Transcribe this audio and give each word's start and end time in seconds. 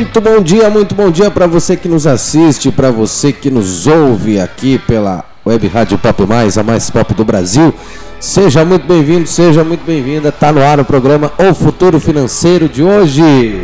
Muito 0.00 0.18
bom 0.18 0.40
dia, 0.40 0.70
muito 0.70 0.94
bom 0.94 1.10
dia 1.10 1.30
para 1.30 1.46
você 1.46 1.76
que 1.76 1.86
nos 1.86 2.06
assiste, 2.06 2.72
para 2.72 2.90
você 2.90 3.34
que 3.34 3.50
nos 3.50 3.86
ouve 3.86 4.40
aqui 4.40 4.78
pela 4.78 5.22
Web 5.44 5.68
Rádio 5.68 5.98
Pop 5.98 6.24
Mais, 6.24 6.56
a 6.56 6.62
mais 6.62 6.88
pop 6.88 7.12
do 7.12 7.22
Brasil. 7.22 7.74
Seja 8.18 8.64
muito 8.64 8.86
bem-vindo, 8.86 9.26
seja 9.26 9.62
muito 9.62 9.84
bem-vinda. 9.84 10.32
Tá 10.32 10.50
no 10.52 10.62
ar 10.62 10.80
o 10.80 10.86
programa 10.86 11.30
O 11.38 11.52
Futuro 11.52 12.00
Financeiro 12.00 12.66
de 12.66 12.82
hoje. 12.82 13.60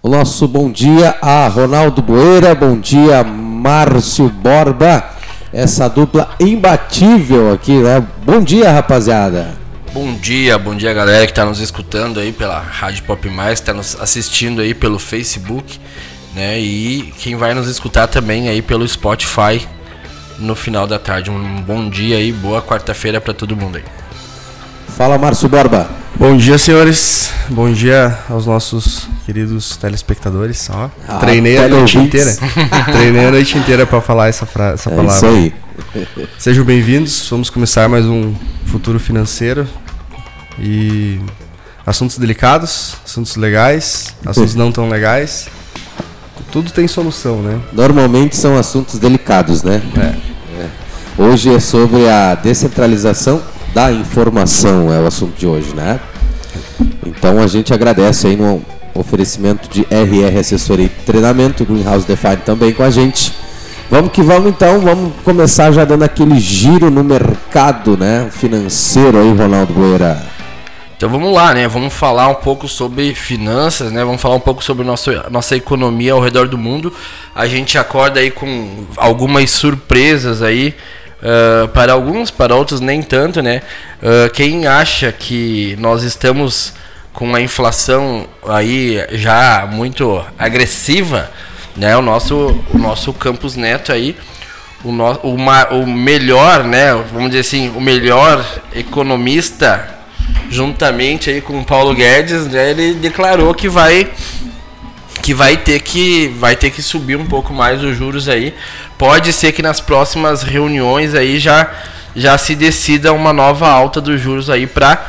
O 0.00 0.08
nosso 0.08 0.46
bom 0.46 0.70
dia 0.70 1.16
a 1.20 1.48
Ronaldo 1.48 2.00
Boeira, 2.02 2.54
bom 2.54 2.78
dia 2.78 3.24
Márcio 3.24 4.28
Borba, 4.28 5.10
essa 5.52 5.88
dupla 5.88 6.30
imbatível 6.38 7.52
aqui, 7.52 7.78
né? 7.78 8.00
Bom 8.24 8.40
dia, 8.40 8.70
rapaziada. 8.70 9.63
Bom 9.94 10.12
dia, 10.14 10.58
bom 10.58 10.74
dia 10.74 10.92
galera 10.92 11.24
que 11.24 11.30
está 11.30 11.44
nos 11.44 11.60
escutando 11.60 12.18
aí 12.18 12.32
pela 12.32 12.58
Rádio 12.58 13.04
Pop 13.04 13.30
Mais, 13.30 13.60
está 13.60 13.72
nos 13.72 13.94
assistindo 14.00 14.60
aí 14.60 14.74
pelo 14.74 14.98
Facebook, 14.98 15.78
né? 16.34 16.58
E 16.58 17.14
quem 17.16 17.36
vai 17.36 17.54
nos 17.54 17.68
escutar 17.68 18.08
também 18.08 18.48
aí 18.48 18.60
pelo 18.60 18.86
Spotify 18.88 19.64
no 20.40 20.56
final 20.56 20.84
da 20.88 20.98
tarde. 20.98 21.30
Um 21.30 21.62
bom 21.62 21.88
dia 21.88 22.16
aí, 22.16 22.32
boa 22.32 22.60
quarta-feira 22.60 23.20
para 23.20 23.32
todo 23.32 23.56
mundo 23.56 23.76
aí. 23.76 23.84
Fala, 24.96 25.16
Márcio 25.16 25.48
Borba. 25.48 25.88
Bom 26.16 26.36
dia, 26.36 26.58
senhores. 26.58 27.30
Bom 27.48 27.72
dia 27.72 28.18
aos 28.28 28.46
nossos 28.46 29.08
queridos 29.24 29.76
telespectadores. 29.76 30.68
Ó, 30.70 30.90
ah, 31.06 31.18
treinei 31.18 31.56
a 31.56 31.68
noite 31.68 31.98
inteira. 31.98 32.34
treinei 32.90 33.26
a 33.26 33.30
noite 33.30 33.56
inteira 33.56 33.86
para 33.86 34.00
falar 34.00 34.26
essa, 34.26 34.44
frase, 34.44 34.74
essa 34.74 34.90
é 34.90 34.96
palavra. 34.96 35.14
Isso 35.14 35.26
aí. 35.26 35.54
Sejam 36.36 36.64
bem-vindos. 36.64 37.28
Vamos 37.30 37.48
começar 37.48 37.88
mais 37.88 38.04
um 38.06 38.34
futuro 38.66 38.98
financeiro. 38.98 39.68
E 40.58 41.20
assuntos 41.86 42.18
delicados, 42.18 42.96
assuntos 43.04 43.36
legais, 43.36 44.14
assuntos 44.24 44.54
não 44.54 44.72
tão 44.72 44.88
legais. 44.88 45.48
Tudo 46.50 46.70
tem 46.70 46.86
solução, 46.86 47.42
né? 47.42 47.60
Normalmente 47.72 48.36
são 48.36 48.56
assuntos 48.56 48.98
delicados, 48.98 49.62
né? 49.62 49.82
É. 49.96 50.60
é. 50.60 50.70
Hoje 51.18 51.52
é 51.52 51.60
sobre 51.60 52.08
a 52.08 52.34
descentralização 52.34 53.42
da 53.74 53.92
informação, 53.92 54.92
é 54.92 55.00
o 55.00 55.06
assunto 55.06 55.36
de 55.36 55.46
hoje, 55.46 55.74
né? 55.74 55.98
Então 57.04 57.40
a 57.40 57.46
gente 57.46 57.74
agradece 57.74 58.28
aí 58.28 58.36
no 58.36 58.62
oferecimento 58.94 59.68
de 59.68 59.82
RR 59.90 60.38
Assessoria 60.38 60.86
e 60.86 60.88
Treinamento, 60.88 61.64
Greenhouse 61.64 62.06
Define 62.06 62.36
também 62.36 62.72
com 62.72 62.82
a 62.82 62.90
gente. 62.90 63.32
Vamos 63.90 64.12
que 64.12 64.22
vamos 64.22 64.48
então, 64.48 64.80
vamos 64.80 65.12
começar 65.24 65.70
já 65.72 65.84
dando 65.84 66.04
aquele 66.04 66.38
giro 66.38 66.90
no 66.90 67.04
mercado 67.04 67.96
né, 67.96 68.28
financeiro 68.30 69.18
aí, 69.18 69.32
Ronaldo 69.32 69.72
Boeira. 69.72 70.22
Então 70.96 71.08
vamos 71.08 71.32
lá, 71.32 71.52
né? 71.52 71.66
Vamos 71.66 71.92
falar 71.92 72.28
um 72.28 72.36
pouco 72.36 72.68
sobre 72.68 73.14
finanças, 73.14 73.90
né? 73.90 74.04
Vamos 74.04 74.22
falar 74.22 74.36
um 74.36 74.40
pouco 74.40 74.62
sobre 74.62 74.86
nossa, 74.86 75.26
nossa 75.28 75.56
economia 75.56 76.12
ao 76.12 76.20
redor 76.20 76.46
do 76.46 76.56
mundo. 76.56 76.92
A 77.34 77.46
gente 77.48 77.76
acorda 77.76 78.20
aí 78.20 78.30
com 78.30 78.86
algumas 78.96 79.50
surpresas 79.50 80.40
aí. 80.40 80.74
Uh, 81.20 81.66
para 81.68 81.94
alguns, 81.94 82.30
para 82.30 82.54
outros 82.54 82.80
nem 82.80 83.02
tanto, 83.02 83.42
né? 83.42 83.62
Uh, 84.02 84.30
quem 84.32 84.66
acha 84.66 85.10
que 85.10 85.74
nós 85.80 86.02
estamos 86.02 86.74
com 87.14 87.34
a 87.34 87.40
inflação 87.40 88.26
aí 88.46 89.02
já 89.12 89.66
muito 89.70 90.22
agressiva, 90.38 91.30
né? 91.74 91.96
O 91.96 92.02
nosso, 92.02 92.62
o 92.72 92.78
nosso 92.78 93.12
Campus 93.14 93.56
Neto 93.56 93.90
aí, 93.90 94.14
o, 94.84 94.92
no, 94.92 95.12
o, 95.22 95.34
o 95.34 95.86
melhor, 95.86 96.62
né? 96.62 96.92
Vamos 97.10 97.30
dizer 97.30 97.40
assim, 97.40 97.72
o 97.74 97.80
melhor 97.80 98.44
economista 98.74 99.93
juntamente 100.50 101.30
aí 101.30 101.40
com 101.40 101.58
o 101.60 101.64
Paulo 101.64 101.94
Guedes, 101.94 102.46
né, 102.46 102.70
ele 102.70 102.94
declarou 102.94 103.54
que 103.54 103.68
vai 103.68 104.10
que 105.22 105.32
vai 105.32 105.56
ter 105.56 105.80
que 105.80 106.28
vai 106.38 106.54
ter 106.54 106.70
que 106.70 106.82
subir 106.82 107.16
um 107.16 107.24
pouco 107.24 107.52
mais 107.52 107.82
os 107.82 107.96
juros 107.96 108.28
aí. 108.28 108.54
Pode 108.98 109.32
ser 109.32 109.52
que 109.52 109.62
nas 109.62 109.80
próximas 109.80 110.42
reuniões 110.42 111.14
aí 111.14 111.38
já 111.38 111.70
já 112.14 112.38
se 112.38 112.54
decida 112.54 113.12
uma 113.12 113.32
nova 113.32 113.68
alta 113.68 114.00
dos 114.00 114.20
juros 114.20 114.48
aí 114.48 114.66
para 114.66 115.04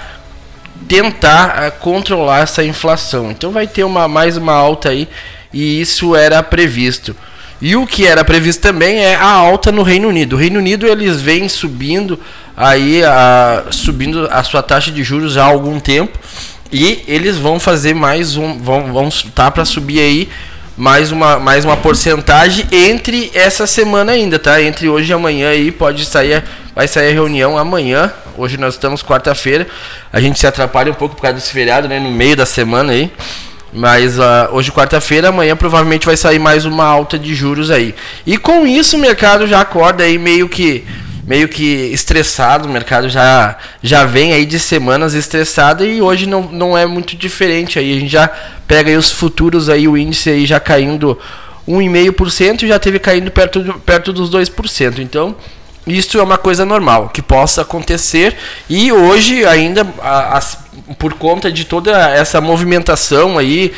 tentar 0.88 1.68
uh, 1.68 1.80
controlar 1.80 2.40
essa 2.40 2.64
inflação. 2.64 3.30
Então 3.30 3.52
vai 3.52 3.68
ter 3.68 3.84
uma 3.84 4.08
mais 4.08 4.38
uma 4.38 4.54
alta 4.54 4.90
aí 4.90 5.08
e 5.54 5.82
isso 5.82 6.16
era 6.16 6.42
previsto. 6.42 7.16
E 7.62 7.76
o 7.76 7.88
que 7.88 8.06
era 8.06 8.24
previsto 8.24 8.62
também 8.62 8.98
é 8.98 9.16
a 9.16 9.30
alta 9.30 9.72
no 9.72 9.82
Reino 9.82 10.10
Unido. 10.10 10.36
O 10.36 10.40
Reino 10.40 10.60
Unido 10.60 10.88
eles 10.88 11.22
vêm 11.22 11.48
subindo 11.48 12.20
aí 12.56 13.04
a, 13.04 13.66
subindo 13.72 14.28
a 14.32 14.44
sua 14.44 14.62
taxa 14.62 14.92
de 14.92 15.04
juros 15.04 15.38
há 15.38 15.46
algum 15.46 15.80
tempo 15.80 16.18
e 16.72 17.04
eles 17.08 17.38
vão 17.38 17.60
fazer 17.60 17.94
mais 17.94 18.38
um 18.38 18.58
vão 18.58 18.94
vão 18.94 19.10
tá 19.34 19.52
para 19.52 19.66
subir 19.66 20.00
aí 20.00 20.30
mais 20.78 21.12
uma 21.12 21.40
mais 21.40 21.64
uma 21.64 21.78
porcentagem 21.78 22.66
entre 22.72 23.32
essa 23.34 23.66
semana 23.66 24.12
ainda, 24.12 24.38
tá? 24.38 24.62
Entre 24.62 24.90
hoje 24.90 25.12
e 25.12 25.14
amanhã 25.14 25.50
aí 25.50 25.72
pode 25.72 26.06
sair 26.06 26.44
vai 26.76 26.88
sair 26.88 27.10
a 27.10 27.14
reunião 27.14 27.58
amanhã. 27.58 28.12
Hoje 28.38 28.58
nós 28.58 28.74
estamos 28.74 29.02
quarta-feira. 29.02 29.66
A 30.12 30.20
gente 30.20 30.38
se 30.38 30.46
atrapalha 30.46 30.92
um 30.92 30.96
pouco 30.96 31.16
por 31.16 31.22
causa 31.22 31.36
desse 31.36 31.52
feriado, 31.52 31.88
né, 31.88 32.00
no 32.00 32.12
meio 32.12 32.36
da 32.36 32.46
semana 32.46 32.92
aí. 32.92 33.10
Mas 33.76 34.18
uh, 34.18 34.48
hoje, 34.54 34.72
quarta-feira, 34.72 35.28
amanhã 35.30 35.56
provavelmente 35.56 36.06
vai 36.06 36.16
sair 36.16 36.40
mais 36.40 36.64
uma 36.66 36.86
alta 36.86 37.20
de 37.20 37.36
juros 37.36 37.70
aí. 37.70 37.94
E 38.26 38.38
com 38.38 38.66
isso 38.66 38.96
o 38.96 39.00
mercado 39.00 39.46
já 39.46 39.60
acorda 39.60 40.04
aí 40.04 40.18
meio 40.18 40.48
que 40.48 40.86
meio 41.28 41.50
que 41.50 41.64
estressado, 41.92 42.70
o 42.70 42.72
mercado 42.72 43.10
já, 43.10 43.58
já 43.82 44.06
vem 44.06 44.32
aí 44.32 44.46
de 44.46 44.60
semanas 44.60 45.16
estressado 45.16 45.84
e 45.84 46.00
hoje 46.00 46.28
não, 46.28 46.44
não 46.44 46.78
é 46.78 46.86
muito 46.86 47.16
diferente 47.16 47.80
aí. 47.80 47.98
A 47.98 48.00
gente 48.00 48.12
já 48.12 48.30
pega 48.68 48.92
aí 48.92 48.96
os 48.96 49.12
futuros 49.12 49.68
aí, 49.68 49.88
o 49.88 49.98
índice 49.98 50.30
aí 50.30 50.46
já 50.46 50.60
caindo 50.60 51.20
1,5% 51.68 52.64
e 52.64 52.68
já 52.68 52.78
teve 52.78 53.00
caindo 53.00 53.32
perto, 53.32 53.82
perto 53.86 54.14
dos 54.14 54.30
2%. 54.30 55.00
Então, 55.00 55.36
isso 55.88 56.20
é 56.20 56.24
uma 56.24 56.38
coisa 56.38 56.66
normal 56.66 57.10
que 57.10 57.22
possa 57.22 57.62
acontecer 57.62 58.36
e 58.70 58.92
hoje 58.92 59.46
ainda 59.46 59.86
a, 60.02 60.38
a, 60.38 60.42
por 60.98 61.14
conta 61.14 61.52
de 61.52 61.66
toda 61.66 61.92
essa 62.10 62.42
movimentação 62.42 63.38
aí 63.38 63.74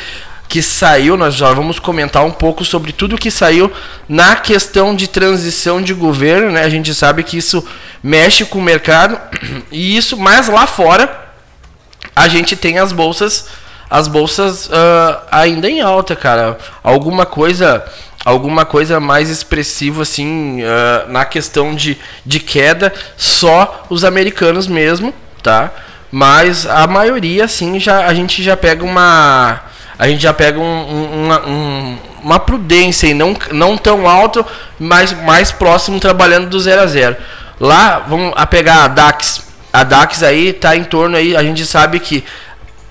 que 0.48 0.62
saiu, 0.62 1.16
nós 1.16 1.34
já 1.34 1.52
vamos 1.52 1.78
comentar 1.78 2.24
um 2.24 2.30
pouco 2.30 2.64
sobre 2.64 2.90
tudo 2.90 3.18
que 3.18 3.30
saiu 3.30 3.70
na 4.08 4.34
questão 4.34 4.96
de 4.96 5.06
transição 5.06 5.82
de 5.82 5.92
governo, 5.92 6.50
né? 6.50 6.62
A 6.62 6.70
gente 6.70 6.94
sabe 6.94 7.22
que 7.22 7.36
isso 7.36 7.62
mexe 8.02 8.46
com 8.46 8.58
o 8.58 8.62
mercado 8.62 9.20
e 9.70 9.96
isso, 9.96 10.16
mas 10.16 10.48
lá 10.48 10.66
fora 10.66 11.28
a 12.16 12.26
gente 12.28 12.56
tem 12.56 12.78
as 12.78 12.92
bolsas, 12.92 13.46
as 13.90 14.08
bolsas 14.08 14.66
uh, 14.66 15.20
ainda 15.30 15.68
em 15.68 15.82
alta, 15.82 16.16
cara. 16.16 16.56
Alguma 16.82 17.26
coisa 17.26 17.84
alguma 18.28 18.66
coisa 18.66 19.00
mais 19.00 19.30
expressiva 19.30 20.02
assim 20.02 20.62
uh, 20.62 21.10
na 21.10 21.24
questão 21.24 21.74
de, 21.74 21.96
de 22.26 22.40
queda 22.40 22.92
só 23.16 23.86
os 23.88 24.04
americanos 24.04 24.66
mesmo 24.66 25.14
tá? 25.42 25.72
Mas 26.10 26.66
a 26.66 26.86
maioria 26.86 27.44
assim 27.44 27.80
já 27.80 28.06
a 28.06 28.12
gente 28.12 28.42
já 28.42 28.56
pega 28.56 28.84
uma 28.84 29.62
a 29.98 30.06
gente 30.06 30.22
já 30.22 30.32
pega 30.32 30.60
um, 30.60 30.62
um, 30.62 31.24
uma, 31.24 31.46
um, 31.46 31.98
uma 32.22 32.38
prudência 32.38 33.06
e 33.06 33.14
não, 33.14 33.36
não 33.50 33.76
tão 33.76 34.06
alto 34.06 34.44
mas 34.78 35.12
mais 35.12 35.50
próximo 35.50 35.98
trabalhando 35.98 36.48
do 36.48 36.60
zero 36.60 36.82
a 36.82 36.86
zero. 36.86 37.16
Lá 37.58 38.04
vamos 38.06 38.32
a 38.36 38.46
pegar 38.46 38.84
a 38.84 38.88
DAX. 38.88 39.48
A 39.72 39.84
DAX 39.84 40.22
aí 40.22 40.52
tá 40.52 40.76
em 40.76 40.84
torno 40.84 41.16
aí 41.16 41.34
a 41.34 41.42
gente 41.42 41.64
sabe 41.64 41.98
que 41.98 42.24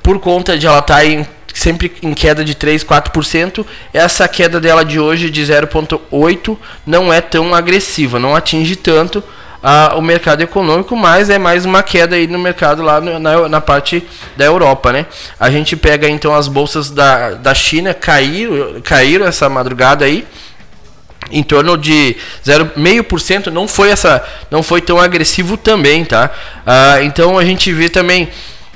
por 0.01 0.19
conta 0.19 0.57
de 0.57 0.65
ela 0.65 0.79
estar 0.79 0.95
tá 0.95 1.05
em 1.05 1.25
sempre 1.67 1.91
em 2.01 2.13
queda 2.13 2.45
de 2.45 2.55
3, 2.55 2.81
4%. 2.81 3.65
Essa 3.93 4.25
queda 4.25 4.57
dela 4.57 4.85
de 4.85 5.01
hoje 5.01 5.29
de 5.29 5.41
0,8 5.41 6.57
não 6.85 7.11
é 7.11 7.19
tão 7.19 7.53
agressiva, 7.53 8.17
não 8.17 8.33
atinge 8.33 8.77
tanto 8.77 9.21
a, 9.61 9.95
o 9.97 10.01
mercado 10.01 10.41
econômico, 10.41 10.95
mas 10.95 11.29
é 11.29 11.37
mais 11.37 11.65
uma 11.65 11.83
queda 11.83 12.15
aí 12.15 12.25
no 12.25 12.39
mercado 12.39 12.81
lá 12.81 13.01
no, 13.01 13.19
na, 13.19 13.49
na 13.49 13.59
parte 13.59 14.01
da 14.37 14.45
Europa, 14.45 14.93
né? 14.93 15.07
A 15.37 15.49
gente 15.49 15.75
pega 15.75 16.07
então 16.07 16.33
as 16.33 16.47
bolsas 16.47 16.89
da, 16.89 17.31
da 17.31 17.53
China 17.53 17.93
caíram, 17.93 18.79
caíram 18.81 19.25
essa 19.25 19.49
madrugada 19.49 20.05
aí 20.05 20.25
em 21.29 21.43
torno 21.43 21.77
de 21.77 22.15
0,5%, 22.45 23.47
não 23.47 23.67
foi 23.67 23.89
essa, 23.89 24.25
não 24.49 24.63
foi 24.63 24.79
tão 24.79 24.97
agressivo 24.97 25.57
também, 25.57 26.05
tá? 26.05 26.31
Ah, 26.65 27.01
então 27.01 27.37
a 27.37 27.43
gente 27.43 27.73
vê 27.73 27.89
também 27.89 28.29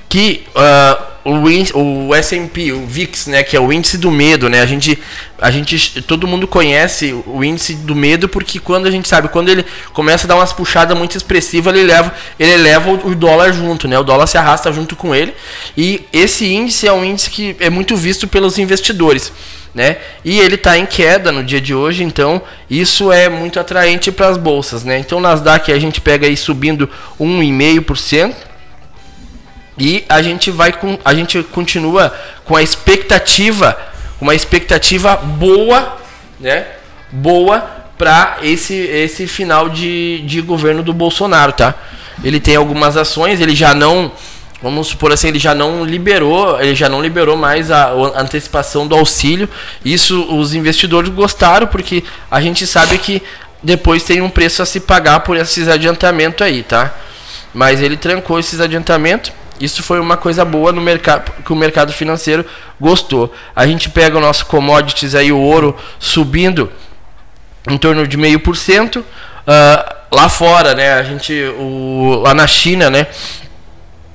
que 0.09 0.43
uh, 0.49 1.10
o, 1.23 2.07
o 2.07 2.15
S&P, 2.15 2.71
o 2.71 2.85
VIX, 2.85 3.27
né, 3.27 3.43
que 3.43 3.55
é 3.55 3.59
o 3.59 3.71
índice 3.71 3.97
do 3.97 4.09
medo, 4.09 4.49
né? 4.49 4.61
A 4.61 4.65
gente, 4.65 4.97
a 5.39 5.51
gente, 5.51 6.01
todo 6.01 6.27
mundo 6.27 6.47
conhece 6.47 7.13
o 7.27 7.43
índice 7.43 7.75
do 7.75 7.95
medo 7.95 8.27
porque 8.27 8.59
quando 8.59 8.87
a 8.87 8.91
gente 8.91 9.07
sabe, 9.07 9.27
quando 9.29 9.49
ele 9.49 9.63
começa 9.93 10.25
a 10.25 10.27
dar 10.27 10.35
umas 10.35 10.51
puxadas 10.51 10.97
muito 10.97 11.15
expressivas, 11.15 11.73
ele 11.75 11.83
leva, 11.83 12.13
ele 12.39 12.57
leva 12.57 12.91
o, 12.91 13.13
dólar 13.13 13.53
junto, 13.53 13.87
né? 13.87 13.99
O 13.99 14.03
dólar 14.03 14.25
se 14.25 14.37
arrasta 14.37 14.71
junto 14.71 14.95
com 14.95 15.13
ele. 15.13 15.33
E 15.77 16.05
esse 16.11 16.51
índice 16.51 16.87
é 16.87 16.93
um 16.93 17.05
índice 17.05 17.29
que 17.29 17.55
é 17.59 17.69
muito 17.69 17.95
visto 17.95 18.27
pelos 18.27 18.57
investidores. 18.57 19.31
Né? 19.73 19.99
E 20.25 20.37
ele 20.37 20.55
está 20.55 20.77
em 20.77 20.85
queda 20.85 21.31
no 21.31 21.45
dia 21.45 21.61
de 21.61 21.73
hoje, 21.73 22.03
então 22.03 22.41
isso 22.69 23.09
é 23.09 23.29
muito 23.29 23.57
atraente 23.57 24.11
para 24.11 24.27
as 24.27 24.35
bolsas, 24.35 24.83
né? 24.83 24.99
Então 24.99 25.21
Nasdaq 25.21 25.71
a 25.71 25.79
gente 25.79 26.01
pega 26.01 26.27
aí 26.27 26.35
subindo 26.35 26.89
1,5%, 27.17 28.35
E 29.81 30.05
a 30.07 30.21
gente 30.21 30.51
vai 30.51 30.71
com 30.71 30.99
a 31.03 31.11
gente 31.11 31.41
continua 31.41 32.13
com 32.45 32.55
a 32.55 32.61
expectativa, 32.61 33.75
uma 34.21 34.35
expectativa 34.35 35.15
boa, 35.15 35.97
né? 36.39 36.67
Boa 37.11 37.67
para 37.97 38.37
esse 38.43 38.75
esse 38.75 39.25
final 39.25 39.69
de, 39.69 40.21
de 40.21 40.39
governo 40.39 40.83
do 40.83 40.93
Bolsonaro, 40.93 41.51
tá? 41.53 41.73
Ele 42.23 42.39
tem 42.39 42.55
algumas 42.55 42.95
ações, 42.95 43.41
ele 43.41 43.55
já 43.55 43.73
não 43.73 44.11
vamos 44.61 44.85
supor 44.85 45.11
assim, 45.11 45.29
ele 45.29 45.39
já 45.39 45.55
não 45.55 45.83
liberou, 45.83 46.61
ele 46.61 46.75
já 46.75 46.87
não 46.87 47.01
liberou 47.01 47.35
mais 47.35 47.71
a, 47.71 47.85
a, 47.85 48.21
antecipação 48.21 48.85
do 48.85 48.93
auxílio. 48.93 49.49
Isso 49.83 50.21
os 50.31 50.53
investidores 50.53 51.09
gostaram 51.09 51.65
porque 51.65 52.03
a 52.29 52.39
gente 52.39 52.67
sabe 52.67 52.99
que 52.99 53.23
depois 53.63 54.03
tem 54.03 54.21
um 54.21 54.29
preço 54.29 54.61
a 54.61 54.65
se 54.67 54.79
pagar 54.79 55.21
por 55.21 55.35
esses 55.37 55.67
adiantamentos 55.67 56.45
aí, 56.45 56.61
tá? 56.61 56.93
Mas 57.51 57.81
ele 57.81 57.97
trancou 57.97 58.37
esses 58.37 58.61
adiantamentos. 58.61 59.41
Isso 59.61 59.83
foi 59.83 59.99
uma 59.99 60.17
coisa 60.17 60.43
boa 60.43 60.71
no 60.71 60.81
mercado 60.81 61.31
que 61.43 61.53
o 61.53 61.55
mercado 61.55 61.93
financeiro 61.93 62.43
gostou. 62.79 63.31
A 63.55 63.67
gente 63.67 63.89
pega 63.89 64.17
o 64.17 64.21
nosso 64.21 64.47
commodities 64.47 65.13
aí, 65.13 65.31
o 65.31 65.37
ouro 65.37 65.77
subindo 65.99 66.71
em 67.69 67.77
torno 67.77 68.07
de 68.07 68.17
meio 68.17 68.39
por 68.39 68.57
cento. 68.57 69.05
Ah, 69.45 69.95
lá 70.11 70.27
fora, 70.27 70.73
né? 70.73 70.93
A 70.93 71.03
gente, 71.03 71.33
o, 71.59 72.21
lá 72.23 72.33
na 72.33 72.47
China, 72.47 72.89
né? 72.89 73.07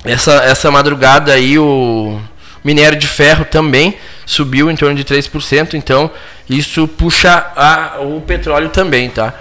Essa, 0.05 0.35
essa 0.45 0.71
madrugada 0.71 1.33
aí 1.33 1.59
o 1.59 2.21
minério 2.63 2.99
de 2.99 3.07
ferro 3.07 3.45
também 3.45 3.97
subiu 4.25 4.71
em 4.71 4.77
torno 4.77 4.97
de 4.97 5.05
3%, 5.05 5.75
então 5.75 6.11
isso 6.51 6.87
puxa 6.89 7.47
a, 7.57 8.01
o 8.01 8.21
petróleo 8.21 8.69
também, 8.71 9.09
tá? 9.09 9.33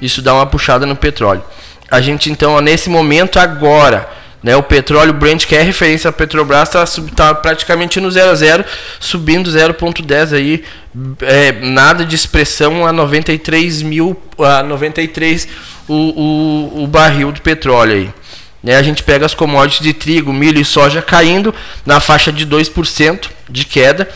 Isso 0.00 0.20
dá 0.20 0.34
uma 0.34 0.46
puxada 0.46 0.84
no 0.84 0.96
petróleo. 0.96 1.44
A 1.90 2.00
gente 2.00 2.30
então, 2.30 2.60
nesse 2.60 2.90
momento 2.90 3.38
agora, 3.38 4.08
né, 4.42 4.56
o 4.56 4.62
petróleo 4.62 5.12
Brent, 5.12 5.46
que 5.46 5.54
é 5.54 5.62
referência 5.62 6.10
à 6.10 6.12
Petrobras, 6.12 6.68
está 6.68 6.84
tá 7.14 7.34
praticamente 7.34 8.00
no 8.00 8.10
0 8.10 8.30
a 8.30 8.34
0, 8.34 8.64
subindo 8.98 9.48
0,10 9.48 10.32
aí, 10.34 10.64
é, 11.22 11.52
nada 11.52 12.04
de 12.04 12.16
expressão 12.16 12.84
a 12.86 12.92
93 12.92 13.82
mil, 13.82 14.20
a 14.38 14.62
93 14.62 15.46
o, 15.88 15.94
o, 15.94 16.82
o 16.84 16.86
barril 16.86 17.30
do 17.30 17.40
petróleo 17.40 17.94
aí. 17.94 18.10
Né, 18.62 18.76
a 18.76 18.82
gente 18.82 19.02
pega 19.02 19.26
as 19.26 19.34
commodities 19.34 19.80
de 19.80 19.92
trigo, 19.92 20.32
milho 20.32 20.60
e 20.60 20.64
soja 20.64 21.00
caindo 21.00 21.54
na 21.86 22.00
faixa 22.00 22.32
de 22.32 22.46
2% 22.46 23.28
de 23.48 23.64
queda. 23.64 24.08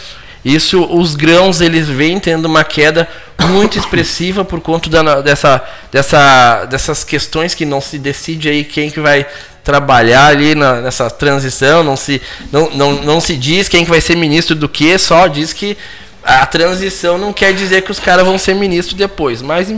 Isso, 0.45 0.85
os 0.85 1.17
grãos, 1.17 1.61
eles 1.61 1.89
vêm 1.89 2.21
tendo 2.21 2.45
uma 2.45 2.63
queda 2.63 3.09
muito 3.49 3.77
expressiva 3.77 4.45
por 4.45 4.61
conta 4.61 4.89
da, 4.89 5.21
dessa, 5.21 5.65
dessa, 5.91 6.65
dessas 6.67 7.03
questões 7.03 7.55
que 7.55 7.65
não 7.65 7.81
se 7.81 7.99
decide 7.99 8.49
aí 8.49 8.63
quem 8.63 8.89
que 8.89 9.01
vai 9.01 9.27
trabalhar 9.67 10.29
ali 10.29 10.55
na, 10.55 10.81
nessa 10.81 11.11
transição, 11.11 11.83
não 11.83 11.97
se, 11.97 12.23
não, 12.53 12.71
não, 12.71 12.93
não 13.03 13.21
se 13.21 13.37
diz 13.37 13.69
quem 13.69 13.83
que 13.83 13.91
vai 13.91 14.01
ser 14.01 14.17
ministro 14.17 14.55
do 14.55 14.69
que, 14.69 14.97
só 14.97 15.27
diz 15.27 15.53
que 15.53 15.77
a 16.23 16.47
transição 16.47 17.19
não 17.19 17.33
quer 17.33 17.53
dizer 17.53 17.83
que 17.83 17.91
os 17.91 17.99
caras 17.99 18.25
vão 18.25 18.39
ser 18.39 18.55
ministro 18.55 18.97
depois, 18.97 19.43
mas 19.43 19.69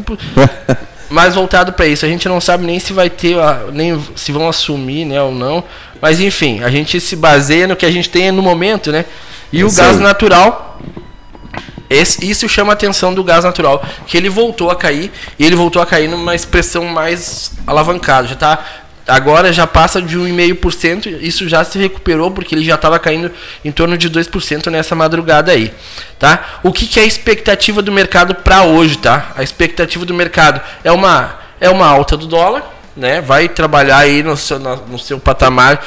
mais 1.08 1.34
voltado 1.34 1.72
para 1.72 1.86
isso. 1.86 2.04
A 2.04 2.08
gente 2.08 2.28
não 2.28 2.38
sabe 2.38 2.66
nem 2.66 2.78
se 2.78 2.92
vai 2.92 3.08
ter, 3.08 3.34
nem 3.72 3.98
se 4.14 4.30
vão 4.30 4.46
assumir, 4.46 5.06
né, 5.06 5.22
ou 5.22 5.32
não. 5.32 5.64
Mas 6.02 6.20
enfim, 6.20 6.62
a 6.62 6.68
gente 6.68 7.00
se 7.00 7.16
baseia 7.16 7.66
no 7.66 7.74
que 7.74 7.86
a 7.86 7.90
gente 7.90 8.10
tem 8.10 8.30
no 8.30 8.42
momento, 8.42 8.92
né? 8.92 9.06
E 9.50 9.64
o 9.64 9.72
gás 9.72 9.98
natural, 9.98 10.78
esse, 11.88 12.30
isso 12.30 12.46
chama 12.46 12.72
a 12.72 12.74
atenção 12.74 13.14
do 13.14 13.24
gás 13.24 13.42
natural, 13.42 13.82
que 14.06 14.18
ele 14.18 14.28
voltou 14.28 14.70
a 14.70 14.76
cair 14.76 15.10
e 15.38 15.46
ele 15.46 15.56
voltou 15.56 15.80
a 15.80 15.86
cair 15.86 16.08
numa 16.08 16.34
expressão 16.34 16.84
mais 16.84 17.52
alavancada. 17.66 18.28
Já 18.28 18.34
está 18.34 18.64
agora 19.08 19.52
já 19.52 19.66
passa 19.66 20.00
de 20.00 20.16
1,5%, 20.16 21.18
isso 21.20 21.48
já 21.48 21.64
se 21.64 21.78
recuperou 21.78 22.30
porque 22.30 22.54
ele 22.54 22.64
já 22.64 22.74
estava 22.74 22.98
caindo 22.98 23.30
em 23.64 23.72
torno 23.72 23.96
de 23.98 24.08
2% 24.08 24.70
nessa 24.70 24.94
madrugada 24.94 25.50
aí, 25.50 25.72
tá? 26.18 26.60
O 26.62 26.72
que, 26.72 26.86
que 26.86 27.00
é 27.00 27.02
a 27.02 27.06
expectativa 27.06 27.82
do 27.82 27.90
mercado 27.90 28.34
para 28.34 28.62
hoje, 28.62 28.98
tá? 28.98 29.32
A 29.34 29.42
expectativa 29.42 30.04
do 30.04 30.14
mercado 30.14 30.60
é 30.84 30.92
uma 30.92 31.38
é 31.60 31.68
uma 31.68 31.86
alta 31.86 32.16
do 32.16 32.26
dólar, 32.26 32.62
né? 32.96 33.20
Vai 33.20 33.48
trabalhar 33.48 33.98
aí 33.98 34.22
no 34.22 34.36
seu, 34.36 34.58
no 34.58 34.98
seu 34.98 35.18
patamar 35.18 35.84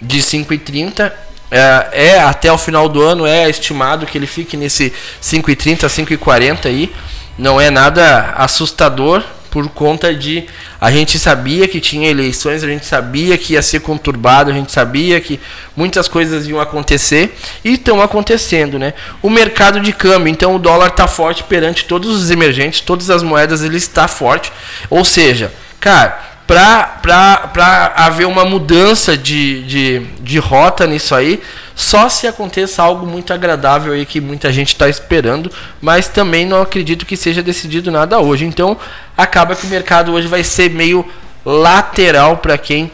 de 0.00 0.18
5,30 0.18 1.12
é, 1.54 1.88
é, 1.92 2.22
até 2.22 2.50
o 2.50 2.56
final 2.56 2.88
do 2.88 3.02
ano 3.02 3.26
é 3.26 3.48
estimado 3.50 4.06
que 4.06 4.16
ele 4.16 4.26
fique 4.26 4.56
nesse 4.56 4.90
5,30 5.22 5.86
5,40 5.86 6.64
aí. 6.64 6.90
Não 7.36 7.60
é 7.60 7.70
nada 7.70 8.32
assustador, 8.36 9.22
por 9.52 9.68
conta 9.68 10.14
de 10.14 10.46
a 10.80 10.90
gente 10.90 11.18
sabia 11.18 11.68
que 11.68 11.78
tinha 11.78 12.08
eleições, 12.08 12.64
a 12.64 12.66
gente 12.66 12.86
sabia 12.86 13.36
que 13.36 13.52
ia 13.52 13.60
ser 13.60 13.80
conturbado, 13.80 14.50
a 14.50 14.54
gente 14.54 14.72
sabia 14.72 15.20
que 15.20 15.38
muitas 15.76 16.08
coisas 16.08 16.48
iam 16.48 16.58
acontecer 16.58 17.36
e 17.62 17.74
estão 17.74 18.00
acontecendo, 18.00 18.78
né? 18.78 18.94
O 19.20 19.28
mercado 19.28 19.78
de 19.78 19.92
câmbio, 19.92 20.30
então 20.30 20.56
o 20.56 20.58
dólar 20.58 20.88
está 20.88 21.06
forte 21.06 21.44
perante 21.44 21.84
todos 21.84 22.10
os 22.16 22.30
emergentes, 22.30 22.80
todas 22.80 23.10
as 23.10 23.22
moedas 23.22 23.62
ele 23.62 23.76
está 23.76 24.08
forte, 24.08 24.50
ou 24.88 25.04
seja, 25.04 25.52
cara, 25.78 26.18
para 26.46 27.92
haver 27.94 28.26
uma 28.26 28.46
mudança 28.46 29.18
de, 29.18 29.64
de, 29.64 30.00
de 30.22 30.38
rota 30.38 30.86
nisso 30.86 31.14
aí, 31.14 31.42
só 31.74 32.08
se 32.08 32.26
aconteça 32.26 32.82
algo 32.82 33.06
muito 33.06 33.32
agradável 33.32 33.92
aí 33.92 34.04
que 34.04 34.20
muita 34.20 34.52
gente 34.52 34.68
está 34.68 34.88
esperando, 34.88 35.50
mas 35.80 36.08
também 36.08 36.46
não 36.46 36.62
acredito 36.62 37.06
que 37.06 37.16
seja 37.16 37.42
decidido 37.42 37.90
nada 37.90 38.18
hoje. 38.18 38.44
Então 38.44 38.76
acaba 39.16 39.54
que 39.54 39.66
o 39.66 39.70
mercado 39.70 40.12
hoje 40.12 40.28
vai 40.28 40.44
ser 40.44 40.70
meio 40.70 41.04
lateral 41.44 42.36
para 42.38 42.56
quem 42.56 42.90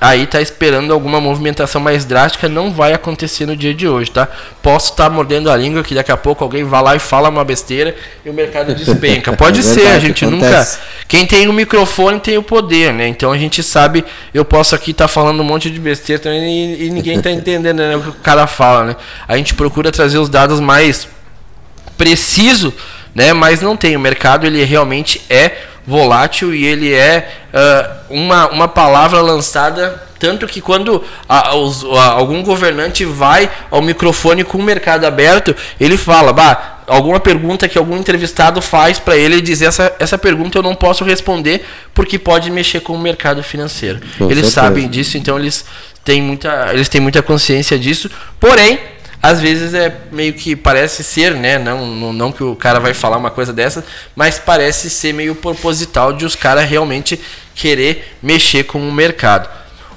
aí 0.00 0.26
tá 0.26 0.40
esperando 0.40 0.92
alguma 0.92 1.20
movimentação 1.20 1.80
mais 1.80 2.04
drástica, 2.04 2.48
não 2.48 2.72
vai 2.72 2.92
acontecer 2.92 3.46
no 3.46 3.56
dia 3.56 3.74
de 3.74 3.88
hoje, 3.88 4.10
tá? 4.10 4.28
Posso 4.62 4.92
estar 4.92 5.04
tá 5.04 5.10
mordendo 5.10 5.50
a 5.50 5.56
língua 5.56 5.82
que 5.82 5.94
daqui 5.94 6.12
a 6.12 6.16
pouco 6.16 6.44
alguém 6.44 6.64
vai 6.64 6.82
lá 6.82 6.96
e 6.96 6.98
fala 6.98 7.28
uma 7.28 7.44
besteira 7.44 7.94
e 8.24 8.30
o 8.30 8.32
mercado 8.32 8.74
despenca. 8.74 9.32
Pode 9.36 9.60
é 9.60 9.62
verdade, 9.62 9.86
ser, 9.86 9.94
a 9.94 9.98
gente 9.98 10.24
acontece. 10.24 10.76
nunca. 10.76 10.88
Quem 11.08 11.26
tem 11.26 11.48
o 11.48 11.52
microfone 11.52 12.20
tem 12.20 12.38
o 12.38 12.42
poder, 12.42 12.92
né? 12.92 13.08
Então 13.08 13.32
a 13.32 13.38
gente 13.38 13.62
sabe, 13.62 14.04
eu 14.32 14.44
posso 14.44 14.74
aqui 14.74 14.92
estar 14.92 15.04
tá 15.04 15.08
falando 15.08 15.40
um 15.40 15.44
monte 15.44 15.70
de 15.70 15.80
besteira 15.80 16.22
também 16.22 16.74
e, 16.74 16.86
e 16.86 16.90
ninguém 16.90 17.20
tá 17.20 17.30
entendendo 17.30 17.78
né, 17.78 17.96
o 17.96 18.02
que 18.02 18.08
o 18.10 18.14
cara 18.14 18.46
fala, 18.46 18.84
né? 18.84 18.96
A 19.26 19.36
gente 19.36 19.54
procura 19.54 19.90
trazer 19.90 20.18
os 20.18 20.28
dados 20.28 20.60
mais 20.60 21.08
precisos, 21.96 22.72
né? 23.14 23.32
Mas 23.32 23.60
não 23.60 23.76
tem. 23.76 23.96
O 23.96 24.00
mercado 24.00 24.46
ele 24.46 24.62
realmente 24.64 25.20
é 25.28 25.67
volátil 25.88 26.54
e 26.54 26.66
ele 26.66 26.92
é 26.92 27.26
uh, 27.52 28.14
uma, 28.14 28.48
uma 28.50 28.68
palavra 28.68 29.22
lançada 29.22 30.06
tanto 30.18 30.46
que 30.46 30.60
quando 30.60 31.02
a, 31.28 31.54
os, 31.54 31.84
a, 31.84 32.10
algum 32.10 32.42
governante 32.42 33.04
vai 33.04 33.48
ao 33.70 33.80
microfone 33.80 34.42
com 34.42 34.58
o 34.58 34.62
mercado 34.62 35.04
aberto, 35.04 35.54
ele 35.78 35.96
fala, 35.96 36.32
bah, 36.32 36.80
alguma 36.88 37.20
pergunta 37.20 37.68
que 37.68 37.78
algum 37.78 37.96
entrevistado 37.96 38.60
faz 38.60 38.98
para 38.98 39.16
ele 39.16 39.40
dizer 39.40 39.66
essa, 39.66 39.94
essa 39.98 40.18
pergunta 40.18 40.58
eu 40.58 40.62
não 40.62 40.74
posso 40.74 41.04
responder 41.04 41.64
porque 41.94 42.18
pode 42.18 42.50
mexer 42.50 42.80
com 42.80 42.94
o 42.94 42.98
mercado 42.98 43.42
financeiro. 43.44 44.00
Com 44.18 44.24
eles 44.24 44.46
certeza. 44.46 44.60
sabem 44.60 44.88
disso, 44.88 45.16
então 45.16 45.38
eles 45.38 45.64
têm 46.04 46.20
muita, 46.20 46.70
eles 46.72 46.88
têm 46.88 47.00
muita 47.00 47.22
consciência 47.22 47.78
disso. 47.78 48.10
Porém, 48.40 48.80
às 49.22 49.40
vezes 49.40 49.74
é 49.74 49.94
meio 50.12 50.32
que 50.32 50.54
parece 50.54 51.02
ser, 51.02 51.34
né? 51.34 51.58
Não, 51.58 51.86
não, 51.86 52.12
não, 52.12 52.32
que 52.32 52.44
o 52.44 52.54
cara 52.54 52.78
vai 52.78 52.94
falar 52.94 53.16
uma 53.16 53.30
coisa 53.30 53.52
dessa, 53.52 53.84
mas 54.14 54.38
parece 54.38 54.88
ser 54.88 55.12
meio 55.12 55.34
proposital 55.34 56.12
de 56.12 56.24
os 56.24 56.36
caras 56.36 56.68
realmente 56.68 57.20
querer 57.54 58.16
mexer 58.22 58.64
com 58.64 58.78
o 58.78 58.92
mercado. 58.92 59.48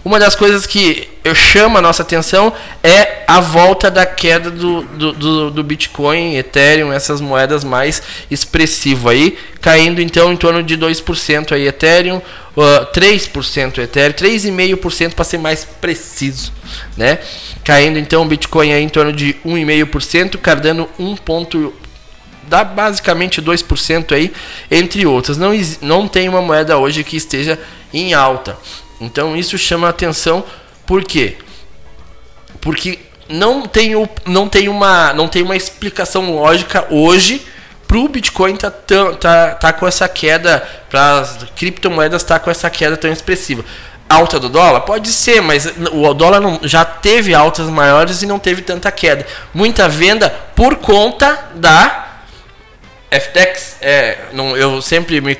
Uma 0.03 0.19
das 0.19 0.35
coisas 0.35 0.65
que 0.65 1.07
eu 1.23 1.35
chamo 1.35 1.77
a 1.77 1.81
nossa 1.81 2.01
atenção 2.01 2.51
é 2.83 3.23
a 3.27 3.39
volta 3.39 3.91
da 3.91 4.03
queda 4.05 4.49
do, 4.49 4.81
do, 4.81 5.13
do, 5.13 5.51
do 5.51 5.63
Bitcoin, 5.63 6.35
Ethereum, 6.35 6.91
essas 6.91 7.21
moedas 7.21 7.63
mais 7.63 8.01
expressivas 8.29 9.13
aí, 9.13 9.37
caindo 9.61 10.01
então 10.01 10.33
em 10.33 10.37
torno 10.37 10.63
de 10.63 10.75
2% 10.75 11.51
aí 11.51 11.67
Ethereum, 11.67 12.17
uh, 12.17 12.91
3% 12.91 13.77
Ethereum, 13.77 14.13
3,5% 14.13 15.13
para 15.13 15.23
ser 15.23 15.37
mais 15.37 15.63
preciso, 15.63 16.51
né? 16.97 17.19
Caindo 17.63 17.99
então 17.99 18.23
o 18.23 18.25
Bitcoin 18.25 18.73
aí 18.73 18.81
em 18.83 18.89
torno 18.89 19.13
de 19.13 19.35
1,5%, 19.45 20.37
cardando 20.39 20.89
1 20.97 21.15
ponto 21.17 21.73
dá 22.47 22.65
basicamente 22.65 23.41
2% 23.41 24.13
aí, 24.13 24.33
entre 24.69 25.05
outras. 25.05 25.37
Não, 25.37 25.51
não 25.81 26.07
tem 26.07 26.27
uma 26.27 26.41
moeda 26.41 26.77
hoje 26.77 27.01
que 27.01 27.15
esteja 27.15 27.57
em 27.93 28.13
alta. 28.13 28.57
Então 29.01 29.35
isso 29.35 29.57
chama 29.57 29.89
atenção, 29.89 30.45
por 30.85 31.03
quê? 31.03 31.37
Porque 32.61 32.99
não 33.27 33.65
tem, 33.65 33.95
o, 33.95 34.07
não 34.25 34.47
tem, 34.47 34.69
uma, 34.69 35.11
não 35.13 35.27
tem 35.27 35.41
uma 35.41 35.55
explicação 35.55 36.35
lógica 36.35 36.85
hoje 36.91 37.45
para 37.87 37.97
o 37.97 38.07
Bitcoin 38.07 38.55
tá, 38.55 38.71
tá, 38.71 39.55
tá 39.55 39.73
com 39.73 39.85
essa 39.85 40.07
queda, 40.07 40.65
para 40.89 41.19
as 41.19 41.45
criptomoedas 41.55 42.23
tá 42.23 42.39
com 42.39 42.49
essa 42.49 42.69
queda 42.69 42.95
tão 42.95 43.11
expressiva. 43.11 43.65
Alta 44.07 44.39
do 44.39 44.49
dólar? 44.49 44.81
Pode 44.81 45.09
ser, 45.09 45.41
mas 45.41 45.73
o 45.91 46.13
dólar 46.13 46.39
não, 46.39 46.59
já 46.63 46.85
teve 46.85 47.33
altas 47.33 47.67
maiores 47.67 48.21
e 48.21 48.25
não 48.25 48.39
teve 48.39 48.61
tanta 48.61 48.91
queda. 48.91 49.25
Muita 49.53 49.89
venda 49.89 50.29
por 50.55 50.75
conta 50.75 51.49
da 51.55 52.21
FTX. 53.09 53.77
É, 53.81 54.17
não, 54.31 54.55
eu 54.55 54.81
sempre 54.81 55.19
me 55.19 55.37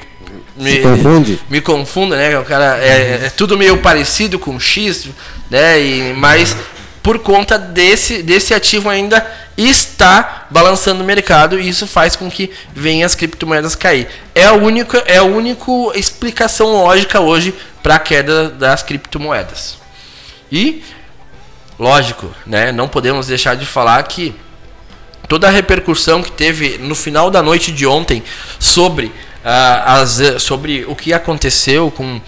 me, 0.55 0.79
confunde? 0.79 1.39
Me 1.49 1.61
confunda, 1.61 2.15
né? 2.17 2.37
O 2.37 2.43
cara 2.43 2.77
é, 2.77 3.25
é, 3.25 3.31
tudo 3.35 3.57
meio 3.57 3.77
parecido 3.77 4.37
com 4.37 4.59
X, 4.59 5.07
né? 5.49 5.81
E, 5.81 6.13
mas 6.13 6.55
por 7.01 7.19
conta 7.19 7.57
desse, 7.57 8.21
desse 8.21 8.53
ativo 8.53 8.89
ainda 8.89 9.25
está 9.57 10.47
balançando 10.49 11.03
o 11.03 11.05
mercado 11.05 11.59
e 11.59 11.67
isso 11.67 11.87
faz 11.87 12.15
com 12.15 12.29
que 12.29 12.51
venham 12.73 13.05
as 13.05 13.15
criptomoedas 13.15 13.75
cair. 13.75 14.07
É 14.35 14.45
a 14.45 14.53
única, 14.53 14.99
é 15.07 15.17
a 15.17 15.23
única 15.23 15.71
explicação 15.95 16.71
lógica 16.73 17.19
hoje 17.19 17.53
para 17.81 17.95
a 17.95 17.99
queda 17.99 18.49
das 18.49 18.83
criptomoedas. 18.83 19.77
E, 20.51 20.83
lógico, 21.79 22.29
né, 22.45 22.71
não 22.71 22.87
podemos 22.87 23.27
deixar 23.27 23.55
de 23.55 23.65
falar 23.65 24.01
que 24.03 24.35
toda 25.27 25.47
a 25.47 25.51
repercussão 25.51 26.21
que 26.21 26.31
teve 26.31 26.77
no 26.77 26.93
final 26.93 27.31
da 27.31 27.41
noite 27.41 27.71
de 27.71 27.87
ontem 27.87 28.21
sobre, 28.59 29.11
as, 29.43 30.41
sobre 30.41 30.85
o 30.85 30.95
que 30.95 31.13
aconteceu 31.13 31.91
com, 31.91 32.21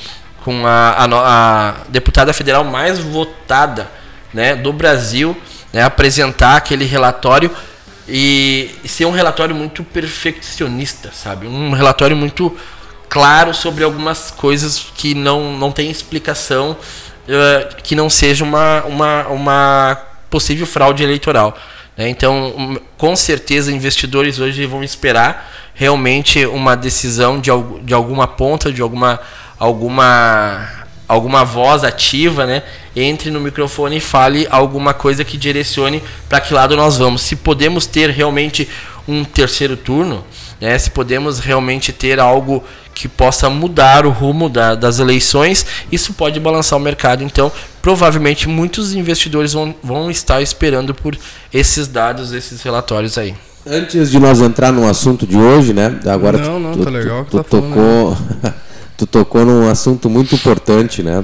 com 0.43 0.65
a, 0.65 0.91
a, 0.91 1.69
a 1.69 1.75
deputada 1.89 2.33
federal 2.33 2.63
mais 2.63 2.99
votada 2.99 3.89
né, 4.33 4.55
do 4.55 4.73
Brasil 4.73 5.37
né, 5.71 5.81
apresentar 5.83 6.55
aquele 6.55 6.85
relatório 6.85 7.51
e, 8.07 8.71
ser 8.85 9.05
um 9.05 9.11
relatório 9.11 9.55
muito 9.55 9.83
perfeccionista, 9.83 11.11
sabe? 11.13 11.47
Um 11.47 11.71
relatório 11.71 12.15
muito 12.15 12.55
claro 13.09 13.53
sobre 13.53 13.83
algumas 13.83 14.31
coisas 14.31 14.91
que 14.95 15.13
não, 15.13 15.57
não 15.57 15.71
tem 15.71 15.89
explicação, 15.89 16.71
uh, 16.71 17.81
que 17.81 17.95
não 17.95 18.09
seja 18.09 18.43
uma, 18.43 18.83
uma, 18.83 19.27
uma 19.27 20.01
possível 20.29 20.65
fraude 20.65 21.03
eleitoral. 21.03 21.57
Né? 21.95 22.09
Então, 22.09 22.81
com 22.97 23.15
certeza, 23.15 23.71
investidores 23.71 24.39
hoje 24.39 24.65
vão 24.65 24.83
esperar 24.83 25.51
realmente 25.73 26.45
uma 26.45 26.75
decisão 26.75 27.39
de, 27.39 27.49
de 27.83 27.93
alguma 27.93 28.27
ponta, 28.27 28.71
de 28.71 28.81
alguma, 28.81 29.19
alguma 29.59 30.83
alguma 31.07 31.43
voz 31.43 31.83
ativa, 31.83 32.45
né, 32.45 32.63
entre 32.95 33.29
no 33.29 33.39
microfone 33.39 33.97
e 33.97 34.01
fale 34.01 34.47
alguma 34.49 34.93
coisa 34.93 35.23
que 35.23 35.37
direcione 35.37 36.01
para 36.27 36.41
que 36.41 36.53
lado 36.53 36.75
nós 36.75 36.97
vamos. 36.97 37.21
Se 37.21 37.35
podemos 37.35 37.85
ter 37.85 38.09
realmente 38.09 38.67
um 39.07 39.23
terceiro 39.23 39.75
turno, 39.75 40.23
né, 40.59 40.77
se 40.77 40.89
podemos 40.89 41.39
realmente 41.39 41.91
ter 41.91 42.19
algo 42.19 42.63
que 42.93 43.07
possa 43.07 43.49
mudar 43.49 44.05
o 44.05 44.11
rumo 44.11 44.47
da, 44.47 44.75
das 44.75 44.99
eleições, 44.99 45.65
isso 45.91 46.13
pode 46.13 46.39
balançar 46.39 46.77
o 46.77 46.81
mercado. 46.81 47.23
Então, 47.23 47.51
provavelmente 47.81 48.47
muitos 48.47 48.93
investidores 48.93 49.53
vão, 49.53 49.75
vão 49.83 50.11
estar 50.11 50.41
esperando 50.41 50.93
por 50.93 51.17
esses 51.51 51.87
dados, 51.87 52.31
esses 52.31 52.61
relatórios 52.61 53.17
aí. 53.17 53.35
Antes 53.65 54.11
de 54.11 54.19
nós 54.19 54.41
entrar 54.41 54.73
no 54.73 54.87
assunto 54.87 55.25
de 55.25 55.37
hoje, 55.37 55.73
né? 55.73 55.97
Agora 56.05 56.37
não, 56.37 56.59
não, 56.59 56.71
tu, 56.73 56.83
tá 56.83 56.89
legal 56.89 57.23
tu, 57.23 57.31
tu 57.31 57.37
tá 57.37 57.43
tocou. 57.43 58.15
Falando, 58.15 58.55
tu 58.97 59.07
tocou 59.07 59.45
num 59.45 59.69
assunto 59.69 60.09
muito 60.09 60.35
importante, 60.35 61.01
né? 61.01 61.23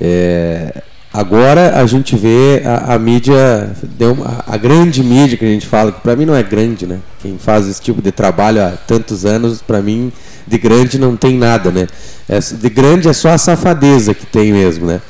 É, 0.00 0.82
agora 1.12 1.80
a 1.80 1.86
gente 1.86 2.16
vê 2.16 2.62
a, 2.64 2.94
a 2.94 2.98
mídia, 2.98 3.70
deu 3.96 4.12
uma, 4.14 4.44
a 4.48 4.56
grande 4.56 5.00
mídia 5.02 5.38
que 5.38 5.44
a 5.44 5.48
gente 5.48 5.66
fala, 5.66 5.92
que 5.92 6.00
para 6.00 6.16
mim 6.16 6.24
não 6.24 6.34
é 6.34 6.42
grande, 6.42 6.86
né? 6.86 6.98
Quem 7.22 7.38
faz 7.38 7.68
esse 7.68 7.80
tipo 7.80 8.02
de 8.02 8.10
trabalho 8.10 8.62
há 8.62 8.70
tantos 8.70 9.24
anos, 9.24 9.62
para 9.62 9.80
mim 9.80 10.12
de 10.44 10.58
grande 10.58 10.98
não 10.98 11.16
tem 11.16 11.38
nada, 11.38 11.70
né? 11.70 11.86
É, 12.28 12.40
de 12.40 12.68
grande 12.68 13.08
é 13.08 13.12
só 13.12 13.28
a 13.28 13.38
safadeza 13.38 14.12
que 14.12 14.26
tem 14.26 14.52
mesmo, 14.52 14.86
né? 14.86 15.00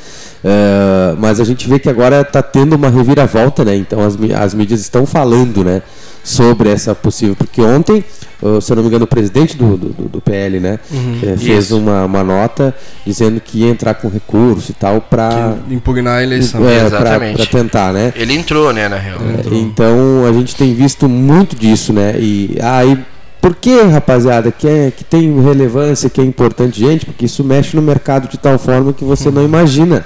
É, 0.45 1.15
mas 1.19 1.41
a 1.41 1.45
gente 1.45 1.67
vê 1.67 1.79
que 1.79 1.89
agora 1.89 2.21
está 2.21 2.43
tendo 2.43 2.77
uma 2.77 2.91
reviravolta, 2.91 3.65
né? 3.65 3.75
Então 3.75 4.01
as, 4.01 4.19
as 4.39 4.53
mídias 4.53 4.81
estão 4.81 5.07
falando, 5.07 5.65
né? 5.65 5.81
Sobre 6.29 6.71
essa 6.71 6.95
possível, 6.95 7.37
porque 7.37 7.63
ontem 7.63 8.05
se 8.61 8.71
eu 8.71 8.77
não 8.77 8.83
me 8.83 8.89
engano, 8.89 9.05
o 9.05 9.09
presidente 9.09 9.57
do, 9.57 9.77
do, 9.77 10.09
do 10.09 10.21
PL, 10.21 10.61
né? 10.61 10.79
Uhum, 10.91 11.21
é, 11.23 11.37
fez 11.37 11.71
uma, 11.73 12.05
uma 12.05 12.23
nota 12.23 12.75
dizendo 13.05 13.41
que 13.41 13.61
ia 13.61 13.69
entrar 13.69 13.95
com 13.95 14.09
recurso 14.09 14.73
e 14.73 14.75
tal 14.75 15.01
para 15.01 15.57
impugnar 15.71 16.19
a 16.19 16.23
eleição. 16.23 16.69
É, 16.69 16.89
para 16.89 17.47
tentar, 17.47 17.93
né? 17.93 18.13
Ele 18.15 18.35
entrou, 18.35 18.73
né, 18.73 18.89
na 18.89 18.97
real. 18.97 19.19
É, 19.21 19.55
então 19.57 20.27
a 20.29 20.33
gente 20.33 20.55
tem 20.55 20.75
visto 20.75 21.09
muito 21.09 21.57
disso, 21.57 21.93
né? 21.93 22.15
E 22.19 22.59
aí. 22.61 22.99
Por 23.39 23.55
que, 23.55 23.81
rapaziada, 23.83 24.51
que, 24.51 24.67
é, 24.67 24.91
que 24.91 25.05
tem 25.05 25.41
relevância, 25.41 26.11
que 26.11 26.21
é 26.21 26.25
importante, 26.25 26.81
gente? 26.81 27.07
Porque 27.07 27.27
isso 27.27 27.45
mexe 27.45 27.77
no 27.77 27.83
mercado 27.83 28.29
de 28.29 28.37
tal 28.37 28.59
forma 28.59 28.93
que 28.93 29.05
você 29.05 29.29
uhum. 29.29 29.35
não 29.37 29.45
imagina. 29.45 30.05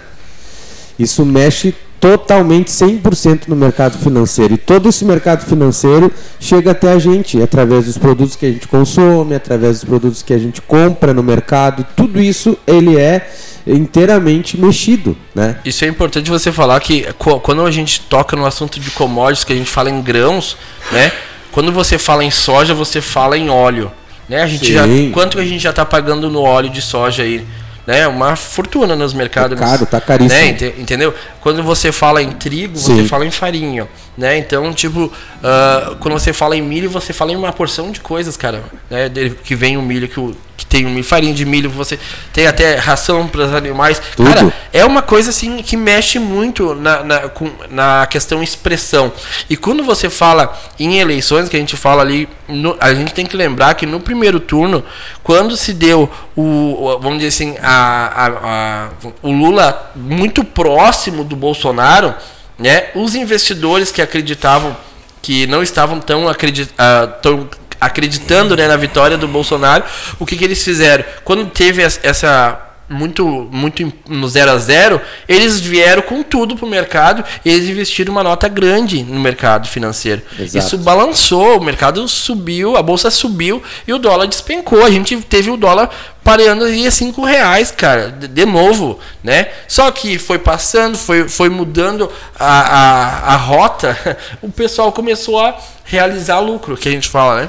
Isso 0.98 1.24
mexe 1.24 1.74
totalmente 2.00 2.70
100% 2.70 3.42
no 3.46 3.54
mercado 3.54 3.98
financeiro. 3.98 4.54
E 4.54 4.56
todo 4.56 4.88
esse 4.88 5.04
mercado 5.04 5.44
financeiro 5.44 6.10
chega 6.40 6.70
até 6.70 6.90
a 6.90 6.98
gente 6.98 7.40
através 7.40 7.84
dos 7.84 7.98
produtos 7.98 8.34
que 8.34 8.46
a 8.46 8.50
gente 8.50 8.66
consome, 8.66 9.34
através 9.34 9.80
dos 9.80 9.84
produtos 9.84 10.22
que 10.22 10.32
a 10.32 10.38
gente 10.38 10.62
compra 10.62 11.12
no 11.12 11.22
mercado. 11.22 11.86
Tudo 11.94 12.20
isso 12.20 12.56
ele 12.66 12.98
é 12.98 13.30
inteiramente 13.66 14.58
mexido, 14.58 15.14
né? 15.34 15.58
Isso 15.64 15.84
é 15.84 15.88
importante 15.88 16.30
você 16.30 16.50
falar 16.50 16.80
que 16.80 17.06
quando 17.18 17.64
a 17.66 17.70
gente 17.70 18.00
toca 18.00 18.34
no 18.34 18.46
assunto 18.46 18.80
de 18.80 18.90
commodities, 18.90 19.44
que 19.44 19.52
a 19.52 19.56
gente 19.56 19.70
fala 19.70 19.90
em 19.90 20.00
grãos, 20.00 20.56
né? 20.90 21.12
Quando 21.52 21.70
você 21.70 21.98
fala 21.98 22.24
em 22.24 22.30
soja, 22.30 22.72
você 22.72 23.02
fala 23.02 23.36
em 23.36 23.50
óleo, 23.50 23.92
né? 24.26 24.42
A 24.42 24.46
gente 24.46 24.72
já 24.72 24.84
quanto 25.12 25.36
que 25.36 25.42
a 25.42 25.46
gente 25.46 25.60
já 25.60 25.70
está 25.70 25.84
pagando 25.84 26.30
no 26.30 26.40
óleo 26.40 26.70
de 26.70 26.80
soja 26.80 27.24
aí? 27.24 27.44
Né, 27.86 28.06
uma 28.06 28.36
fortuna 28.36 28.94
nos 28.94 29.12
mercados. 29.12 29.58
Tá 29.58 29.66
caro, 29.66 29.86
tá 29.86 30.00
caríssimo. 30.00 30.40
Né, 30.40 30.74
entendeu? 30.78 31.14
Quando 31.40 31.62
você 31.62 31.90
fala 31.92 32.22
em 32.22 32.32
trigo, 32.32 32.76
Sim. 32.76 32.96
você 32.96 33.08
fala 33.08 33.26
em 33.26 33.30
farinha, 33.30 33.88
né? 34.16 34.38
Então, 34.38 34.72
tipo, 34.72 35.04
uh, 35.04 35.96
quando 35.96 36.12
você 36.12 36.32
fala 36.32 36.56
em 36.56 36.62
milho, 36.62 36.90
você 36.90 37.12
fala 37.12 37.32
em 37.32 37.36
uma 37.36 37.52
porção 37.52 37.90
de 37.90 38.00
coisas, 38.00 38.36
cara, 38.36 38.62
né? 38.88 39.10
Que 39.44 39.54
vem 39.54 39.76
o 39.76 39.82
milho 39.82 40.08
que 40.08 40.20
o 40.20 40.36
tem 40.70 40.86
um 40.86 41.02
farinha 41.02 41.34
de 41.34 41.44
milho, 41.44 41.68
você 41.68 41.98
tem 42.32 42.46
até 42.46 42.76
ração 42.76 43.26
para 43.26 43.42
os 43.44 43.52
animais. 43.52 44.00
Tudo. 44.16 44.32
Cara, 44.32 44.52
é 44.72 44.84
uma 44.84 45.02
coisa 45.02 45.30
assim 45.30 45.58
que 45.62 45.76
mexe 45.76 46.20
muito 46.20 46.76
na, 46.76 47.02
na, 47.02 47.18
com, 47.28 47.50
na 47.68 48.06
questão 48.06 48.40
expressão. 48.40 49.12
E 49.50 49.56
quando 49.56 49.82
você 49.82 50.08
fala 50.08 50.56
em 50.78 51.00
eleições, 51.00 51.48
que 51.48 51.56
a 51.56 51.58
gente 51.58 51.76
fala 51.76 52.02
ali, 52.02 52.28
no, 52.48 52.76
a 52.80 52.94
gente 52.94 53.12
tem 53.12 53.26
que 53.26 53.36
lembrar 53.36 53.74
que 53.74 53.84
no 53.84 53.98
primeiro 53.98 54.38
turno, 54.38 54.84
quando 55.24 55.56
se 55.56 55.72
deu 55.72 56.08
o, 56.36 56.98
vamos 57.02 57.18
dizer 57.18 57.28
assim, 57.28 57.56
a, 57.60 58.06
a, 58.06 58.26
a, 58.28 58.88
o 59.22 59.32
Lula 59.32 59.90
muito 59.96 60.44
próximo 60.44 61.24
do 61.24 61.34
Bolsonaro, 61.34 62.14
né? 62.56 62.90
Os 62.94 63.16
investidores 63.16 63.90
que 63.90 64.00
acreditavam 64.00 64.76
que 65.22 65.46
não 65.46 65.62
estavam 65.62 66.00
tão, 66.00 66.28
acredit, 66.28 66.72
uh, 66.72 67.12
tão 67.20 67.48
acreditando 67.80 68.56
né, 68.56 68.68
na 68.68 68.76
vitória 68.76 69.16
do 69.16 69.26
Bolsonaro, 69.26 69.84
o 70.18 70.26
que, 70.26 70.36
que 70.36 70.44
eles 70.44 70.62
fizeram? 70.62 71.04
Quando 71.24 71.46
teve 71.46 71.82
essa 71.82 72.70
muito 72.90 73.48
muito 73.52 73.92
no 74.08 74.28
0 74.28 74.50
a 74.50 74.58
0 74.58 75.00
eles 75.28 75.60
vieram 75.60 76.02
com 76.02 76.24
tudo 76.24 76.56
para 76.56 76.66
o 76.66 76.68
mercado 76.68 77.24
eles 77.44 77.68
investiram 77.68 78.12
uma 78.12 78.24
nota 78.24 78.48
grande 78.48 79.04
no 79.04 79.20
mercado 79.20 79.68
financeiro 79.68 80.20
Exato. 80.36 80.58
isso 80.58 80.78
balançou 80.78 81.58
o 81.58 81.64
mercado 81.64 82.06
subiu 82.08 82.76
a 82.76 82.82
bolsa 82.82 83.08
subiu 83.08 83.62
e 83.86 83.92
o 83.92 83.98
dólar 83.98 84.26
despencou 84.26 84.84
a 84.84 84.90
gente 84.90 85.16
teve 85.18 85.50
o 85.50 85.56
dólar 85.56 85.88
pareando 86.24 86.64
aí 86.64 86.84
a 86.84 86.90
cinco 86.90 87.24
reais 87.24 87.70
cara 87.70 88.10
de 88.10 88.44
novo 88.44 88.98
né 89.22 89.46
só 89.68 89.88
que 89.92 90.18
foi 90.18 90.40
passando 90.40 90.98
foi, 90.98 91.28
foi 91.28 91.48
mudando 91.48 92.10
a, 92.36 92.60
a, 92.60 93.34
a 93.34 93.36
rota 93.36 93.96
o 94.42 94.50
pessoal 94.50 94.90
começou 94.90 95.38
a 95.38 95.56
realizar 95.84 96.40
lucro 96.40 96.76
que 96.76 96.88
a 96.88 96.92
gente 96.92 97.08
fala 97.08 97.42
né 97.42 97.48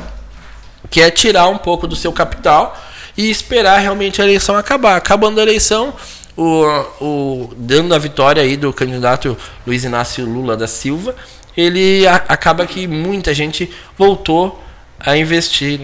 que 0.91 1.01
é 1.01 1.10
tirar 1.10 1.48
um 1.48 1.57
pouco 1.57 1.88
do 1.88 1.95
seu 1.95 2.12
capital 2.12 2.77
e 3.17 3.31
esperar 3.31 3.79
realmente 3.79 4.21
a 4.21 4.25
eleição 4.25 4.55
acabar. 4.57 4.98
Acabando 4.98 5.39
a 5.39 5.41
eleição, 5.41 5.93
o, 6.38 6.65
o, 7.00 7.50
dando 7.55 7.95
a 7.95 7.98
vitória 7.98 8.43
aí 8.43 8.57
do 8.57 8.71
candidato 8.74 9.38
Luiz 9.65 9.86
Inácio 9.86 10.25
Lula 10.25 10.57
da 10.57 10.67
Silva, 10.67 11.15
ele 11.55 12.05
a, 12.05 12.15
acaba 12.15 12.65
que 12.67 12.88
muita 12.88 13.33
gente 13.33 13.71
voltou 13.98 14.62
a 15.00 15.17
investir 15.17 15.79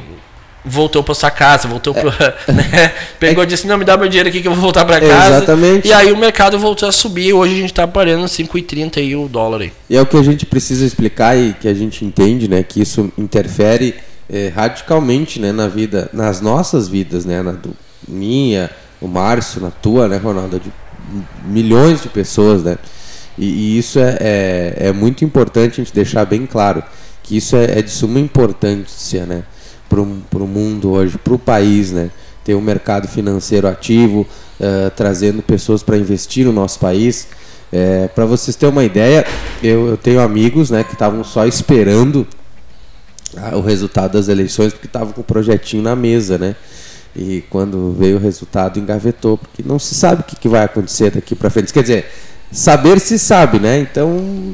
voltou 0.69 1.01
para 1.01 1.15
sua 1.15 1.31
casa, 1.31 1.65
voltou 1.65 1.95
é. 1.95 2.01
para, 2.01 2.37
né? 2.53 2.93
pegou 3.17 3.41
e 3.41 3.47
disse 3.47 3.65
não 3.65 3.77
me 3.77 3.85
dá 3.85 3.95
meu 3.95 4.09
dinheiro 4.09 4.27
aqui 4.27 4.41
que 4.41 4.47
eu 4.49 4.51
vou 4.51 4.61
voltar 4.61 4.83
para 4.83 4.99
casa. 4.99 5.37
Exatamente. 5.37 5.87
E 5.87 5.93
aí 5.93 6.11
o 6.11 6.17
mercado 6.17 6.59
voltou 6.59 6.89
a 6.89 6.91
subir. 6.91 7.31
Hoje 7.31 7.53
a 7.53 7.57
gente 7.57 7.71
está 7.71 7.87
parando 7.87 8.25
5,30 8.25 8.97
aí 8.97 9.15
o 9.15 9.29
dólar 9.29 9.61
aí. 9.61 9.71
E 9.89 9.95
é 9.95 10.01
o 10.01 10.05
que 10.05 10.17
a 10.17 10.23
gente 10.23 10.45
precisa 10.45 10.85
explicar 10.85 11.37
e 11.37 11.53
que 11.53 11.69
a 11.69 11.73
gente 11.73 12.03
entende, 12.03 12.49
né, 12.49 12.63
que 12.63 12.81
isso 12.81 13.09
interfere 13.17 13.95
é, 14.29 14.49
radicalmente 14.49 15.39
né, 15.39 15.51
na 15.51 15.67
vida, 15.67 16.09
nas 16.13 16.41
nossas 16.41 16.87
vidas, 16.87 17.25
né, 17.25 17.41
na 17.41 17.51
do, 17.51 17.73
minha, 18.07 18.69
o 19.01 19.07
Márcio, 19.07 19.61
na 19.61 19.71
tua, 19.71 20.07
né, 20.07 20.17
Ronaldo, 20.17 20.59
de 20.59 20.71
milhões 21.45 22.01
de 22.01 22.09
pessoas, 22.09 22.63
né? 22.63 22.77
E, 23.37 23.45
e 23.45 23.77
isso 23.77 23.99
é, 23.99 24.17
é, 24.19 24.75
é, 24.87 24.91
muito 24.91 25.23
importante 25.23 25.79
a 25.79 25.83
gente 25.83 25.93
deixar 25.93 26.25
bem 26.25 26.45
claro 26.45 26.83
que 27.23 27.37
isso 27.37 27.55
é, 27.55 27.79
é 27.79 27.81
de 27.81 27.89
suma 27.89 28.19
importância, 28.19 29.25
né, 29.25 29.43
para 29.89 30.01
o 30.01 30.47
mundo 30.47 30.91
hoje, 30.91 31.17
para 31.17 31.33
o 31.33 31.39
país, 31.39 31.91
né? 31.91 32.09
Ter 32.43 32.55
um 32.55 32.61
mercado 32.61 33.07
financeiro 33.07 33.67
ativo, 33.67 34.25
uh, 34.59 34.89
trazendo 34.95 35.41
pessoas 35.41 35.83
para 35.83 35.97
investir 35.97 36.45
no 36.45 36.53
nosso 36.53 36.79
país. 36.79 37.27
É, 37.71 38.07
para 38.07 38.25
vocês 38.25 38.55
terem 38.55 38.73
uma 38.73 38.83
ideia, 38.85 39.25
eu, 39.61 39.87
eu 39.87 39.97
tenho 39.97 40.21
amigos 40.21 40.69
né, 40.69 40.85
que 40.85 40.93
estavam 40.93 41.23
só 41.25 41.45
esperando 41.45 42.25
o 43.53 43.61
resultado 43.61 44.13
das 44.13 44.27
eleições 44.27 44.73
porque 44.73 44.87
estava 44.87 45.13
com 45.13 45.21
o 45.21 45.23
projetinho 45.23 45.83
na 45.83 45.95
mesa, 45.95 46.37
né? 46.37 46.55
E 47.15 47.43
quando 47.49 47.95
veio 47.97 48.17
o 48.17 48.19
resultado, 48.19 48.79
engavetou, 48.79 49.37
porque 49.37 49.63
não 49.65 49.79
se 49.79 49.95
sabe 49.95 50.21
o 50.21 50.23
que, 50.23 50.35
que 50.35 50.47
vai 50.47 50.63
acontecer 50.63 51.11
daqui 51.11 51.35
para 51.35 51.49
frente. 51.49 51.73
Quer 51.73 51.81
dizer, 51.81 52.11
saber 52.51 52.99
se 52.99 53.19
sabe, 53.19 53.59
né? 53.59 53.79
Então 53.79 54.09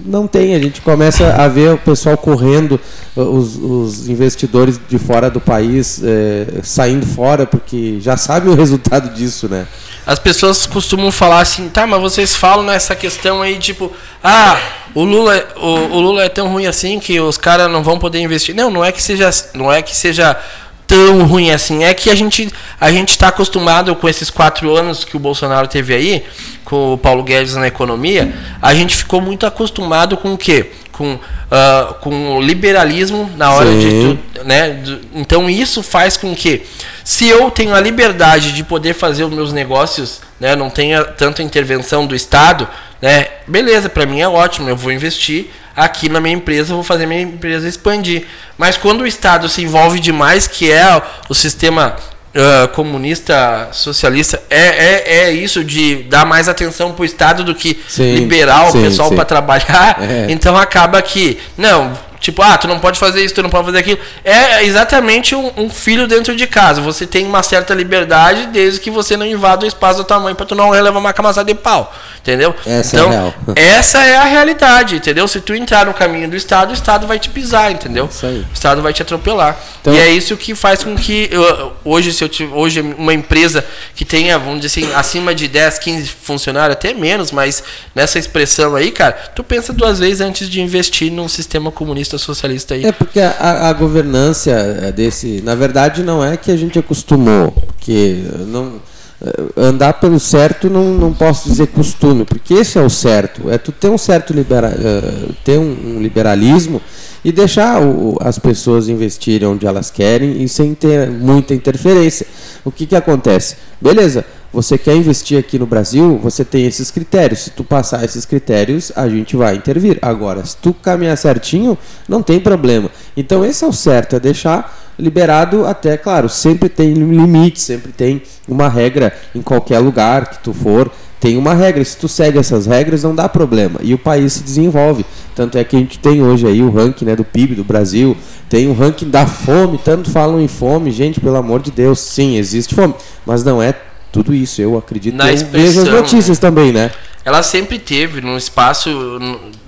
não 0.06 0.28
tem. 0.28 0.56
A 0.56 0.60
gente 0.60 0.82
começa 0.82 1.34
a 1.36 1.48
ver 1.48 1.74
o 1.74 1.78
pessoal 1.78 2.18
correndo, 2.18 2.80
os, 3.16 3.56
os 3.56 4.10
investidores 4.10 4.80
de 4.88 4.98
fora 4.98 5.30
do 5.30 5.40
país 5.40 6.02
é, 6.04 6.62
saindo 6.64 7.06
fora, 7.06 7.46
porque 7.46 7.98
já 8.00 8.18
sabem 8.18 8.52
o 8.52 8.56
resultado 8.58 9.10
disso, 9.14 9.48
né? 9.48 9.68
As 10.06 10.20
pessoas 10.20 10.66
costumam 10.66 11.12
falar 11.12 11.40
assim, 11.40 11.70
tá, 11.70 11.88
mas 11.88 12.02
vocês 12.02 12.36
falam 12.36 12.66
nessa 12.66 12.94
questão 12.94 13.42
aí, 13.42 13.58
tipo, 13.58 13.90
ah, 14.22 14.60
o 14.94 15.04
Lula, 15.04 15.48
o, 15.56 15.68
o 15.96 16.00
Lula 16.00 16.24
é 16.26 16.30
tão 16.30 16.50
ruim 16.50 16.66
assim 16.66 17.00
que 17.00 17.20
os 17.22 17.38
caras 17.38 17.72
não 17.72 17.82
vão 17.82 17.98
poder 17.98 18.20
investir. 18.20 18.54
Não, 18.54 18.70
não 18.70 18.84
é 18.84 18.92
que 18.92 19.02
seja, 19.02 19.30
não 19.54 19.72
é 19.72 19.82
que 19.82 19.96
seja 19.96 20.38
tão 20.88 21.26
ruim 21.26 21.52
assim. 21.52 21.84
É 21.84 21.94
que 21.94 22.10
a 22.10 22.16
gente 22.16 22.52
a 22.80 22.92
gente 22.92 23.10
está 23.10 23.30
acostumado 23.30 23.96
com 23.96 24.08
esses 24.08 24.30
quatro 24.30 24.76
anos 24.76 25.04
que 25.04 25.16
o 25.16 25.20
Bolsonaro 25.20 25.68
teve 25.68 25.94
aí, 25.94 26.26
com 26.64 26.94
o 26.94 26.98
Paulo 26.98 27.24
Guedes 27.24 27.56
na 27.56 27.68
economia, 27.68 28.34
a 28.62 28.74
gente 28.74 28.96
ficou 28.96 29.22
muito 29.22 29.46
acostumado 29.46 30.18
com 30.18 30.34
o 30.34 30.38
quê? 30.38 30.72
Com, 30.94 31.16
uh, 31.16 31.94
com 32.02 32.38
o 32.38 32.42
liberalismo 32.42 33.30
na 33.36 33.52
hora 33.52 33.66
Sim. 33.66 34.20
de. 34.34 34.44
Né? 34.46 34.84
Então 35.16 35.50
isso 35.50 35.82
faz 35.82 36.16
com 36.16 36.36
que, 36.36 36.62
se 37.04 37.28
eu 37.28 37.50
tenho 37.50 37.74
a 37.74 37.82
liberdade 37.82 38.52
de 38.52 38.64
poder 38.64 38.94
fazer 38.94 39.24
os 39.24 39.34
meus 39.34 39.52
negócios, 39.52 40.22
né, 40.40 40.56
não 40.56 40.70
tenha 40.70 41.04
tanta 41.04 41.42
intervenção 41.42 42.06
do 42.06 42.16
Estado, 42.16 42.68
né, 43.02 43.26
beleza, 43.48 43.90
para 43.90 44.06
mim 44.06 44.22
é 44.22 44.28
ótimo, 44.28 44.70
eu 44.70 44.78
vou 44.78 44.92
investir 44.92 45.48
aqui 45.76 46.08
na 46.08 46.20
minha 46.20 46.36
empresa, 46.36 46.74
vou 46.74 46.84
fazer 46.84 47.06
minha 47.06 47.22
empresa 47.22 47.68
expandir. 47.68 48.26
Mas 48.58 48.78
quando 48.78 49.02
o 49.02 49.08
Estado 49.08 49.50
se 49.50 49.64
envolve 49.64 50.00
demais, 50.00 50.48
que 50.48 50.72
é 50.72 51.02
o 51.28 51.34
sistema 51.34 51.96
uh, 52.34 52.68
comunista, 52.70 53.70
socialista, 53.72 54.42
é, 54.50 54.60
é, 54.60 55.18
é 55.26 55.32
isso 55.32 55.64
de 55.64 56.04
dar 56.04 56.26
mais 56.26 56.50
atenção 56.50 56.92
para 56.92 57.02
o 57.02 57.06
Estado 57.06 57.44
do 57.44 57.56
que 57.56 57.80
sim, 57.88 58.16
liberar 58.16 58.72
sim, 58.72 58.80
o 58.80 58.82
pessoal 58.82 59.12
para 59.12 59.26
trabalhar. 59.26 59.98
É. 60.02 60.24
Então 60.34 60.58
acaba 60.58 61.02
que, 61.02 61.38
não, 61.58 61.94
Tipo, 62.24 62.42
ah, 62.42 62.58
tu 62.58 62.70
não 62.70 62.80
pode 62.80 62.98
fazer 62.98 63.22
isso, 63.22 63.36
tu 63.36 63.44
não 63.44 63.50
pode 63.50 63.66
fazer 63.66 63.80
aquilo. 63.80 64.00
É 64.24 64.64
exatamente 64.64 65.36
um, 65.36 65.52
um, 65.58 65.70
filho 65.70 66.08
dentro 66.08 66.34
de 66.34 66.48
casa. 66.48 66.80
Você 66.80 67.06
tem 67.06 67.26
uma 67.26 67.44
certa 67.44 67.74
liberdade 67.74 68.48
desde 68.48 68.80
que 68.80 68.90
você 68.90 69.18
não 69.18 69.26
invada 69.26 69.66
o 69.66 69.68
espaço 69.68 69.98
da 69.98 70.06
tua 70.06 70.22
mãe 70.22 70.34
pra 70.34 70.46
tu 70.46 70.56
não 70.56 70.70
levar 70.70 70.98
uma 70.98 71.12
camaçada 71.12 71.54
de 71.54 71.60
pau. 71.60 71.94
Entendeu? 72.22 72.56
Essa 72.66 72.96
então, 72.96 73.12
é 73.12 73.16
real. 73.16 73.34
essa 73.58 74.02
é 74.06 74.16
a 74.16 74.24
realidade, 74.24 74.96
entendeu? 74.96 75.28
Se 75.28 75.42
tu 75.42 75.54
entrar 75.54 75.86
no 75.86 75.94
caminho 75.94 76.30
do 76.30 76.38
Estado, 76.38 76.70
o 76.70 76.74
Estado 76.74 77.06
vai 77.06 77.20
te 77.20 77.28
pisar, 77.28 77.70
entendeu? 77.74 78.06
Isso 78.10 78.26
aí. 78.26 78.40
O 78.40 78.54
Estado 78.54 78.82
vai 78.82 78.94
te 78.94 79.02
atropelar. 79.02 79.60
Então, 79.82 79.94
e 79.94 80.00
é 80.00 80.10
isso 80.10 80.38
que 80.38 80.56
faz 80.56 80.82
com 80.82 80.96
que 80.96 81.28
eu, 81.30 81.74
hoje, 81.84 82.14
se 82.14 82.24
eu 82.24 82.30
tiver, 82.30 82.56
hoje 82.56 82.80
uma 82.80 83.14
empresa 83.14 83.66
que 83.94 84.06
tenha, 84.06 84.40
vamos 84.40 84.62
dizer 84.62 84.86
assim, 84.86 84.94
acima 84.94 85.36
de 85.36 85.50
10, 85.50 85.80
15 85.80 86.08
funcionários, 86.08 86.78
até 86.78 86.94
menos, 86.94 87.34
mas 87.34 87.62
nessa 87.94 88.18
expressão 88.18 88.78
aí, 88.78 88.92
cara, 88.92 89.12
tu 89.36 89.44
pensa 89.44 89.74
duas 89.74 90.00
vezes 90.00 90.22
antes 90.22 90.50
de 90.50 90.62
investir 90.62 91.12
num 91.12 91.28
sistema 91.28 91.70
comunista 91.70 92.13
socialista 92.18 92.74
aí. 92.74 92.86
É 92.86 92.92
porque 92.92 93.20
a, 93.20 93.70
a 93.70 93.74
governança 93.74 94.92
desse, 94.96 95.42
na 95.44 95.56
verdade, 95.56 96.04
não 96.04 96.24
é 96.24 96.38
que 96.38 96.52
a 96.52 96.58
gente 96.58 96.78
acostumou, 96.78 97.52
porque 97.52 98.24
não 98.48 98.82
eh, 99.26 99.44
andar 99.56 99.94
pelo 99.94 100.20
certo 100.20 100.70
não, 100.70 100.94
não 100.96 101.14
posso 101.14 101.48
dizer 101.48 101.68
costume, 101.68 102.26
porque 102.26 102.56
esse 102.56 102.78
é 102.78 102.82
o 102.82 102.90
certo, 102.90 103.50
é 103.50 103.58
tu 103.58 103.72
ter 103.72 103.90
um 103.90 103.98
certo 103.98 104.34
libera, 104.34 104.70
uh, 104.70 105.34
ter 105.46 105.58
um, 105.58 106.02
liberalismo 106.02 106.82
e 107.24 107.32
deixar 107.32 107.82
o, 107.82 108.18
as 108.20 108.38
pessoas 108.38 108.90
investirem 108.90 109.48
onde 109.48 109.66
elas 109.66 109.90
querem 109.90 110.44
e 110.44 110.50
sem 110.50 110.74
ter 110.76 111.10
muita 111.10 111.54
interferência. 111.54 112.28
O 112.66 112.72
que 112.72 112.86
que 112.86 112.98
acontece? 112.98 113.56
Beleza, 113.80 114.26
você 114.54 114.78
quer 114.78 114.96
investir 114.96 115.40
aqui 115.40 115.58
no 115.58 115.66
Brasil, 115.66 116.20
você 116.20 116.46
tem 116.46 116.68
esses 116.68 116.92
critérios. 116.92 117.40
Se 117.40 117.50
tu 117.50 117.64
passar 117.64 118.06
esses 118.06 118.24
critérios, 118.24 118.92
a 118.96 119.10
gente 119.10 119.36
vai 119.36 119.56
intervir. 119.56 119.98
Agora, 120.00 120.46
se 120.46 120.56
tu 120.58 120.74
caminhar 120.74 121.18
certinho, 121.18 121.76
não 122.08 122.22
tem 122.22 122.40
problema. 122.40 122.92
Então 123.18 123.44
esse 123.44 123.64
é 123.64 123.68
o 123.68 123.74
certo, 123.74 124.16
é 124.16 124.20
deixar 124.20 124.84
liberado 124.98 125.66
até, 125.66 125.98
claro, 125.98 126.30
sempre 126.30 126.70
tem 126.70 126.94
limite, 126.94 127.60
sempre 127.60 127.92
tem 127.92 128.22
uma 128.48 128.70
regra 128.70 129.12
em 129.34 129.42
qualquer 129.42 129.80
lugar 129.80 130.30
que 130.30 130.44
tu 130.44 130.54
for, 130.54 130.92
tem 131.20 131.36
uma 131.36 131.56
regra. 131.56 131.84
Se 131.84 131.98
tu 131.98 132.08
segue 132.08 132.38
essas 132.38 132.68
regras, 132.68 133.02
não 133.02 133.16
dá 133.16 133.28
problema. 133.28 133.80
E 133.82 133.92
o 133.92 133.98
país 133.98 134.34
se 134.34 134.44
desenvolve. 134.44 135.04
Tanto 135.36 135.58
é 135.58 135.64
que 135.64 135.76
a 135.76 135.80
gente 135.80 135.98
tem 135.98 136.22
hoje 136.22 136.46
aí 136.46 136.62
o 136.62 136.70
ranking 136.70 137.06
né, 137.06 137.16
do 137.16 137.24
PIB 137.24 137.56
do 137.56 137.64
Brasil, 137.64 138.16
tem 138.48 138.68
o 138.68 138.74
ranking 138.74 139.10
da 139.10 139.26
fome, 139.26 139.80
tanto 139.84 140.12
falam 140.12 140.40
em 140.40 140.48
fome, 140.48 140.92
gente, 140.92 141.20
pelo 141.20 141.38
amor 141.38 141.60
de 141.60 141.72
Deus, 141.72 142.00
sim, 142.00 142.38
existe 142.38 142.76
fome, 142.76 142.94
mas 143.26 143.44
não 143.44 143.60
é 143.60 143.74
tudo 144.14 144.34
isso. 144.34 144.62
Eu 144.62 144.78
acredito 144.78 145.16
Na 145.16 145.32
eu 145.32 145.38
vejo 145.48 145.82
as 145.82 145.88
notícias 145.90 146.38
né? 146.38 146.42
também, 146.42 146.72
né? 146.72 146.92
Ela 147.26 147.42
sempre 147.42 147.80
teve 147.80 148.22
num 148.22 148.38
espaço, 148.38 148.90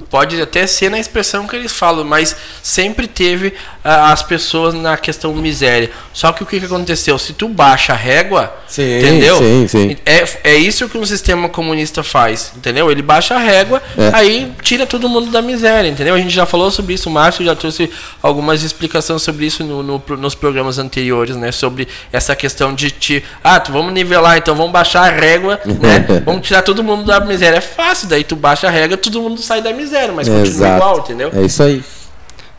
pode 0.09 0.39
até 0.41 0.67
ser 0.67 0.89
na 0.89 0.99
expressão 0.99 1.47
que 1.47 1.55
eles 1.55 1.71
falam, 1.71 2.03
mas 2.03 2.35
sempre 2.61 3.07
teve 3.07 3.53
as 3.83 4.23
pessoas 4.23 4.73
na 4.73 4.97
questão 4.97 5.33
miséria. 5.33 5.91
Só 6.11 6.31
que 6.31 6.41
o 6.41 6.45
que, 6.45 6.59
que 6.59 6.65
aconteceu? 6.65 7.17
Se 7.19 7.33
tu 7.33 7.47
baixa 7.47 7.93
a 7.93 7.95
régua, 7.95 8.53
sim, 8.67 8.99
entendeu? 8.99 9.37
Sim, 9.37 9.67
sim. 9.67 9.97
É, 10.05 10.51
é 10.51 10.55
isso 10.55 10.89
que 10.89 10.97
um 10.97 11.05
sistema 11.05 11.47
comunista 11.47 12.03
faz, 12.03 12.51
entendeu? 12.55 12.89
Ele 12.89 13.01
baixa 13.01 13.35
a 13.35 13.37
régua, 13.37 13.81
é. 13.97 14.11
aí 14.13 14.51
tira 14.61 14.85
todo 14.87 15.07
mundo 15.07 15.29
da 15.31 15.41
miséria, 15.41 15.87
entendeu? 15.87 16.15
A 16.15 16.17
gente 16.17 16.33
já 16.33 16.45
falou 16.45 16.71
sobre 16.71 16.95
isso, 16.95 17.09
o 17.09 17.11
Márcio 17.11 17.45
já 17.45 17.55
trouxe 17.55 17.91
algumas 18.23 18.63
explicações 18.63 19.21
sobre 19.21 19.45
isso 19.45 19.63
no, 19.63 19.83
no, 19.83 20.03
nos 20.17 20.33
programas 20.33 20.79
anteriores, 20.79 21.35
né? 21.35 21.51
Sobre 21.51 21.87
essa 22.11 22.35
questão 22.35 22.73
de 22.73 22.89
te, 22.89 23.23
ah, 23.43 23.59
tu 23.59 23.71
vamos 23.71 23.93
nivelar, 23.93 24.37
então 24.37 24.55
vamos 24.55 24.71
baixar 24.71 25.03
a 25.03 25.15
régua, 25.15 25.59
né? 25.65 26.05
vamos 26.25 26.45
tirar 26.45 26.63
todo 26.63 26.83
mundo 26.83 27.05
da 27.05 27.19
miséria. 27.19 27.44
É 27.53 27.61
fácil, 27.61 28.07
daí 28.07 28.23
tu 28.23 28.35
baixa 28.35 28.67
a 28.67 28.71
régua, 28.71 28.97
todo 28.97 29.21
mundo 29.21 29.41
sai 29.41 29.61
da 29.61 29.73
miséria, 29.73 30.13
mas 30.13 30.27
Exato. 30.27 30.45
continua 30.45 30.75
igual, 30.75 30.99
entendeu? 30.99 31.31
É 31.33 31.41
isso 31.41 31.61
aí. 31.61 31.83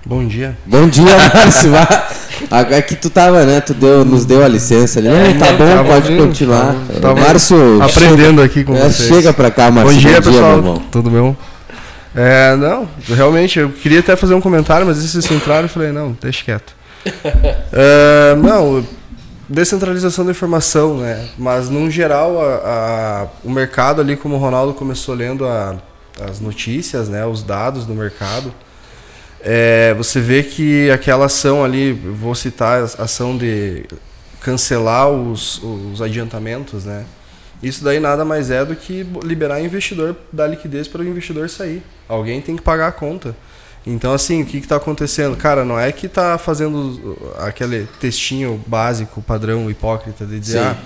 Bom 0.04 0.26
dia. 0.26 0.56
Bom 0.64 0.88
dia, 0.88 1.04
Márcio. 1.34 1.72
Agora 2.50 2.80
que 2.82 2.94
tu 2.94 3.10
tava, 3.10 3.44
né? 3.44 3.60
Tu 3.60 3.74
deu, 3.74 4.04
nos 4.04 4.24
deu 4.24 4.44
a 4.44 4.48
licença 4.48 5.00
ali. 5.00 5.08
É, 5.08 5.32
não, 5.32 5.38
tá 5.38 5.52
bom, 5.52 5.84
pode 5.84 6.16
continuar. 6.16 6.76
Tá, 7.00 7.14
Márcio. 7.14 7.82
Aprendendo 7.82 8.40
chega, 8.40 8.44
aqui 8.44 8.62
com 8.62 8.76
é, 8.76 8.80
vocês. 8.82 9.08
Chega 9.08 9.32
pra 9.32 9.50
cá, 9.50 9.70
Márcio. 9.70 9.94
Bom 9.94 9.98
dia, 9.98 10.20
bom 10.20 10.30
dia 10.30 10.32
pessoal. 10.32 10.62
Meu 10.62 10.82
Tudo 10.92 11.10
bem? 11.10 11.36
É, 12.14 12.56
não, 12.56 12.88
realmente, 13.08 13.58
eu 13.58 13.68
queria 13.68 14.00
até 14.00 14.16
fazer 14.16 14.32
um 14.32 14.40
comentário, 14.40 14.86
mas 14.86 15.04
esses 15.04 15.30
entraram 15.30 15.66
e 15.66 15.68
falei, 15.68 15.92
não, 15.92 16.16
deixa 16.18 16.42
quieto. 16.42 16.72
é, 17.72 18.34
não, 18.36 18.82
descentralização 19.48 20.24
da 20.24 20.30
informação, 20.30 20.98
né? 20.98 21.28
Mas, 21.38 21.68
no 21.68 21.90
geral, 21.90 22.40
a, 22.40 22.54
a, 22.54 23.26
o 23.44 23.50
mercado 23.50 24.00
ali, 24.00 24.16
como 24.16 24.34
o 24.34 24.38
Ronaldo 24.38 24.74
começou 24.74 25.14
lendo 25.14 25.46
a, 25.46 25.76
as 26.20 26.40
notícias, 26.40 27.08
né? 27.08 27.24
Os 27.26 27.42
dados 27.42 27.86
do 27.86 27.94
mercado 27.94 28.52
é, 29.48 29.94
você 29.94 30.20
vê 30.20 30.42
que 30.42 30.90
aquela 30.90 31.26
ação 31.26 31.64
ali, 31.64 31.92
vou 31.92 32.34
citar 32.34 32.80
a 32.80 33.04
ação 33.04 33.38
de 33.38 33.84
cancelar 34.40 35.08
os, 35.08 35.62
os 35.62 36.02
adiantamentos, 36.02 36.84
né? 36.84 37.04
Isso 37.62 37.84
daí 37.84 38.00
nada 38.00 38.24
mais 38.24 38.50
é 38.50 38.64
do 38.64 38.74
que 38.74 39.06
liberar 39.22 39.60
investidor, 39.60 40.16
dar 40.32 40.48
liquidez 40.48 40.88
para 40.88 41.00
o 41.00 41.04
investidor 41.04 41.48
sair. 41.48 41.80
Alguém 42.08 42.40
tem 42.40 42.56
que 42.56 42.62
pagar 42.62 42.88
a 42.88 42.92
conta. 42.92 43.36
Então, 43.86 44.12
assim, 44.12 44.42
o 44.42 44.46
que 44.46 44.56
está 44.56 44.76
acontecendo? 44.76 45.36
Cara, 45.36 45.64
não 45.64 45.78
é 45.78 45.92
que 45.92 46.06
está 46.06 46.36
fazendo 46.38 47.16
aquele 47.38 47.86
textinho 48.00 48.60
básico, 48.66 49.22
padrão, 49.22 49.70
hipócrita, 49.70 50.26
de 50.26 50.40
dizer, 50.40 50.58
Sim. 50.58 50.64
ah, 50.64 50.76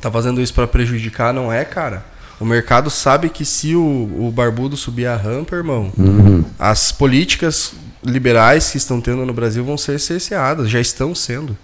tá 0.00 0.10
fazendo 0.10 0.40
isso 0.40 0.54
para 0.54 0.66
prejudicar, 0.66 1.34
não 1.34 1.52
é, 1.52 1.64
cara. 1.64 2.04
O 2.40 2.44
mercado 2.46 2.90
sabe 2.90 3.28
que 3.28 3.44
se 3.44 3.76
o, 3.76 4.26
o 4.26 4.32
barbudo 4.34 4.76
subir 4.76 5.06
a 5.06 5.14
rampa, 5.14 5.54
irmão, 5.54 5.92
uhum. 5.96 6.42
as 6.58 6.90
políticas 6.90 7.74
liberais 8.02 8.70
que 8.70 8.78
estão 8.78 9.00
tendo 9.00 9.24
no 9.24 9.32
Brasil 9.32 9.64
vão 9.64 9.76
ser 9.78 10.00
cerceadas, 10.00 10.68
já 10.68 10.80
estão 10.80 11.14
sendo. 11.14 11.56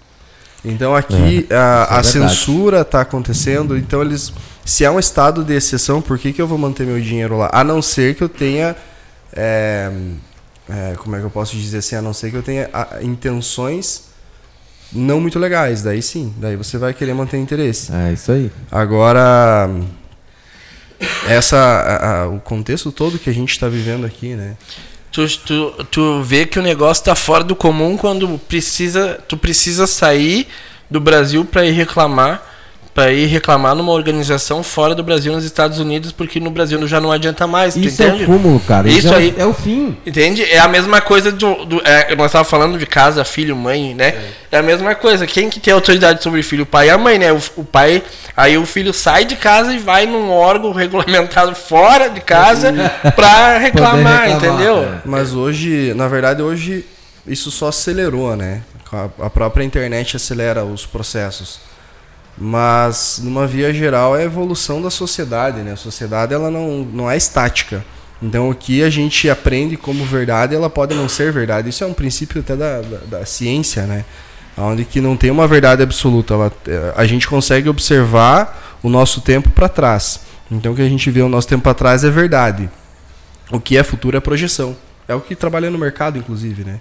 Então 0.63 0.95
aqui 0.95 1.47
é, 1.49 1.55
a, 1.55 1.87
é 1.91 1.95
a 1.95 2.03
censura 2.03 2.81
está 2.81 3.01
acontecendo, 3.01 3.77
então 3.77 4.01
eles. 4.01 4.33
Se 4.65 4.85
é 4.85 4.91
um 4.91 4.99
estado 4.99 5.43
de 5.43 5.53
exceção, 5.53 6.01
por 6.01 6.19
que, 6.19 6.31
que 6.31 6.41
eu 6.41 6.47
vou 6.47 6.57
manter 6.57 6.85
meu 6.85 6.99
dinheiro 7.01 7.37
lá? 7.37 7.49
A 7.51 7.63
não 7.63 7.81
ser 7.81 8.15
que 8.15 8.23
eu 8.23 8.29
tenha. 8.29 8.75
É, 9.33 9.91
é, 10.69 10.95
como 10.97 11.15
é 11.15 11.19
que 11.19 11.25
eu 11.25 11.29
posso 11.29 11.55
dizer 11.55 11.79
assim? 11.79 11.95
A 11.95 12.01
não 12.01 12.13
ser 12.13 12.31
que 12.31 12.37
eu 12.37 12.43
tenha 12.43 12.69
a, 12.73 13.01
intenções 13.01 14.09
não 14.91 15.19
muito 15.19 15.39
legais. 15.39 15.83
Daí 15.83 16.01
sim, 16.01 16.33
daí 16.37 16.55
você 16.55 16.77
vai 16.77 16.93
querer 16.93 17.13
manter 17.13 17.37
interesse. 17.37 17.91
É 17.93 18.13
isso 18.13 18.31
aí. 18.31 18.51
Agora 18.71 19.69
essa 21.27 21.57
a, 21.57 22.21
a, 22.21 22.27
o 22.27 22.39
contexto 22.39 22.91
todo 22.91 23.19
que 23.19 23.29
a 23.29 23.33
gente 23.33 23.51
está 23.51 23.67
vivendo 23.67 24.05
aqui, 24.05 24.35
né? 24.35 24.57
Tu, 25.11 25.27
tu, 25.39 25.85
tu 25.85 26.21
vê 26.23 26.45
que 26.45 26.59
o 26.59 26.61
negócio 26.61 27.01
está 27.01 27.15
fora 27.15 27.43
do 27.43 27.55
comum 27.55 27.97
quando 27.97 28.37
precisa, 28.37 29.19
tu 29.27 29.35
precisa 29.35 29.87
sair 29.87 30.47
do 30.89 30.99
Brasil 30.99 31.43
para 31.45 31.65
ir 31.65 31.71
reclamar 31.71 32.43
para 32.99 33.13
ir 33.13 33.27
reclamar 33.27 33.73
numa 33.75 33.93
organização 33.93 34.61
fora 34.61 34.93
do 34.93 35.01
Brasil, 35.01 35.31
nos 35.31 35.45
Estados 35.45 35.79
Unidos, 35.79 36.11
porque 36.11 36.37
no 36.37 36.51
Brasil 36.51 36.85
já 36.85 36.99
não 36.99 37.13
adianta 37.13 37.47
mais. 37.47 37.77
Isso 37.77 38.03
é 38.03 38.11
o 38.11 38.25
cúmulo, 38.25 38.59
cara. 38.59 38.89
Isso, 38.89 38.99
Isso 38.99 39.13
é 39.13 39.15
aí 39.15 39.33
é 39.37 39.45
o 39.45 39.53
fim. 39.53 39.95
Entende? 40.05 40.43
É 40.43 40.59
a 40.59 40.67
mesma 40.67 40.99
coisa 40.99 41.31
do. 41.31 41.63
do 41.63 41.81
é, 41.85 42.13
nós 42.17 42.25
estávamos 42.25 42.49
falando 42.49 42.77
de 42.77 42.85
casa, 42.85 43.23
filho, 43.23 43.55
mãe, 43.55 43.95
né? 43.95 44.07
É. 44.51 44.57
é. 44.57 44.57
a 44.57 44.61
mesma 44.61 44.95
coisa. 44.95 45.25
Quem 45.25 45.49
que 45.49 45.61
tem 45.61 45.73
autoridade 45.73 46.21
sobre 46.21 46.41
o 46.41 46.43
filho? 46.43 46.63
O 46.63 46.65
pai 46.65 46.87
e 46.87 46.89
a 46.89 46.97
mãe, 46.97 47.17
né? 47.17 47.31
O, 47.31 47.41
o 47.55 47.63
pai. 47.63 48.03
Aí 48.35 48.57
o 48.57 48.65
filho 48.65 48.93
sai 48.93 49.23
de 49.23 49.37
casa 49.37 49.73
e 49.73 49.77
vai 49.77 50.05
num 50.05 50.29
órgão 50.29 50.73
regulamentado 50.75 51.55
fora 51.55 52.09
de 52.09 52.19
casa 52.19 52.73
para 53.15 53.59
reclamar, 53.59 54.25
reclamar, 54.25 54.29
entendeu? 54.29 54.83
É. 54.83 55.01
Mas 55.05 55.33
hoje, 55.33 55.93
na 55.95 56.09
verdade, 56.09 56.41
hoje 56.41 56.83
isso 57.25 57.49
só 57.49 57.69
acelerou, 57.69 58.35
né? 58.35 58.61
A 59.21 59.29
própria 59.29 59.63
internet 59.63 60.17
acelera 60.17 60.65
os 60.65 60.85
processos. 60.85 61.68
Mas, 62.39 63.19
numa 63.21 63.45
via 63.45 63.73
geral, 63.73 64.15
é 64.15 64.21
a 64.21 64.25
evolução 64.25 64.81
da 64.81 64.89
sociedade, 64.89 65.59
né? 65.59 65.73
A 65.73 65.77
sociedade 65.77 66.33
ela 66.33 66.49
não, 66.49 66.87
não 66.93 67.11
é 67.11 67.17
estática. 67.17 67.83
Então, 68.21 68.49
o 68.49 68.55
que 68.55 68.81
a 68.81 68.89
gente 68.89 69.29
aprende 69.29 69.75
como 69.75 70.05
verdade, 70.05 70.55
ela 70.55 70.69
pode 70.69 70.95
não 70.95 71.09
ser 71.09 71.33
verdade. 71.33 71.69
Isso 71.69 71.83
é 71.83 71.87
um 71.87 71.93
princípio 71.93 72.39
até 72.39 72.55
da, 72.55 72.81
da, 72.81 72.97
da 73.17 73.25
ciência, 73.25 73.83
né? 73.83 74.05
Onde 74.57 74.85
que 74.85 75.01
não 75.01 75.17
tem 75.17 75.31
uma 75.31 75.47
verdade 75.47 75.83
absoluta. 75.83 76.33
Ela, 76.33 76.51
a 76.95 77.05
gente 77.05 77.27
consegue 77.27 77.67
observar 77.67 78.79
o 78.81 78.89
nosso 78.89 79.19
tempo 79.19 79.49
para 79.49 79.67
trás. 79.67 80.21
Então, 80.49 80.71
o 80.71 80.75
que 80.75 80.81
a 80.81 80.89
gente 80.89 81.11
vê 81.11 81.21
o 81.21 81.29
nosso 81.29 81.47
tempo 81.47 81.63
para 81.63 81.73
trás 81.73 82.03
é 82.05 82.09
verdade. 82.09 82.69
O 83.51 83.59
que 83.59 83.77
é 83.77 83.83
futuro 83.83 84.15
é 84.15 84.19
projeção. 84.21 84.77
É 85.07 85.15
o 85.15 85.19
que 85.19 85.35
trabalha 85.35 85.69
no 85.69 85.77
mercado, 85.77 86.17
inclusive, 86.17 86.63
né? 86.63 86.79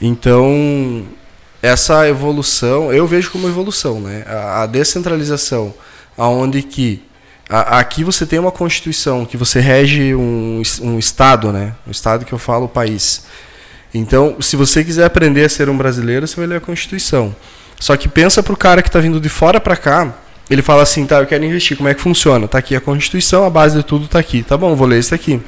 Então, 0.00 1.04
essa 1.64 2.06
evolução, 2.06 2.92
eu 2.92 3.06
vejo 3.06 3.30
como 3.30 3.48
evolução, 3.48 3.98
né? 3.98 4.22
A, 4.26 4.62
a 4.62 4.66
descentralização, 4.66 5.72
aonde 6.14 6.62
que 6.62 7.02
a, 7.48 7.78
aqui 7.78 8.04
você 8.04 8.26
tem 8.26 8.38
uma 8.38 8.52
constituição 8.52 9.24
que 9.24 9.38
você 9.38 9.60
rege 9.60 10.14
um, 10.14 10.60
um 10.82 10.98
estado, 10.98 11.50
né? 11.50 11.72
Um 11.86 11.90
estado 11.90 12.26
que 12.26 12.34
eu 12.34 12.38
falo 12.38 12.68
país. 12.68 13.24
Então, 13.94 14.36
se 14.40 14.56
você 14.56 14.84
quiser 14.84 15.06
aprender 15.06 15.46
a 15.46 15.48
ser 15.48 15.70
um 15.70 15.76
brasileiro, 15.76 16.26
você 16.26 16.36
vai 16.36 16.46
ler 16.46 16.56
a 16.56 16.60
Constituição. 16.60 17.34
Só 17.80 17.96
que 17.96 18.08
pensa 18.08 18.42
pro 18.42 18.58
cara 18.58 18.82
que 18.82 18.90
está 18.90 19.00
vindo 19.00 19.18
de 19.18 19.30
fora 19.30 19.58
para 19.58 19.76
cá, 19.76 20.12
ele 20.50 20.60
fala 20.60 20.82
assim, 20.82 21.06
tá, 21.06 21.20
eu 21.20 21.26
quero 21.26 21.46
investir, 21.46 21.78
como 21.78 21.88
é 21.88 21.94
que 21.94 22.00
funciona? 22.02 22.46
Tá 22.46 22.58
aqui 22.58 22.76
a 22.76 22.80
Constituição, 22.80 23.42
a 23.42 23.48
base 23.48 23.78
de 23.78 23.82
tudo 23.82 24.06
tá 24.06 24.18
aqui. 24.18 24.42
Tá 24.42 24.58
bom, 24.58 24.76
vou 24.76 24.86
ler 24.86 24.98
isso 24.98 25.14
aqui. 25.14 25.40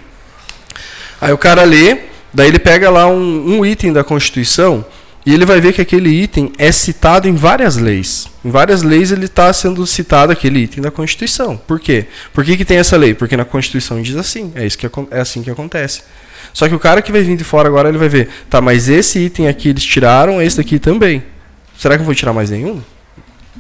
Aí 1.21 1.33
o 1.33 1.39
cara 1.39 1.63
lê, 1.65 1.99
Daí 2.37 2.49
ele 2.49 2.59
pega 2.59 2.91
lá 2.91 3.07
um, 3.07 3.59
um 3.59 3.65
item 3.65 3.95
da 3.95 4.05
Constituição 4.05 4.85
e 5.27 5.35
ele 5.35 5.45
vai 5.45 5.61
ver 5.61 5.73
que 5.73 5.81
aquele 5.81 6.09
item 6.09 6.53
é 6.57 6.71
citado 6.71 7.29
em 7.29 7.35
várias 7.35 7.77
leis. 7.77 8.29
Em 8.45 8.51
várias 8.51 8.85
leis 8.85 9.11
ele 9.11 9.25
está 9.25 9.53
sendo 9.53 9.85
citado 9.85 10.31
aquele 10.31 10.61
item 10.61 10.81
da 10.81 10.91
Constituição. 10.93 11.57
Por 11.57 11.81
quê? 11.81 12.07
Por 12.33 12.45
que, 12.45 12.57
que 12.57 12.65
tem 12.65 12.77
essa 12.77 12.97
lei? 12.97 13.13
Porque 13.13 13.37
na 13.37 13.45
Constituição 13.45 14.01
diz 14.01 14.15
assim. 14.15 14.53
É, 14.55 14.65
isso 14.65 14.79
que, 14.79 14.87
é 15.11 15.21
assim 15.21 15.43
que 15.43 15.51
acontece. 15.51 16.05
Só 16.53 16.69
que 16.69 16.77
o 16.77 16.79
cara 16.79 17.03
que 17.03 17.11
vai 17.11 17.23
vir 17.23 17.37
de 17.37 17.43
fora 17.43 17.67
agora, 17.69 17.89
ele 17.89 17.99
vai 17.99 18.09
ver, 18.09 18.29
tá, 18.49 18.61
mas 18.61 18.89
esse 18.89 19.19
item 19.19 19.49
aqui 19.49 19.71
eles 19.71 19.85
tiraram, 19.85 20.41
esse 20.41 20.59
daqui 20.59 20.79
também. 20.79 21.25
Será 21.77 21.97
que 21.97 22.03
eu 22.03 22.07
vou 22.07 22.15
tirar 22.15 22.33
mais 22.33 22.49
nenhum? 22.49 22.81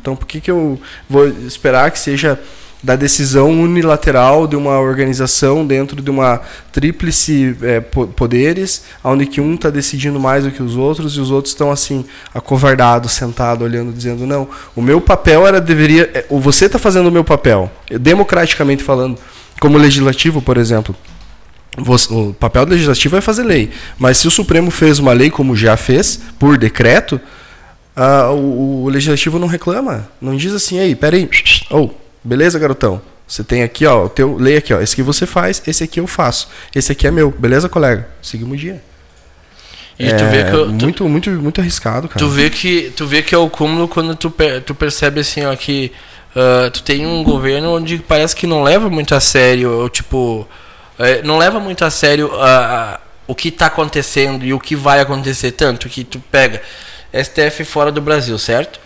Então 0.00 0.14
por 0.14 0.24
que, 0.24 0.40
que 0.40 0.50
eu 0.50 0.80
vou 1.10 1.26
esperar 1.26 1.90
que 1.90 1.98
seja 1.98 2.38
da 2.86 2.94
decisão 2.94 3.50
unilateral 3.50 4.46
de 4.46 4.54
uma 4.54 4.78
organização 4.78 5.66
dentro 5.66 6.00
de 6.00 6.08
uma 6.08 6.40
tríplice 6.70 7.56
é, 7.60 7.80
poderes, 7.80 8.84
onde 9.02 9.26
que 9.26 9.40
um 9.40 9.56
está 9.56 9.70
decidindo 9.70 10.20
mais 10.20 10.44
do 10.44 10.52
que 10.52 10.62
os 10.62 10.76
outros 10.76 11.16
e 11.16 11.20
os 11.20 11.32
outros 11.32 11.52
estão 11.52 11.72
assim 11.72 12.04
acovardados, 12.32 13.10
sentados, 13.10 13.66
olhando, 13.66 13.92
dizendo 13.92 14.24
não, 14.24 14.48
o 14.76 14.80
meu 14.80 15.00
papel 15.00 15.44
era 15.48 15.60
deveria, 15.60 16.08
é, 16.14 16.26
você 16.30 16.66
está 16.66 16.78
fazendo 16.78 17.08
o 17.08 17.10
meu 17.10 17.24
papel, 17.24 17.68
democraticamente 17.90 18.84
falando, 18.84 19.18
como 19.58 19.76
legislativo, 19.76 20.40
por 20.40 20.56
exemplo. 20.56 20.94
O 22.08 22.32
papel 22.34 22.66
do 22.66 22.70
legislativo 22.70 23.16
é 23.16 23.20
fazer 23.20 23.42
lei, 23.42 23.70
mas 23.98 24.18
se 24.18 24.28
o 24.28 24.30
Supremo 24.30 24.70
fez 24.70 25.00
uma 25.00 25.12
lei 25.12 25.28
como 25.28 25.56
já 25.56 25.76
fez 25.76 26.20
por 26.38 26.56
decreto, 26.56 27.20
uh, 27.96 28.32
o, 28.32 28.84
o, 28.84 28.88
legislativo 28.88 29.40
não 29.40 29.48
reclama, 29.48 30.08
não 30.20 30.36
diz 30.36 30.54
assim, 30.54 30.78
aí, 30.78 30.94
peraí, 30.94 31.28
ou 31.68 31.92
oh, 31.92 32.05
Beleza, 32.26 32.58
garotão? 32.58 33.00
Você 33.26 33.44
tem 33.44 33.62
aqui, 33.62 33.86
ó, 33.86 34.04
o 34.04 34.08
teu, 34.08 34.36
leia 34.36 34.58
aqui, 34.58 34.74
ó, 34.74 34.80
esse 34.80 34.96
que 34.96 35.02
você 35.02 35.26
faz, 35.26 35.62
esse 35.64 35.84
aqui 35.84 36.00
eu 36.00 36.08
faço. 36.08 36.48
Esse 36.74 36.90
aqui 36.90 37.06
é 37.06 37.10
meu. 37.10 37.30
Beleza, 37.30 37.68
colega? 37.68 38.08
Seguimos 38.20 38.54
o 38.54 38.56
dia. 38.56 38.82
E 39.96 40.08
é, 40.08 40.14
tu 40.14 40.24
vê 40.24 40.44
que 40.44 40.52
eu, 40.52 40.66
tu, 40.66 40.72
muito, 40.72 41.08
muito, 41.08 41.30
muito 41.30 41.60
arriscado, 41.60 42.08
cara. 42.08 42.18
Tu 42.18 42.28
vê 42.28 42.50
que 42.50 42.92
tu 42.96 43.06
vê 43.06 43.22
que 43.22 43.34
é 43.34 43.38
o 43.38 43.48
cúmulo 43.48 43.86
quando 43.86 44.14
tu, 44.16 44.32
tu 44.64 44.74
percebe 44.74 45.20
assim, 45.20 45.44
ó, 45.44 45.54
que 45.54 45.92
uh, 46.34 46.68
tu 46.70 46.82
tem 46.82 47.06
um 47.06 47.22
governo 47.22 47.76
onde 47.76 47.98
parece 47.98 48.34
que 48.34 48.46
não 48.46 48.62
leva 48.64 48.90
muito 48.90 49.14
a 49.14 49.20
sério, 49.20 49.70
ou, 49.70 49.88
tipo, 49.88 50.46
é, 50.98 51.22
não 51.22 51.38
leva 51.38 51.60
muito 51.60 51.84
a 51.84 51.90
sério 51.90 52.26
uh, 52.26 52.98
o 53.26 53.36
que 53.36 53.48
está 53.48 53.66
acontecendo 53.66 54.44
e 54.44 54.52
o 54.52 54.58
que 54.58 54.74
vai 54.74 55.00
acontecer 55.00 55.52
tanto 55.52 55.88
que 55.88 56.02
tu 56.02 56.18
pega 56.18 56.60
STF 57.14 57.64
fora 57.64 57.92
do 57.92 58.02
Brasil, 58.02 58.36
certo? 58.36 58.80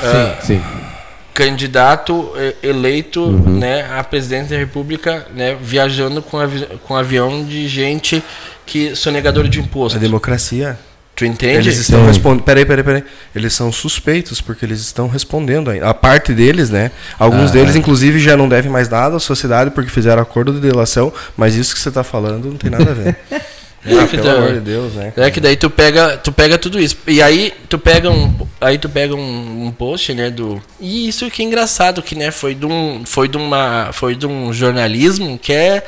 Sim, 0.00 0.06
uh, 0.06 0.46
sim 0.46 0.97
candidato 1.38 2.32
eleito 2.60 3.22
uhum. 3.22 3.58
né, 3.60 3.86
a 3.96 4.02
presidente 4.02 4.48
da 4.48 4.56
República 4.56 5.24
né, 5.32 5.56
viajando 5.60 6.20
com, 6.20 6.36
avi 6.36 6.66
com 6.82 6.96
avião 6.96 7.44
de 7.44 7.68
gente 7.68 8.20
que 8.66 8.96
sonegador 8.96 9.46
de 9.46 9.60
imposto. 9.60 9.98
A 9.98 10.00
democracia. 10.00 10.76
Tu 11.14 11.24
entende? 11.24 11.68
Eles 11.68 11.78
estão 11.78 12.04
respondendo. 12.06 12.42
Peraí, 12.42 12.64
peraí, 12.64 12.84
peraí. 12.84 13.04
Eles 13.34 13.52
são 13.52 13.70
suspeitos 13.70 14.40
porque 14.40 14.64
eles 14.64 14.80
estão 14.80 15.08
respondendo 15.08 15.70
ainda. 15.70 15.88
A 15.88 15.94
parte 15.94 16.32
deles, 16.32 16.70
né? 16.70 16.90
Alguns 17.18 17.50
ah, 17.50 17.54
deles, 17.54 17.76
é. 17.76 17.78
inclusive, 17.78 18.18
já 18.18 18.36
não 18.36 18.48
devem 18.48 18.70
mais 18.70 18.88
nada 18.88 19.16
à 19.16 19.20
sociedade 19.20 19.70
porque 19.70 19.90
fizeram 19.90 20.20
acordo 20.20 20.52
de 20.52 20.60
delação, 20.60 21.12
mas 21.36 21.54
isso 21.54 21.72
que 21.72 21.80
você 21.80 21.88
está 21.88 22.02
falando 22.04 22.46
não 22.46 22.56
tem 22.56 22.70
nada 22.70 22.90
a 22.90 22.94
ver. 22.94 23.16
Ah, 23.84 24.06
pelo 24.06 24.22
então, 24.22 24.36
amor 24.38 24.54
de 24.54 24.60
Deus, 24.60 24.94
né? 24.94 25.12
Cara? 25.14 25.28
É 25.28 25.30
que 25.30 25.40
daí 25.40 25.56
tu 25.56 25.70
pega, 25.70 26.16
tu 26.16 26.32
pega 26.32 26.58
tudo 26.58 26.80
isso. 26.80 26.96
E 27.06 27.22
aí 27.22 27.52
tu 27.68 27.78
pega 27.78 28.10
um, 28.10 28.34
aí 28.60 28.76
tu 28.76 28.88
pega 28.88 29.14
um, 29.14 29.66
um 29.66 29.70
post, 29.70 30.12
né, 30.14 30.30
do 30.30 30.60
E 30.80 31.08
isso 31.08 31.30
que 31.30 31.42
é 31.42 31.44
engraçado 31.44 32.02
que, 32.02 32.14
né, 32.14 32.30
foi 32.30 32.54
de 32.54 32.66
um 32.66 33.02
foi 33.06 33.28
de 33.28 33.36
uma 33.36 33.90
foi 33.92 34.14
de 34.14 34.26
um 34.26 34.52
jornalismo 34.52 35.38
que 35.38 35.52
é 35.52 35.84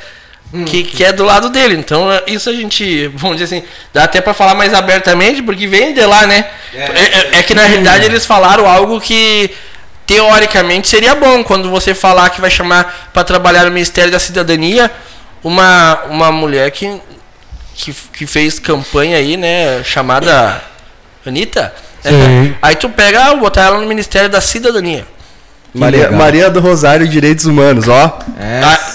hum. 0.53 0.63
que, 0.63 0.83
que 0.83 1.03
é 1.03 1.11
do 1.11 1.25
lado 1.25 1.49
dele. 1.49 1.75
Então, 1.75 2.07
isso 2.27 2.49
a 2.49 2.53
gente, 2.53 3.07
vamos 3.09 3.37
dizer 3.37 3.55
assim, 3.55 3.67
dá 3.93 4.05
até 4.05 4.21
para 4.21 4.33
falar 4.33 4.55
mais 4.55 4.73
abertamente, 4.73 5.43
porque 5.43 5.67
vem 5.67 5.93
de 5.93 6.05
lá, 6.05 6.25
né? 6.25 6.49
É, 6.73 6.83
é, 6.83 7.39
é 7.39 7.43
que 7.43 7.53
na 7.53 7.65
realidade 7.65 8.05
eles 8.05 8.25
falaram 8.25 8.65
algo 8.65 9.01
que 9.01 9.51
teoricamente 10.07 10.87
seria 10.87 11.13
bom 11.15 11.43
quando 11.43 11.69
você 11.69 11.93
falar 11.93 12.29
que 12.29 12.41
vai 12.41 12.49
chamar 12.49 13.11
para 13.13 13.23
trabalhar 13.23 13.65
no 13.65 13.71
Ministério 13.71 14.11
da 14.11 14.19
Cidadania 14.19 14.91
uma, 15.43 16.01
uma 16.09 16.31
mulher 16.31 16.69
que 16.71 16.99
que, 17.81 17.93
que 18.13 18.25
fez 18.27 18.59
campanha 18.59 19.17
aí, 19.17 19.37
né? 19.37 19.83
Chamada 19.83 20.61
Anitta. 21.25 21.73
É, 22.03 22.53
aí 22.61 22.75
tu 22.75 22.89
pega, 22.89 23.33
botar 23.35 23.63
ela 23.63 23.79
no 23.79 23.87
Ministério 23.87 24.29
da 24.29 24.41
Cidadania. 24.41 25.05
Maria, 25.73 26.11
Maria 26.11 26.49
do 26.49 26.59
Rosário 26.59 27.07
Direitos 27.07 27.45
Humanos, 27.45 27.87
ó. 27.87 28.19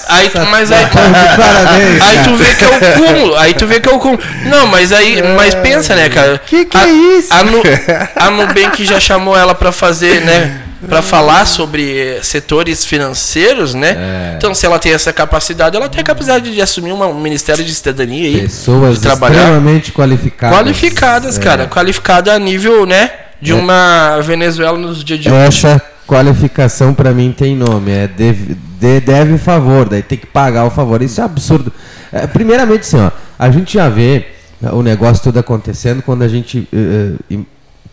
Aí, 0.08 0.30
mas 0.50 0.70
aí, 0.70 0.86
Parabéns, 0.92 2.02
aí 2.02 2.18
tu 2.22 2.36
vê 2.36 2.54
que 2.54 2.64
é 2.64 2.68
o 2.68 2.92
cúmulo. 2.94 3.36
Aí 3.36 3.54
tu 3.54 3.66
vê 3.66 3.80
que 3.80 3.88
é 3.88 3.92
o 3.92 3.98
cúmulo. 3.98 4.22
Não, 4.44 4.66
mas 4.66 4.92
aí, 4.92 5.22
mas 5.36 5.54
pensa, 5.54 5.94
né, 5.96 6.08
cara? 6.08 6.38
Que 6.38 6.66
que 6.66 6.76
a, 6.76 6.86
é 6.86 6.90
isso? 6.90 7.32
A, 7.32 7.42
Nu, 7.44 7.62
a 8.14 8.30
Nubank 8.30 8.84
já 8.84 9.00
chamou 9.00 9.36
ela 9.36 9.54
para 9.54 9.72
fazer, 9.72 10.20
né? 10.20 10.65
Para 10.86 11.00
falar 11.00 11.46
sobre 11.46 12.18
setores 12.22 12.84
financeiros, 12.84 13.74
né? 13.74 13.96
É. 13.96 14.34
Então, 14.36 14.54
se 14.54 14.66
ela 14.66 14.78
tem 14.78 14.92
essa 14.92 15.12
capacidade, 15.12 15.76
ela 15.76 15.88
tem 15.88 16.00
a 16.00 16.04
capacidade 16.04 16.52
de 16.52 16.60
assumir 16.60 16.92
uma, 16.92 17.06
um 17.06 17.20
Ministério 17.20 17.64
de 17.64 17.74
Cidadania 17.74 18.28
aí. 18.28 18.42
Pessoas 18.42 18.98
trabalhar. 18.98 19.36
extremamente 19.36 19.92
qualificadas. 19.92 20.56
Qualificadas, 20.56 21.38
é. 21.38 21.40
cara. 21.40 21.66
Qualificada 21.66 22.32
a 22.34 22.38
nível, 22.38 22.84
né? 22.84 23.10
De 23.40 23.52
é. 23.52 23.54
uma 23.54 24.20
Venezuela 24.20 24.78
nos 24.78 25.02
dias 25.02 25.20
de 25.20 25.30
hoje. 25.30 25.38
Essa 25.38 25.82
qualificação 26.06 26.94
para 26.94 27.12
mim 27.12 27.34
tem 27.36 27.56
nome. 27.56 27.90
É 27.90 28.06
deve, 28.06 28.56
de, 28.78 29.00
deve 29.00 29.38
favor, 29.38 29.88
daí 29.88 30.02
tem 30.02 30.18
que 30.18 30.26
pagar 30.26 30.64
o 30.64 30.70
favor. 30.70 31.00
Isso 31.02 31.20
é 31.20 31.24
absurdo. 31.24 31.72
É, 32.12 32.26
primeiramente, 32.26 32.80
assim, 32.80 32.98
ó, 32.98 33.10
a 33.38 33.50
gente 33.50 33.74
já 33.74 33.88
vê 33.88 34.26
o 34.72 34.82
negócio 34.82 35.22
todo 35.22 35.38
acontecendo 35.38 36.02
quando 36.02 36.22
a 36.22 36.28
gente 36.28 36.68
uh, 36.72 37.44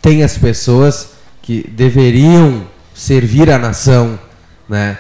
tem 0.02 0.24
as 0.24 0.38
pessoas 0.38 1.10
que 1.42 1.70
deveriam 1.70 2.73
servir 2.94 3.50
a 3.50 3.58
nação, 3.58 4.20
né, 4.68 4.98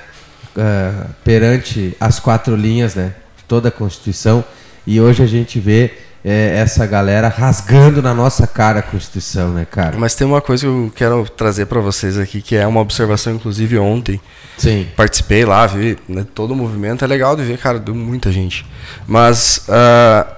uh, 0.55 1.09
perante 1.23 1.95
as 1.99 2.19
quatro 2.19 2.55
linhas, 2.55 2.95
né, 2.95 3.13
toda 3.47 3.69
a 3.69 3.71
Constituição. 3.71 4.43
E 4.85 4.99
hoje 4.99 5.23
a 5.23 5.27
gente 5.27 5.59
vê 5.59 5.91
é, 6.25 6.55
essa 6.57 6.85
galera 6.85 7.27
rasgando 7.27 8.01
na 8.01 8.13
nossa 8.13 8.47
cara 8.47 8.79
a 8.79 8.81
Constituição, 8.81 9.51
né, 9.53 9.67
cara? 9.69 9.97
Mas 9.97 10.15
tem 10.15 10.25
uma 10.25 10.41
coisa 10.41 10.65
que 10.65 10.67
eu 10.67 10.91
quero 10.95 11.29
trazer 11.29 11.65
para 11.65 11.81
vocês 11.81 12.17
aqui, 12.17 12.41
que 12.41 12.55
é 12.55 12.65
uma 12.65 12.79
observação, 12.79 13.33
inclusive 13.33 13.77
ontem. 13.77 14.21
Sim. 14.57 14.87
Participei 14.95 15.43
lá, 15.45 15.65
vi 15.67 15.97
né, 16.07 16.25
todo 16.33 16.51
o 16.51 16.55
movimento. 16.55 17.03
É 17.03 17.07
legal 17.07 17.35
de 17.35 17.43
ver, 17.43 17.57
cara, 17.57 17.77
deu 17.77 17.93
muita 17.93 18.31
gente. 18.31 18.65
Mas 19.05 19.67
uh, 19.67 20.33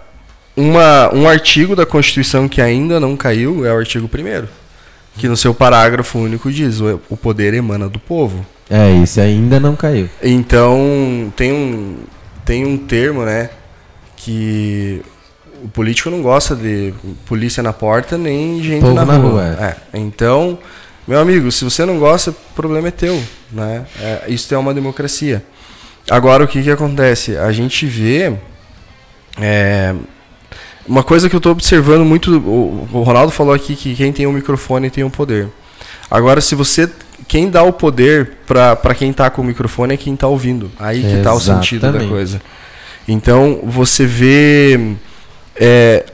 uma, 0.56 1.14
um 1.14 1.28
artigo 1.28 1.76
da 1.76 1.86
Constituição 1.86 2.48
que 2.48 2.62
ainda 2.62 3.00
não 3.00 3.16
caiu 3.16 3.66
é 3.66 3.72
o 3.72 3.78
artigo 3.78 4.10
1 4.12 4.65
que 5.18 5.28
no 5.28 5.38
seu 5.38 5.54
parágrafo 5.54 6.20
único 6.20 6.52
diz: 6.52 6.80
o 6.82 7.18
poder 7.18 7.54
emana 7.54 7.88
do 7.90 8.00
povo. 8.00 8.46
É, 8.70 8.92
isso 8.92 9.22
ainda 9.22 9.60
não 9.60 9.76
caiu. 9.76 10.10
Então, 10.24 11.32
tem 11.36 11.52
um, 11.52 11.98
tem 12.44 12.66
um 12.66 12.78
termo, 12.78 13.24
né, 13.24 13.50
que 14.18 15.02
o 15.64 15.68
político 15.68 16.10
não 16.10 16.22
gosta 16.22 16.56
de 16.56 16.94
polícia 17.26 17.62
na 17.62 17.74
porta 17.74 18.18
nem 18.18 18.62
gente 18.62 18.82
Povo 18.82 18.94
na, 18.94 19.06
na 19.06 19.18
rua. 19.18 19.30
rua 19.30 19.58
é. 19.60 19.66
É. 19.94 20.00
Então, 20.00 20.58
meu 21.08 21.20
amigo, 21.20 21.52
se 21.52 21.64
você 21.64 21.86
não 21.86 22.00
gosta, 22.00 22.32
o 22.32 22.36
problema 22.56 22.88
é 22.88 22.92
teu, 22.92 23.22
né? 23.52 23.86
É, 24.00 24.24
isso 24.28 24.54
é 24.54 24.58
uma 24.58 24.74
democracia. 24.74 25.44
Agora, 26.10 26.44
o 26.44 26.48
que 26.48 26.62
que 26.62 26.72
acontece? 26.72 27.38
A 27.38 27.52
gente 27.52 27.86
vê 27.86 28.34
é, 29.40 29.94
uma 30.88 31.04
coisa 31.04 31.30
que 31.30 31.36
eu 31.36 31.40
estou 31.40 31.52
observando 31.52 32.06
muito. 32.06 32.38
O, 32.38 33.02
Ronaldo 33.04 33.32
falou 33.32 33.54
aqui 33.54 33.76
que 33.76 33.96
quem 33.96 34.12
tem 34.12 34.28
um 34.28 34.32
microfone 34.32 34.90
tem 34.90 35.04
um 35.04 35.10
poder. 35.10 35.48
Agora, 36.10 36.40
se 36.42 36.56
você 36.56 36.90
quem 37.28 37.50
dá 37.50 37.64
o 37.64 37.74
poder 37.74 38.34
para 38.46 38.94
quem 38.94 39.12
está 39.12 39.30
com 39.30 39.42
o 39.42 39.46
microfone 39.46 39.96
é 39.96 39.98
quem 39.98 40.14
está 40.14 40.28
ouvindo. 40.28 40.72
Aí 40.80 41.02
que 41.02 41.16
está 41.16 41.34
o 41.34 41.40
sentido 41.40 41.92
da 41.92 42.06
coisa. 42.08 42.42
Então, 43.08 43.62
você 43.64 44.06
vê 44.06 44.96
é, 45.56 46.06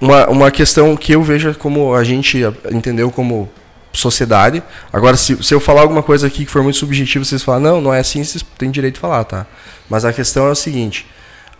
uma, 0.00 0.28
uma 0.28 0.50
questão 0.50 0.96
que 0.96 1.12
eu 1.12 1.22
vejo 1.22 1.54
como 1.54 1.94
a 1.94 2.04
gente 2.04 2.40
entendeu 2.70 3.10
como 3.10 3.48
sociedade. 3.92 4.62
Agora, 4.92 5.16
se, 5.16 5.42
se 5.42 5.54
eu 5.54 5.60
falar 5.60 5.82
alguma 5.82 6.02
coisa 6.02 6.26
aqui 6.26 6.44
que 6.44 6.50
for 6.50 6.62
muito 6.62 6.78
subjetivo, 6.78 7.24
vocês 7.24 7.42
falam, 7.42 7.60
não, 7.60 7.80
não 7.80 7.94
é 7.94 8.00
assim, 8.00 8.22
vocês 8.22 8.44
têm 8.56 8.70
direito 8.70 8.94
de 8.94 9.00
falar, 9.00 9.24
tá? 9.24 9.46
Mas 9.88 10.04
a 10.04 10.12
questão 10.12 10.46
é 10.46 10.50
o 10.50 10.54
seguinte: 10.54 11.06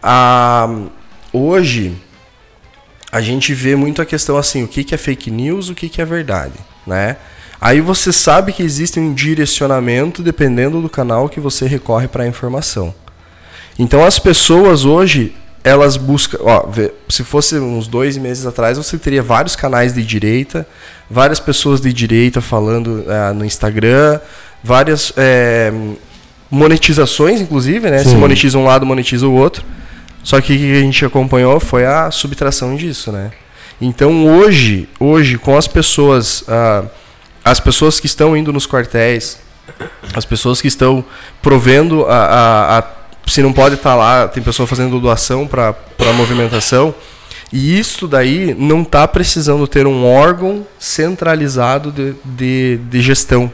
a, 0.02 0.68
hoje 1.32 1.96
a 3.10 3.20
gente 3.20 3.54
vê 3.54 3.74
muito 3.74 4.02
a 4.02 4.06
questão 4.06 4.36
assim, 4.36 4.62
o 4.62 4.68
que, 4.68 4.84
que 4.84 4.94
é 4.94 4.98
fake 4.98 5.30
news, 5.30 5.68
o 5.68 5.74
que, 5.74 5.88
que 5.88 6.00
é 6.00 6.04
verdade, 6.04 6.54
né? 6.86 7.16
Aí 7.60 7.80
você 7.80 8.12
sabe 8.12 8.52
que 8.52 8.62
existe 8.62 9.00
um 9.00 9.12
direcionamento 9.12 10.22
dependendo 10.22 10.80
do 10.80 10.88
canal 10.88 11.28
que 11.28 11.40
você 11.40 11.66
recorre 11.66 12.06
para 12.06 12.22
a 12.22 12.26
informação. 12.26 12.94
Então 13.78 14.04
as 14.04 14.18
pessoas 14.18 14.84
hoje 14.84 15.34
elas 15.64 15.96
buscam, 15.96 16.38
ó, 16.42 16.68
se 17.08 17.24
fosse 17.24 17.56
uns 17.56 17.88
dois 17.88 18.16
meses 18.16 18.46
atrás 18.46 18.78
você 18.78 18.96
teria 18.96 19.22
vários 19.22 19.56
canais 19.56 19.92
de 19.92 20.04
direita, 20.04 20.66
várias 21.10 21.40
pessoas 21.40 21.80
de 21.80 21.92
direita 21.92 22.40
falando 22.40 23.04
é, 23.08 23.32
no 23.32 23.44
Instagram, 23.44 24.20
várias 24.62 25.12
é, 25.16 25.72
monetizações 26.50 27.40
inclusive, 27.40 27.90
né? 27.90 27.98
Sim. 27.98 28.10
Se 28.10 28.16
monetiza 28.16 28.56
um 28.56 28.64
lado, 28.64 28.86
monetiza 28.86 29.26
o 29.26 29.34
outro. 29.34 29.64
Só 30.28 30.42
que 30.42 30.52
o 30.52 30.58
que 30.58 30.76
a 30.76 30.80
gente 30.80 31.06
acompanhou 31.06 31.58
foi 31.58 31.86
a 31.86 32.10
subtração 32.10 32.76
disso, 32.76 33.10
né? 33.10 33.30
Então 33.80 34.26
hoje, 34.26 34.86
hoje 35.00 35.38
com 35.38 35.56
as 35.56 35.66
pessoas 35.66 36.44
ah, 36.46 36.84
as 37.42 37.58
pessoas 37.58 37.98
que 37.98 38.04
estão 38.04 38.36
indo 38.36 38.52
nos 38.52 38.66
quartéis, 38.66 39.38
as 40.12 40.26
pessoas 40.26 40.60
que 40.60 40.68
estão 40.68 41.02
provendo 41.40 42.04
a, 42.04 42.14
a, 42.14 42.78
a 42.78 42.84
se 43.26 43.40
não 43.40 43.54
pode 43.54 43.76
estar 43.76 43.92
tá 43.92 43.96
lá, 43.96 44.28
tem 44.28 44.42
pessoa 44.42 44.66
fazendo 44.66 45.00
doação 45.00 45.46
para 45.46 45.74
movimentação. 46.14 46.94
E 47.50 47.78
isso 47.78 48.06
daí 48.06 48.54
não 48.54 48.82
está 48.82 49.08
precisando 49.08 49.66
ter 49.66 49.86
um 49.86 50.04
órgão 50.04 50.66
centralizado 50.78 51.90
de, 51.90 52.14
de, 52.22 52.76
de 52.90 53.00
gestão. 53.00 53.50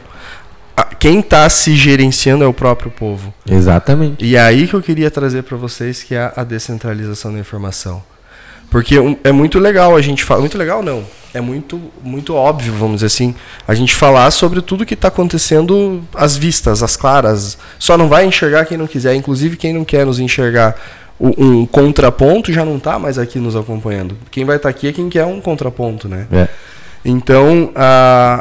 Quem 0.99 1.19
está 1.19 1.47
se 1.49 1.75
gerenciando 1.75 2.43
é 2.43 2.47
o 2.47 2.53
próprio 2.53 2.91
povo. 2.91 3.33
Exatamente. 3.49 4.25
E 4.25 4.35
é 4.35 4.41
aí 4.41 4.67
que 4.67 4.73
eu 4.73 4.81
queria 4.81 5.11
trazer 5.11 5.43
para 5.43 5.55
vocês 5.55 6.03
que 6.03 6.15
é 6.15 6.31
a 6.35 6.43
descentralização 6.43 7.31
da 7.33 7.39
informação. 7.39 8.01
Porque 8.69 8.95
é 9.23 9.31
muito 9.31 9.59
legal 9.59 9.95
a 9.95 10.01
gente 10.01 10.23
falar. 10.23 10.41
Muito 10.41 10.57
legal, 10.57 10.83
não. 10.83 11.03
É 11.33 11.41
muito, 11.41 11.79
muito 12.01 12.33
óbvio, 12.33 12.73
vamos 12.73 12.95
dizer 12.95 13.07
assim, 13.07 13.35
a 13.67 13.75
gente 13.75 13.93
falar 13.93 14.31
sobre 14.31 14.61
tudo 14.61 14.85
que 14.85 14.93
está 14.93 15.09
acontecendo 15.09 16.01
às 16.13 16.37
vistas, 16.37 16.81
às 16.81 16.95
claras. 16.95 17.57
Só 17.77 17.97
não 17.97 18.07
vai 18.07 18.25
enxergar 18.25 18.65
quem 18.65 18.77
não 18.77 18.87
quiser. 18.87 19.13
Inclusive, 19.15 19.57
quem 19.57 19.73
não 19.73 19.85
quer 19.85 20.05
nos 20.05 20.19
enxergar 20.19 20.75
um 21.19 21.65
contraponto 21.65 22.51
já 22.51 22.65
não 22.65 22.77
está 22.77 22.99
mais 22.99 23.17
aqui 23.17 23.39
nos 23.39 23.55
acompanhando. 23.55 24.17
Quem 24.31 24.43
vai 24.43 24.57
estar 24.57 24.69
tá 24.69 24.75
aqui 24.75 24.87
é 24.87 24.93
quem 24.93 25.07
quer 25.09 25.25
um 25.25 25.39
contraponto, 25.39 26.07
né? 26.09 26.27
É. 26.31 26.47
Então, 27.05 27.71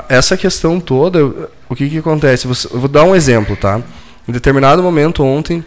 essa 0.09 0.39
questão 0.39 0.81
toda, 0.81 1.23
o 1.69 1.77
que, 1.77 1.91
que 1.91 1.99
acontece? 1.99 2.47
Eu 2.47 2.81
vou 2.81 2.89
dar 2.89 3.05
um 3.05 3.15
exemplo, 3.15 3.55
tá? 3.55 3.83
Em 4.27 4.33
determinado 4.33 4.83
momento 4.83 5.23
ontem, 5.23 5.63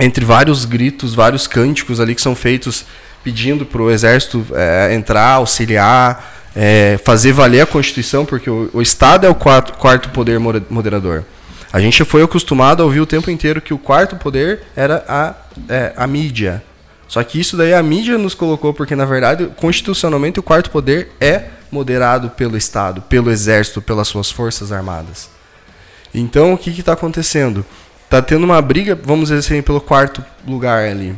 entre 0.00 0.24
vários 0.24 0.64
gritos, 0.64 1.14
vários 1.14 1.46
cânticos 1.46 2.00
ali 2.00 2.14
que 2.14 2.22
são 2.22 2.34
feitos 2.34 2.86
pedindo 3.22 3.66
para 3.66 3.82
o 3.82 3.90
exército 3.90 4.46
é, 4.54 4.94
entrar, 4.94 5.32
auxiliar, 5.32 6.48
é, 6.54 6.98
fazer 7.04 7.32
valer 7.32 7.60
a 7.60 7.66
Constituição, 7.66 8.24
porque 8.24 8.48
o, 8.48 8.70
o 8.72 8.80
Estado 8.80 9.26
é 9.26 9.28
o 9.28 9.34
quarto, 9.34 9.74
quarto 9.74 10.08
poder 10.08 10.38
moderador. 10.38 11.22
A 11.70 11.80
gente 11.80 12.02
foi 12.04 12.22
acostumado 12.22 12.82
a 12.82 12.86
ouvir 12.86 13.00
o 13.00 13.06
tempo 13.06 13.30
inteiro 13.30 13.60
que 13.60 13.74
o 13.74 13.78
quarto 13.78 14.16
poder 14.16 14.62
era 14.74 15.04
a, 15.06 15.34
é, 15.68 15.92
a 15.96 16.06
mídia. 16.06 16.62
Só 17.08 17.22
que 17.22 17.38
isso 17.38 17.56
daí 17.56 17.74
a 17.74 17.82
mídia 17.82 18.16
nos 18.16 18.34
colocou, 18.34 18.72
porque 18.72 18.96
na 18.96 19.04
verdade, 19.04 19.50
constitucionalmente, 19.56 20.40
o 20.40 20.42
quarto 20.42 20.70
poder 20.70 21.10
é 21.20 21.44
moderado 21.70 22.30
pelo 22.30 22.56
Estado, 22.56 23.02
pelo 23.02 23.30
Exército, 23.30 23.82
pelas 23.82 24.08
suas 24.08 24.30
Forças 24.30 24.72
Armadas. 24.72 25.28
Então, 26.14 26.54
o 26.54 26.58
que 26.58 26.70
está 26.70 26.92
acontecendo? 26.92 27.64
Está 28.04 28.22
tendo 28.22 28.44
uma 28.44 28.62
briga, 28.62 28.98
vamos 29.02 29.28
dizer 29.28 29.40
assim, 29.40 29.62
pelo 29.62 29.80
quarto 29.80 30.24
lugar 30.46 30.88
ali. 30.88 31.14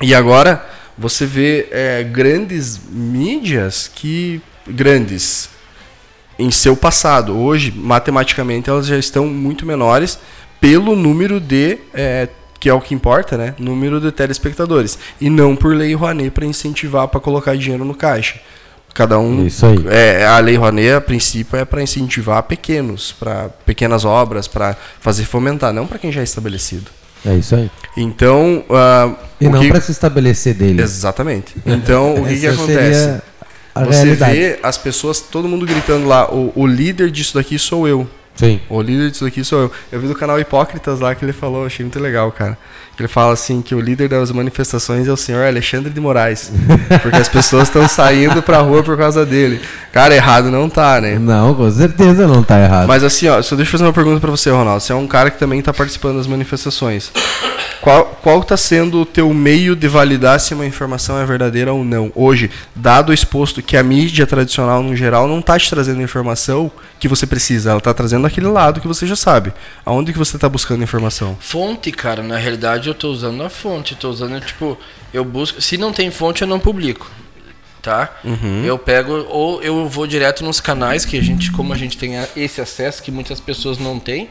E 0.00 0.14
agora, 0.14 0.64
você 0.96 1.26
vê 1.26 1.68
é, 1.70 2.02
grandes 2.04 2.80
mídias 2.88 3.90
que 3.92 4.40
grandes 4.66 5.50
em 6.38 6.50
seu 6.50 6.76
passado. 6.76 7.36
Hoje, 7.36 7.72
matematicamente, 7.72 8.70
elas 8.70 8.86
já 8.86 8.96
estão 8.96 9.26
muito 9.26 9.66
menores 9.66 10.18
pelo 10.60 10.94
número 10.94 11.40
de 11.40 11.78
é, 11.92 12.28
que 12.60 12.68
é 12.68 12.74
o 12.74 12.80
que 12.80 12.94
importa, 12.94 13.36
né? 13.36 13.54
Número 13.58 14.00
de 14.00 14.10
telespectadores 14.10 14.98
e 15.20 15.30
não 15.30 15.54
por 15.54 15.74
lei 15.74 15.94
Rouanet 15.94 16.30
para 16.30 16.46
incentivar 16.46 17.06
para 17.08 17.20
colocar 17.20 17.56
dinheiro 17.56 17.84
no 17.84 17.94
caixa. 17.94 18.40
Cada 18.94 19.18
um. 19.18 19.46
Isso 19.46 19.64
aí. 19.64 19.78
É, 19.88 20.26
a 20.26 20.38
lei 20.38 20.56
Rouanet, 20.56 20.94
a 20.94 21.00
princípio, 21.00 21.56
é 21.56 21.64
para 21.64 21.82
incentivar 21.82 22.42
pequenos, 22.42 23.12
para 23.12 23.48
pequenas 23.64 24.04
obras, 24.04 24.48
para 24.48 24.76
fazer 25.00 25.24
fomentar, 25.24 25.72
não 25.72 25.86
para 25.86 25.98
quem 25.98 26.10
já 26.10 26.20
é 26.20 26.24
estabelecido. 26.24 26.90
É 27.24 27.34
isso 27.34 27.54
aí. 27.54 27.70
Então. 27.96 28.64
Uh, 28.68 29.16
e 29.40 29.48
não 29.48 29.60
que... 29.60 29.68
para 29.68 29.80
se 29.80 29.92
estabelecer 29.92 30.54
dele. 30.54 30.82
Exatamente. 30.82 31.54
Então, 31.64 32.14
o 32.14 32.26
que, 32.26 32.40
que 32.40 32.46
acontece? 32.46 33.20
Você 33.86 34.04
realidade. 34.04 34.32
vê 34.32 34.58
as 34.62 34.76
pessoas, 34.76 35.20
todo 35.20 35.46
mundo 35.46 35.64
gritando 35.64 36.06
lá, 36.06 36.32
o, 36.32 36.52
o 36.54 36.66
líder 36.66 37.10
disso 37.10 37.34
daqui 37.34 37.58
sou 37.58 37.86
eu. 37.86 38.08
Sim. 38.34 38.60
O 38.68 38.80
líder 38.80 39.10
disso 39.10 39.24
daqui 39.24 39.44
sou 39.44 39.62
eu. 39.62 39.72
Eu 39.90 40.00
vi 40.00 40.08
do 40.08 40.14
canal 40.14 40.38
Hipócritas 40.38 41.00
lá 41.00 41.14
que 41.14 41.24
ele 41.24 41.32
falou, 41.32 41.66
achei 41.66 41.84
muito 41.84 41.98
legal, 42.00 42.30
cara. 42.32 42.58
Ele 43.02 43.08
fala 43.08 43.32
assim 43.32 43.62
que 43.62 43.74
o 43.74 43.80
líder 43.80 44.08
das 44.08 44.30
manifestações 44.32 45.06
é 45.06 45.12
o 45.12 45.16
senhor 45.16 45.46
Alexandre 45.46 45.92
de 45.92 46.00
Moraes. 46.00 46.52
porque 47.02 47.16
as 47.16 47.28
pessoas 47.28 47.64
estão 47.64 47.86
saindo 47.88 48.42
pra 48.42 48.58
rua 48.58 48.82
por 48.82 48.96
causa 48.96 49.24
dele. 49.24 49.60
Cara, 49.92 50.14
errado 50.14 50.50
não 50.50 50.68
tá, 50.68 51.00
né? 51.00 51.18
Não, 51.18 51.54
com 51.54 51.70
certeza 51.70 52.26
não 52.26 52.42
tá 52.42 52.60
errado. 52.60 52.86
Mas 52.88 53.02
assim, 53.02 53.28
ó, 53.28 53.40
só 53.42 53.56
deixa 53.56 53.68
eu 53.68 53.72
fazer 53.72 53.84
uma 53.84 53.92
pergunta 53.92 54.20
para 54.20 54.30
você, 54.30 54.50
Ronaldo. 54.50 54.80
Você 54.80 54.92
é 54.92 54.96
um 54.96 55.06
cara 55.06 55.30
que 55.30 55.38
também 55.38 55.62
tá 55.62 55.72
participando 55.72 56.16
das 56.16 56.26
manifestações. 56.26 57.12
Qual, 57.80 58.04
qual 58.22 58.42
tá 58.42 58.56
sendo 58.56 59.00
o 59.00 59.06
teu 59.06 59.32
meio 59.32 59.76
de 59.76 59.86
validar 59.88 60.40
se 60.40 60.52
uma 60.52 60.66
informação 60.66 61.18
é 61.18 61.24
verdadeira 61.24 61.72
ou 61.72 61.84
não? 61.84 62.10
Hoje, 62.14 62.50
dado 62.74 63.10
o 63.10 63.14
exposto 63.14 63.62
que 63.62 63.76
a 63.76 63.82
mídia 63.82 64.26
tradicional, 64.26 64.82
no 64.82 64.96
geral, 64.96 65.28
não 65.28 65.40
tá 65.40 65.58
te 65.58 65.70
trazendo 65.70 66.02
informação 66.02 66.70
que 66.98 67.08
você 67.08 67.26
precisa. 67.26 67.70
Ela 67.70 67.80
tá 67.80 67.94
trazendo 67.94 68.26
aquele 68.26 68.48
lado 68.48 68.80
que 68.80 68.88
você 68.88 69.06
já 69.06 69.16
sabe. 69.16 69.52
Aonde 69.86 70.12
que 70.12 70.18
você 70.18 70.36
tá 70.36 70.48
buscando 70.48 70.82
informação? 70.82 71.36
Fonte, 71.40 71.92
cara. 71.92 72.22
Na 72.22 72.36
realidade, 72.36 72.87
eu 72.88 72.94
tô 72.94 73.10
usando 73.10 73.42
a 73.42 73.48
fonte. 73.48 73.94
Tô 73.94 74.10
usando, 74.10 74.40
tipo, 74.40 74.78
eu 75.12 75.24
busco... 75.24 75.60
Se 75.60 75.76
não 75.76 75.92
tem 75.92 76.10
fonte, 76.10 76.42
eu 76.42 76.48
não 76.48 76.58
publico 76.58 77.10
tá? 77.80 78.18
Uhum. 78.24 78.64
Eu 78.64 78.76
pego 78.76 79.24
ou 79.30 79.62
eu 79.62 79.88
vou 79.88 80.04
direto 80.04 80.44
nos 80.44 80.60
canais 80.60 81.04
que 81.04 81.16
a 81.16 81.22
gente, 81.22 81.52
como 81.52 81.72
a 81.72 81.76
gente 81.76 81.96
tem 81.96 82.14
esse 82.36 82.60
acesso 82.60 83.00
que 83.00 83.10
muitas 83.10 83.40
pessoas 83.40 83.78
não 83.78 84.00
têm, 84.00 84.28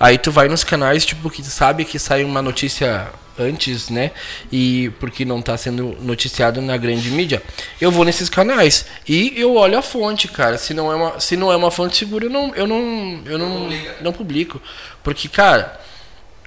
Aí 0.00 0.16
tu 0.16 0.30
vai 0.30 0.48
nos 0.48 0.62
canais, 0.62 1.04
tipo, 1.04 1.28
que 1.28 1.42
sabe 1.42 1.84
que 1.84 1.98
sai 1.98 2.22
uma 2.22 2.40
notícia 2.40 3.08
antes, 3.36 3.88
né? 3.88 4.12
E 4.50 4.90
porque 5.00 5.24
não 5.24 5.40
está 5.40 5.56
sendo 5.56 5.96
noticiado 6.00 6.60
na 6.60 6.76
grande 6.76 7.10
mídia. 7.10 7.42
Eu 7.80 7.90
vou 7.90 8.04
nesses 8.04 8.28
canais 8.28 8.86
e 9.08 9.32
eu 9.36 9.54
olho 9.56 9.76
a 9.76 9.82
fonte, 9.82 10.28
cara. 10.28 10.56
Se 10.56 10.72
não 10.72 10.92
é 10.92 10.94
uma, 10.94 11.20
se 11.20 11.36
não 11.36 11.50
é 11.50 11.56
uma 11.56 11.70
fonte 11.70 11.96
segura, 11.96 12.26
eu 12.26 12.30
não 12.30 12.54
eu 12.54 12.66
não 12.66 13.22
eu 13.26 13.38
não, 13.38 13.68
não 14.00 14.12
publico. 14.12 14.62
Porque, 15.02 15.28
cara, 15.28 15.80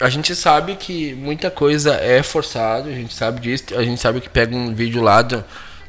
a 0.02 0.10
gente 0.10 0.36
sabe 0.36 0.76
que 0.76 1.14
muita 1.14 1.50
coisa 1.50 1.96
é 1.96 2.22
forçado, 2.24 2.90
a 2.90 2.94
gente 2.94 3.14
sabe 3.14 3.40
disso, 3.40 3.66
a 3.76 3.84
gente 3.84 4.02
sabe 4.02 4.20
que 4.20 4.30
pega 4.30 4.56
um 4.56 4.74
vídeo 4.74 5.02
lá 5.02 5.22
do 5.22 5.44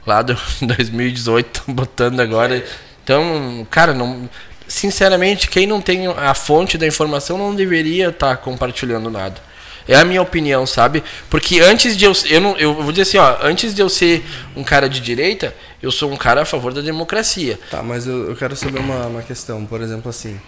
lá 0.07 0.23
do 0.23 0.37
2018 0.61 1.65
botando 1.73 2.21
agora. 2.21 2.65
Então, 3.03 3.67
cara, 3.71 3.93
não 3.93 4.29
sinceramente, 4.69 5.49
quem 5.49 5.67
não 5.67 5.81
tem 5.81 6.07
a 6.07 6.35
fonte 6.35 6.79
da 6.79 6.87
informação 6.87 7.37
não 7.37 7.55
deveria 7.55 8.09
estar 8.09 8.31
tá 8.31 8.37
compartilhando 8.37 9.11
nada. 9.11 9.41
É 9.87 9.97
a 9.97 10.05
minha 10.05 10.23
opinião, 10.23 10.65
sabe? 10.65 11.03
Porque 11.29 11.61
antes 11.61 11.97
de 11.97 12.05
eu. 12.05 12.13
Eu, 12.31 12.41
não, 12.41 12.57
eu 12.57 12.75
vou 12.75 12.93
dizer 12.93 13.03
assim, 13.03 13.19
ó. 13.19 13.39
Antes 13.43 13.75
de 13.75 13.83
eu 13.83 13.89
ser 13.89 14.25
um 14.55 14.63
cara 14.63 14.89
de 14.89 15.01
direita, 15.01 15.55
Eu 15.83 15.91
sou 15.91 16.13
um 16.13 16.17
cara 16.17 16.43
a 16.43 16.45
favor 16.45 16.73
da 16.73 16.81
democracia. 16.81 17.59
Tá, 17.69 17.83
mas 17.83 18.07
eu, 18.07 18.29
eu 18.31 18.37
quero 18.37 18.55
saber 18.55 18.79
uma, 18.79 19.07
uma 19.07 19.23
questão, 19.23 19.67
por 19.67 19.83
exemplo, 19.83 20.09
assim. 20.09 20.41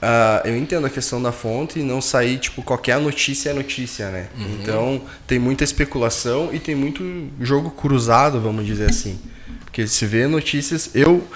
Uh, 0.00 0.46
eu 0.46 0.56
entendo 0.56 0.86
a 0.86 0.90
questão 0.90 1.20
da 1.20 1.32
fonte 1.32 1.80
e 1.80 1.82
não 1.82 2.00
sair, 2.00 2.38
tipo, 2.38 2.62
qualquer 2.62 3.00
notícia 3.00 3.50
é 3.50 3.52
notícia, 3.52 4.10
né? 4.10 4.28
Uhum. 4.36 4.58
Então, 4.60 5.02
tem 5.26 5.40
muita 5.40 5.64
especulação 5.64 6.50
e 6.52 6.60
tem 6.60 6.74
muito 6.74 7.02
jogo 7.40 7.70
cruzado, 7.70 8.40
vamos 8.40 8.64
dizer 8.64 8.90
assim. 8.90 9.18
Porque 9.64 9.86
se 9.86 10.06
vê 10.06 10.26
notícias. 10.26 10.90
Eu. 10.94 11.26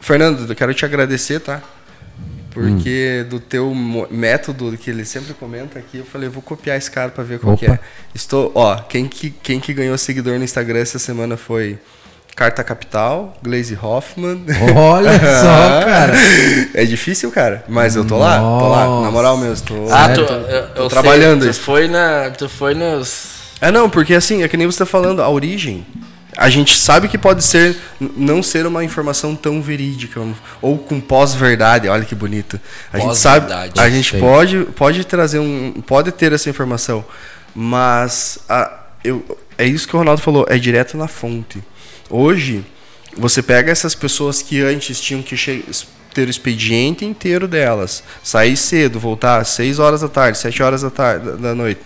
Fernando, 0.00 0.48
eu 0.48 0.54
quero 0.56 0.74
te 0.74 0.84
agradecer, 0.84 1.40
tá? 1.40 1.62
Porque 2.50 3.24
hum. 3.24 3.28
do 3.28 3.40
teu 3.40 3.72
método 4.10 4.76
que 4.76 4.90
ele 4.90 5.04
sempre 5.04 5.32
comenta 5.34 5.78
aqui, 5.78 5.98
eu 5.98 6.04
falei, 6.04 6.28
vou 6.28 6.42
copiar 6.42 6.76
esse 6.76 6.90
cara 6.90 7.10
para 7.10 7.22
ver 7.22 7.38
qual 7.38 7.54
Opa. 7.54 7.64
que 7.64 7.70
é. 7.70 7.78
Estou, 8.12 8.50
ó, 8.54 8.76
quem 8.76 9.06
que, 9.06 9.30
quem 9.30 9.60
que 9.60 9.72
ganhou 9.72 9.96
seguidor 9.96 10.38
no 10.38 10.44
Instagram 10.44 10.80
essa 10.80 10.98
semana 10.98 11.36
foi 11.36 11.78
Carta 12.38 12.62
Capital, 12.62 13.36
Glaze 13.42 13.76
Hoffman. 13.82 14.40
Olha 14.76 15.10
só, 15.18 15.84
cara. 15.84 16.12
É 16.72 16.84
difícil, 16.84 17.32
cara. 17.32 17.64
Mas 17.66 17.96
eu 17.96 18.04
tô 18.04 18.16
lá, 18.16 18.38
tô 18.38 18.68
lá. 18.68 19.02
Na 19.02 19.10
moral 19.10 19.36
mesmo, 19.36 19.66
tô, 19.66 19.74
ah, 19.92 20.08
tô, 20.10 20.20
eu, 20.20 20.68
tô 20.68 20.82
eu 20.82 20.88
trabalhando 20.88 21.42
sei, 21.42 21.52
tu 21.52 21.58
foi 21.58 21.88
na, 21.88 22.30
Tu 22.30 22.48
foi 22.48 22.74
nos. 22.74 23.24
É 23.60 23.72
não, 23.72 23.90
porque 23.90 24.14
assim, 24.14 24.44
é 24.44 24.48
que 24.48 24.56
nem 24.56 24.68
você 24.68 24.78
tá 24.78 24.86
falando, 24.86 25.20
a 25.20 25.28
origem. 25.28 25.84
A 26.36 26.48
gente 26.48 26.78
sabe 26.78 27.08
que 27.08 27.18
pode 27.18 27.42
ser 27.42 27.76
não 28.16 28.40
ser 28.40 28.64
uma 28.66 28.84
informação 28.84 29.34
tão 29.34 29.60
verídica 29.60 30.20
ou 30.62 30.78
com 30.78 31.00
pós-verdade. 31.00 31.88
Olha 31.88 32.04
que 32.04 32.14
bonito. 32.14 32.60
A 32.92 33.00
gente 33.00 33.16
sabe, 33.16 33.52
a 33.52 33.90
gente 33.90 34.16
pode 34.16 34.58
pode 34.76 35.04
trazer 35.04 35.40
um 35.40 35.72
pode 35.84 36.12
ter 36.12 36.32
essa 36.32 36.48
informação, 36.48 37.04
mas 37.52 38.38
a, 38.48 38.78
eu, 39.02 39.24
é 39.58 39.66
isso 39.66 39.88
que 39.88 39.96
o 39.96 39.98
Ronaldo 39.98 40.22
falou, 40.22 40.46
é 40.48 40.56
direto 40.56 40.96
na 40.96 41.08
fonte. 41.08 41.60
Hoje, 42.10 42.64
você 43.16 43.42
pega 43.42 43.70
essas 43.70 43.94
pessoas 43.94 44.42
que 44.42 44.60
antes 44.62 45.00
tinham 45.00 45.22
que 45.22 45.36
ter 46.14 46.26
o 46.26 46.30
expediente 46.30 47.04
inteiro 47.04 47.46
delas, 47.46 48.02
sair 48.22 48.56
cedo, 48.56 48.98
voltar 48.98 49.40
às 49.40 49.48
6 49.48 49.78
horas 49.78 50.00
da 50.00 50.08
tarde, 50.08 50.38
7 50.38 50.62
horas 50.62 50.82
da, 50.82 50.90
tarde, 50.90 51.32
da 51.36 51.54
noite, 51.54 51.80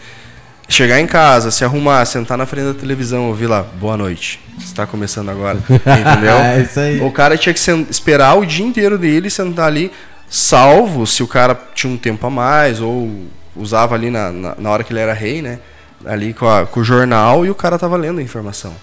chegar 0.69 1.01
em 1.01 1.07
casa, 1.07 1.51
se 1.51 1.65
arrumar, 1.65 2.05
sentar 2.05 2.39
na 2.39 2.47
frente 2.47 2.67
da 2.67 2.75
televisão, 2.75 3.29
ouvir 3.29 3.47
lá, 3.47 3.63
boa 3.63 3.97
noite. 3.97 4.41
Está 4.59 4.87
começando 4.87 5.31
agora, 5.31 5.59
entendeu? 5.69 6.37
é 6.37 6.63
isso 6.63 6.81
aí. 6.81 7.01
O 7.01 7.11
cara 7.11 7.37
tinha 7.37 7.53
que 7.53 7.61
esperar 7.91 8.35
o 8.35 8.47
dia 8.47 8.65
inteiro 8.65 8.97
dele 8.97 9.29
sentar 9.29 9.67
ali, 9.67 9.91
salvo 10.29 11.07
se 11.07 11.23
o 11.23 11.27
cara 11.27 11.59
tinha 11.75 11.93
um 11.93 11.97
tempo 11.97 12.27
a 12.27 12.31
mais 12.31 12.81
ou 12.81 13.11
usava 13.55 13.95
ali 13.95 14.11
na, 14.11 14.33
na, 14.33 14.55
na 14.57 14.71
hora 14.71 14.85
que 14.85 14.93
ele 14.93 15.01
era 15.01 15.13
rei, 15.13 15.43
né? 15.43 15.59
Ali 16.05 16.33
com, 16.33 16.49
a, 16.49 16.67
com 16.67 16.81
o 16.81 16.85
jornal 16.85 17.45
e 17.45 17.51
o 17.51 17.55
cara 17.55 17.79
tava 17.79 17.97
lendo 17.97 18.19
a 18.19 18.23
informação. 18.23 18.75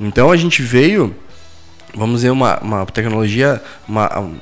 Então 0.00 0.30
a 0.30 0.36
gente 0.36 0.62
veio, 0.62 1.14
vamos 1.94 2.16
dizer, 2.16 2.30
uma, 2.30 2.58
uma 2.60 2.86
tecnologia, 2.86 3.62
uma, 3.86 4.32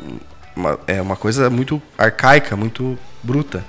uma, 0.54 0.78
é 0.86 1.02
uma 1.02 1.16
coisa 1.16 1.50
muito 1.50 1.82
arcaica, 1.96 2.56
muito 2.56 2.96
bruta. 3.22 3.64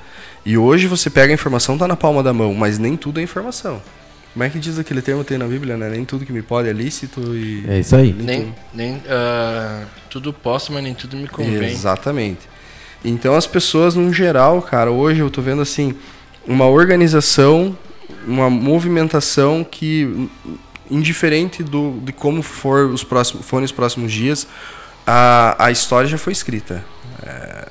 E 0.45 0.58
hoje 0.58 0.88
você 0.88 1.10
pega 1.10 1.34
a 1.34 1.36
informação, 1.36 1.78
tá 1.78 1.88
na 1.88 1.95
palma 1.95 2.21
da 2.21 2.32
mão, 2.32 2.54
mas 2.54 2.78
nem 2.78 2.95
tudo 2.95 3.19
é 3.19 3.23
informação. 3.23 3.82
Como 4.34 4.43
é 4.43 4.49
que 4.49 4.60
diz 4.60 4.78
aquele 4.78 5.02
termo 5.02 5.23
tem 5.23 5.38
na 5.38 5.47
Bíblia, 5.47 5.75
né? 5.75 5.89
Nem 5.89 6.06
tudo 6.06 6.25
que 6.25 6.32
me 6.32 6.43
pode 6.43 6.69
é 6.69 6.71
lícito 6.71 7.36
e. 7.36 7.65
É 7.67 7.80
isso 7.80 7.95
aí. 7.95 8.13
Nem, 8.13 8.54
nem 8.73 8.95
uh, 8.97 9.86
tudo 10.10 10.32
posso, 10.32 10.71
mas 10.71 10.84
nem 10.84 10.93
tudo 10.93 11.17
me 11.17 11.28
convém. 11.28 11.71
Exatamente. 11.71 12.47
Então 13.04 13.36
as 13.36 13.47
pessoas, 13.47 13.95
no 13.95 14.13
geral, 14.13 14.62
cara, 14.62 14.91
hoje 14.91 15.21
eu 15.21 15.30
tô 15.30 15.41
vendo 15.41 15.62
assim, 15.62 15.95
uma 16.47 16.67
organização, 16.67 17.75
uma 18.28 18.49
movimentação 18.49 19.63
que 19.63 20.30
indiferente 20.89 21.63
do, 21.63 21.99
de 22.02 22.12
como 22.12 22.41
for 22.41 22.86
os 22.86 23.04
próximos, 23.04 23.45
forem 23.45 23.65
os 23.65 23.71
próximos 23.71 24.12
dias, 24.12 24.47
a, 25.06 25.65
a 25.65 25.71
história 25.71 26.08
já 26.08 26.17
foi 26.17 26.34
escrita. 26.34 26.84
É, 27.23 27.69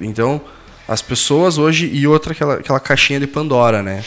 então, 0.00 0.40
as 0.86 1.00
pessoas 1.00 1.58
hoje. 1.58 1.88
E 1.92 2.06
outra, 2.06 2.32
aquela, 2.32 2.54
aquela 2.54 2.80
caixinha 2.80 3.18
de 3.18 3.26
Pandora, 3.26 3.82
né? 3.82 4.04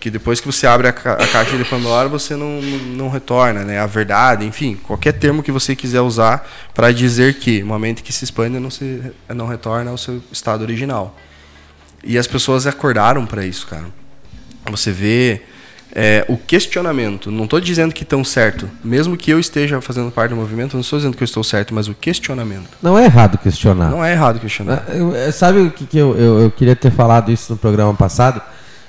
Que 0.00 0.10
depois 0.10 0.40
que 0.40 0.46
você 0.46 0.66
abre 0.66 0.88
a, 0.88 0.90
a 0.90 1.26
caixa 1.26 1.56
de 1.56 1.64
Pandora, 1.64 2.08
você 2.08 2.36
não, 2.36 2.60
não, 2.60 2.78
não, 2.78 3.08
retorna, 3.08 3.64
né? 3.64 3.78
A 3.78 3.86
verdade, 3.86 4.44
enfim, 4.44 4.76
qualquer 4.76 5.12
termo 5.12 5.42
que 5.42 5.52
você 5.52 5.76
quiser 5.76 6.00
usar 6.00 6.48
para 6.74 6.92
dizer 6.92 7.34
que, 7.38 7.62
uma 7.62 7.78
mente 7.78 8.02
que 8.02 8.12
se 8.12 8.24
expande, 8.24 8.58
não, 8.58 8.70
se, 8.70 9.02
não 9.28 9.46
retorna 9.46 9.90
ao 9.90 9.98
seu 9.98 10.22
estado 10.32 10.62
original. 10.62 11.16
E 12.04 12.16
as 12.16 12.26
pessoas 12.26 12.66
acordaram 12.66 13.26
para 13.26 13.44
isso, 13.44 13.66
cara. 13.66 13.86
Você 14.70 14.90
vê 14.92 15.42
é, 15.98 16.26
o 16.28 16.36
questionamento. 16.36 17.30
Não 17.30 17.44
estou 17.44 17.58
dizendo 17.58 17.94
que 17.94 18.02
estão 18.02 18.22
certo. 18.22 18.68
Mesmo 18.84 19.16
que 19.16 19.30
eu 19.30 19.40
esteja 19.40 19.80
fazendo 19.80 20.10
parte 20.10 20.30
do 20.30 20.36
movimento, 20.36 20.74
não 20.74 20.82
estou 20.82 20.98
dizendo 20.98 21.16
que 21.16 21.22
eu 21.22 21.24
estou 21.24 21.42
certo, 21.42 21.74
mas 21.74 21.88
o 21.88 21.94
questionamento. 21.94 22.68
Não 22.82 22.98
é 22.98 23.04
errado 23.04 23.38
questionar. 23.38 23.90
Não 23.90 24.04
é 24.04 24.12
errado 24.12 24.38
questionar. 24.38 24.84
É, 25.14 25.32
sabe 25.32 25.60
o 25.60 25.70
que, 25.70 25.86
que 25.86 25.96
eu, 25.96 26.14
eu, 26.14 26.40
eu, 26.40 26.50
queria 26.50 26.76
ter 26.76 26.90
falado 26.90 27.32
isso 27.32 27.50
no 27.50 27.58
programa 27.58 27.94
passado? 27.94 28.42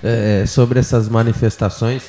É, 0.03 0.41
é 0.43 0.45
sobre 0.45 0.79
essas 0.79 1.07
manifestações 1.07 2.03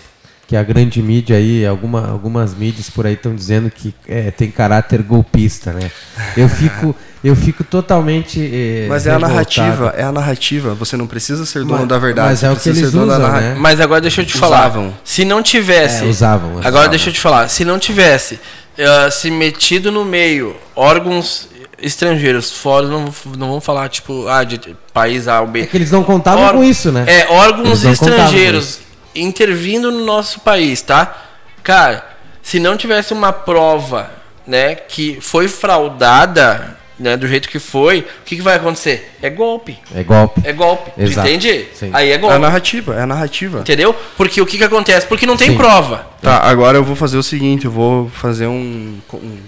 que 0.49 0.57
a 0.57 0.63
grande 0.63 1.03
mídia 1.03 1.37
aí, 1.37 1.67
alguma, 1.67 2.09
algumas 2.09 2.55
mídias 2.55 2.89
por 2.89 3.07
aí 3.07 3.13
estão 3.13 3.35
dizendo 3.35 3.71
que 3.71 3.95
é, 4.09 4.31
tem 4.31 4.51
caráter 4.51 5.03
golpista, 5.03 5.75
né? 5.75 5.91
Eu 6.35 6.49
fico, 6.51 6.97
eu 7.23 7.37
fico 7.37 7.63
totalmente. 7.63 8.41
Eh, 8.41 8.87
mas 8.89 9.07
é 9.07 9.13
a 9.13 9.19
narrativa, 9.19 9.95
é 9.95 10.03
a 10.03 10.11
narrativa. 10.11 10.75
Você 10.75 10.97
não 10.97 11.07
precisa 11.07 11.45
ser 11.45 11.61
dono 11.61 11.81
mas, 11.81 11.89
da 11.89 11.99
verdade. 11.99 12.29
Mas 12.31 12.43
é 12.43 12.51
o 12.51 12.57
que 12.57 12.71
eles 12.71 12.95
usam, 12.95 13.31
né? 13.31 13.57
Mas 13.59 13.79
agora 13.79 14.01
deixa 14.01 14.23
eu 14.23 14.27
te 14.27 14.33
falar. 14.33 14.61
Usavam. 14.61 14.95
Se 15.05 15.23
não 15.23 15.43
tivesse. 15.43 16.05
É, 16.05 16.07
usavam, 16.07 16.53
usavam. 16.53 16.67
Agora 16.67 16.89
deixa 16.89 17.11
eu 17.11 17.13
te 17.13 17.21
falar. 17.21 17.49
Se 17.49 17.63
não 17.63 17.79
tivesse 17.79 18.37
uh, 18.79 19.11
se 19.11 19.31
metido 19.31 19.93
no 19.93 20.03
meio 20.03 20.57
órgãos 20.75 21.47
estrangeiros 21.81 22.51
fora 22.51 22.89
não, 22.89 23.13
não 23.37 23.51
vão 23.51 23.61
falar 23.61 23.89
tipo 23.89 24.27
ah 24.27 24.43
de 24.43 24.59
país 24.93 25.29
A 25.29 25.41
ou 25.43 25.47
B 25.47 25.61
é 25.61 25.67
que 25.67 25.77
eles 25.77 25.93
não 25.93 26.03
contavam 26.03 26.45
Or 26.45 26.55
com 26.55 26.65
isso 26.65 26.91
né 26.91 27.05
é 27.07 27.29
órgãos 27.31 27.85
estrangeiros 27.85 28.81
intervindo 29.15 29.91
no 29.91 30.05
nosso 30.05 30.41
país, 30.41 30.83
tá? 30.83 31.17
Cara, 31.63 32.07
se 32.43 32.59
não 32.59 32.77
tivesse 32.77 33.13
uma 33.13 33.33
prova, 33.33 34.11
né, 34.47 34.75
que 34.75 35.19
foi 35.21 35.49
fraudada, 35.49 36.79
né, 36.99 37.17
do 37.17 37.29
jeito 37.29 37.49
que 37.49 37.59
foi, 37.59 38.01
o 38.01 38.25
que, 38.25 38.37
que 38.37 38.43
vai 38.43 38.57
acontecer? 38.57 39.13
É 39.23 39.31
golpe. 39.31 39.79
É 39.95 40.03
golpe. 40.03 40.41
É 40.45 40.53
golpe. 40.53 40.91
Exato. 40.97 41.29
Entende? 41.29 41.67
Sim. 41.75 41.91
Aí 41.93 42.11
é 42.11 42.19
golpe. 42.19 42.35
É 42.35 42.37
a 42.37 42.41
narrativa, 42.41 42.95
é 42.95 43.03
a 43.03 43.07
narrativa. 43.07 43.61
Entendeu? 43.61 43.95
Porque 44.17 44.41
o 44.41 44.47
que, 44.47 44.59
que 44.59 44.65
acontece? 44.65 45.07
Porque 45.07 45.27
não 45.27 45.37
tem 45.37 45.51
Sim. 45.51 45.57
prova. 45.57 46.07
Tá, 46.23 46.39
agora 46.39 46.79
eu 46.79 46.85
vou 46.85 46.97
fazer 46.97 47.19
o 47.19 47.23
seguinte, 47.23 47.67
eu 47.67 47.71
vou 47.71 48.09
fazer 48.09 48.47
um, 48.47 48.99
um 49.13 49.39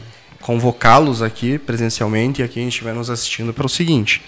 convocá-los 0.40 1.22
aqui 1.22 1.58
presencialmente 1.58 2.40
e 2.40 2.44
aqui 2.44 2.60
a 2.60 2.62
gente 2.62 2.82
vai 2.82 2.92
nos 2.92 3.10
assistindo 3.10 3.52
para 3.52 3.66
o 3.66 3.68
seguinte. 3.68 4.22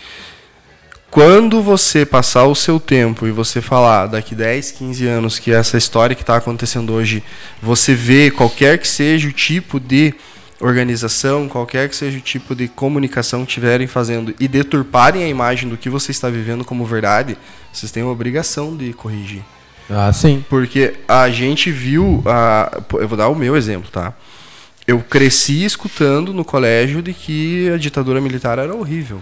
Quando 1.12 1.60
você 1.60 2.06
passar 2.06 2.46
o 2.46 2.54
seu 2.54 2.80
tempo 2.80 3.26
e 3.26 3.30
você 3.30 3.60
falar 3.60 4.06
daqui 4.06 4.34
10, 4.34 4.70
15 4.70 5.06
anos 5.06 5.38
que 5.38 5.52
essa 5.52 5.76
história 5.76 6.16
que 6.16 6.22
está 6.22 6.38
acontecendo 6.38 6.90
hoje, 6.94 7.22
você 7.60 7.94
vê 7.94 8.30
qualquer 8.30 8.78
que 8.78 8.88
seja 8.88 9.28
o 9.28 9.32
tipo 9.32 9.78
de 9.78 10.14
organização, 10.58 11.50
qualquer 11.50 11.86
que 11.90 11.96
seja 11.96 12.16
o 12.16 12.20
tipo 12.22 12.54
de 12.54 12.66
comunicação 12.66 13.44
que 13.44 13.50
estiverem 13.50 13.86
fazendo 13.86 14.34
e 14.40 14.48
deturparem 14.48 15.22
a 15.22 15.28
imagem 15.28 15.68
do 15.68 15.76
que 15.76 15.90
você 15.90 16.12
está 16.12 16.30
vivendo 16.30 16.64
como 16.64 16.86
verdade, 16.86 17.36
vocês 17.70 17.92
têm 17.92 18.02
a 18.02 18.06
obrigação 18.06 18.74
de 18.74 18.94
corrigir. 18.94 19.42
Ah, 19.90 20.10
sim. 20.14 20.42
Porque 20.48 20.94
a 21.06 21.28
gente 21.28 21.70
viu, 21.70 22.22
a, 22.24 22.80
eu 22.94 23.06
vou 23.06 23.18
dar 23.18 23.28
o 23.28 23.34
meu 23.34 23.54
exemplo, 23.54 23.90
tá? 23.90 24.14
Eu 24.86 24.98
cresci 25.00 25.62
escutando 25.62 26.32
no 26.32 26.42
colégio 26.42 27.02
de 27.02 27.12
que 27.12 27.68
a 27.68 27.76
ditadura 27.76 28.18
militar 28.18 28.58
era 28.58 28.74
horrível 28.74 29.20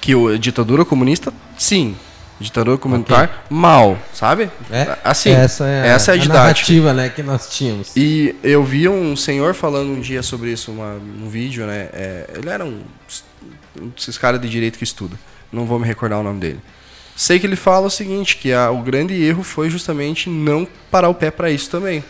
que 0.00 0.12
a 0.12 0.38
ditadura 0.38 0.84
comunista, 0.84 1.32
sim. 1.56 1.96
Ditadura 2.40 2.76
comunitária, 2.76 3.30
okay. 3.30 3.56
mal, 3.56 3.96
sabe? 4.12 4.50
É, 4.68 4.98
assim, 5.04 5.30
essa 5.30 5.64
é, 5.64 5.88
essa 5.88 6.16
é 6.16 6.18
a, 6.18 6.24
a 6.24 6.26
narrativa 6.26 6.92
né, 6.92 7.08
que 7.08 7.22
nós 7.22 7.48
tínhamos. 7.48 7.92
E 7.94 8.34
eu 8.42 8.64
vi 8.64 8.88
um 8.88 9.14
senhor 9.14 9.54
falando 9.54 9.90
um 9.90 10.00
dia 10.00 10.24
sobre 10.24 10.50
isso, 10.50 10.72
uma, 10.72 10.94
um 10.94 11.28
vídeo, 11.28 11.64
né? 11.66 11.88
É, 11.92 12.30
ele 12.34 12.48
era 12.48 12.64
um, 12.64 12.80
um 13.80 13.88
desses 13.90 14.18
caras 14.18 14.40
de 14.40 14.48
direito 14.48 14.76
que 14.76 14.82
estuda. 14.82 15.16
Não 15.52 15.66
vou 15.66 15.78
me 15.78 15.86
recordar 15.86 16.18
o 16.18 16.22
nome 16.24 16.40
dele. 16.40 16.60
Sei 17.14 17.38
que 17.38 17.46
ele 17.46 17.54
fala 17.54 17.86
o 17.86 17.90
seguinte, 17.90 18.36
que 18.36 18.52
a, 18.52 18.72
o 18.72 18.82
grande 18.82 19.14
erro 19.22 19.44
foi 19.44 19.70
justamente 19.70 20.28
não 20.28 20.66
parar 20.90 21.08
o 21.08 21.14
pé 21.14 21.30
para 21.30 21.48
isso 21.48 21.70
também. 21.70 22.02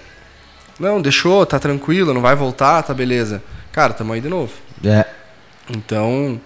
Não, 0.81 1.03
deixou, 1.03 1.45
tá 1.45 1.59
tranquilo, 1.59 2.15
não 2.15 2.23
vai 2.23 2.35
voltar, 2.35 2.83
tá 2.83 2.95
beleza. 2.95 3.43
Cara, 3.71 3.93
tamo 3.93 4.13
aí 4.13 4.21
de 4.21 4.29
novo. 4.29 4.53
É. 4.85 5.05
Então, 5.69 6.41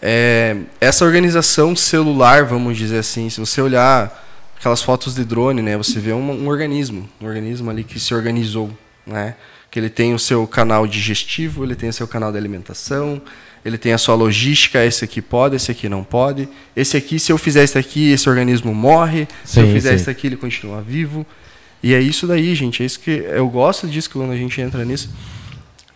é, 0.00 0.56
essa 0.80 1.04
organização 1.04 1.74
celular, 1.74 2.44
vamos 2.44 2.76
dizer 2.76 2.98
assim, 2.98 3.28
se 3.28 3.40
você 3.40 3.60
olhar 3.60 4.26
aquelas 4.56 4.82
fotos 4.82 5.14
de 5.14 5.24
drone, 5.24 5.62
né, 5.62 5.76
você 5.76 5.98
vê 5.98 6.12
um, 6.12 6.30
um 6.30 6.48
organismo, 6.48 7.08
um 7.20 7.26
organismo 7.26 7.70
ali 7.70 7.84
que 7.84 7.98
se 7.98 8.14
organizou, 8.14 8.70
né, 9.06 9.34
que 9.70 9.78
ele 9.78 9.90
tem 9.90 10.14
o 10.14 10.18
seu 10.18 10.46
canal 10.46 10.86
digestivo, 10.86 11.64
ele 11.64 11.74
tem 11.74 11.88
o 11.88 11.92
seu 11.92 12.08
canal 12.08 12.32
de 12.32 12.38
alimentação, 12.38 13.20
ele 13.64 13.76
tem 13.76 13.92
a 13.92 13.98
sua 13.98 14.14
logística, 14.14 14.84
esse 14.84 15.04
aqui 15.04 15.20
pode, 15.20 15.56
esse 15.56 15.70
aqui 15.70 15.88
não 15.88 16.02
pode, 16.02 16.48
esse 16.74 16.96
aqui, 16.96 17.18
se 17.18 17.32
eu 17.32 17.38
fizer 17.38 17.64
isso 17.64 17.76
aqui, 17.76 18.10
esse 18.10 18.28
organismo 18.28 18.74
morre, 18.74 19.26
se 19.44 19.54
sim, 19.54 19.60
eu 19.60 19.72
fizer 19.72 19.94
isso 19.94 20.08
aqui, 20.08 20.28
ele 20.28 20.36
continua 20.36 20.80
vivo. 20.80 21.26
E 21.82 21.94
é 21.94 22.00
isso 22.00 22.26
daí, 22.26 22.54
gente, 22.54 22.82
é 22.82 22.86
isso 22.86 22.98
que 22.98 23.10
eu 23.10 23.48
gosto 23.48 23.86
disso 23.86 24.10
quando 24.10 24.32
a 24.32 24.36
gente 24.36 24.60
entra 24.60 24.84
nisso. 24.84 25.10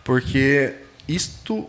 Porque 0.03 0.73
isto 1.07 1.67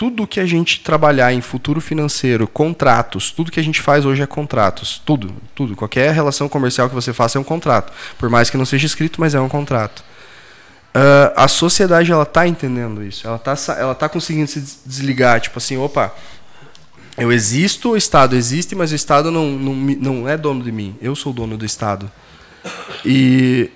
tudo 0.00 0.26
que 0.26 0.40
a 0.40 0.46
gente 0.46 0.80
trabalhar 0.80 1.30
em 1.30 1.42
futuro 1.42 1.78
financeiro, 1.78 2.48
contratos, 2.48 3.30
tudo 3.30 3.52
que 3.52 3.60
a 3.60 3.62
gente 3.62 3.82
faz 3.82 4.06
hoje 4.06 4.22
é 4.22 4.26
contratos. 4.26 4.98
Tudo, 5.04 5.30
tudo. 5.54 5.76
Qualquer 5.76 6.14
relação 6.14 6.48
comercial 6.48 6.88
que 6.88 6.94
você 6.94 7.12
faça 7.12 7.36
é 7.36 7.40
um 7.40 7.44
contrato. 7.44 7.92
Por 8.16 8.30
mais 8.30 8.48
que 8.48 8.56
não 8.56 8.64
seja 8.64 8.86
escrito, 8.86 9.20
mas 9.20 9.34
é 9.34 9.40
um 9.42 9.48
contrato. 9.48 10.00
Uh, 10.94 11.36
a 11.36 11.46
sociedade 11.48 12.10
ela 12.10 12.24
tá 12.24 12.48
entendendo 12.48 13.04
isso. 13.04 13.26
Ela 13.26 13.38
tá, 13.38 13.54
ela 13.78 13.94
tá 13.94 14.08
conseguindo 14.08 14.46
se 14.46 14.80
desligar. 14.86 15.38
Tipo 15.38 15.58
assim, 15.58 15.76
opa, 15.76 16.14
eu 17.18 17.30
existo, 17.30 17.90
o 17.90 17.96
Estado 17.96 18.34
existe, 18.34 18.74
mas 18.74 18.92
o 18.92 18.94
Estado 18.94 19.30
não, 19.30 19.50
não, 19.50 19.74
não 19.74 20.26
é 20.26 20.34
dono 20.34 20.64
de 20.64 20.72
mim. 20.72 20.96
Eu 21.02 21.14
sou 21.14 21.30
dono 21.30 21.58
do 21.58 21.66
Estado. 21.66 22.10
E 23.04 23.70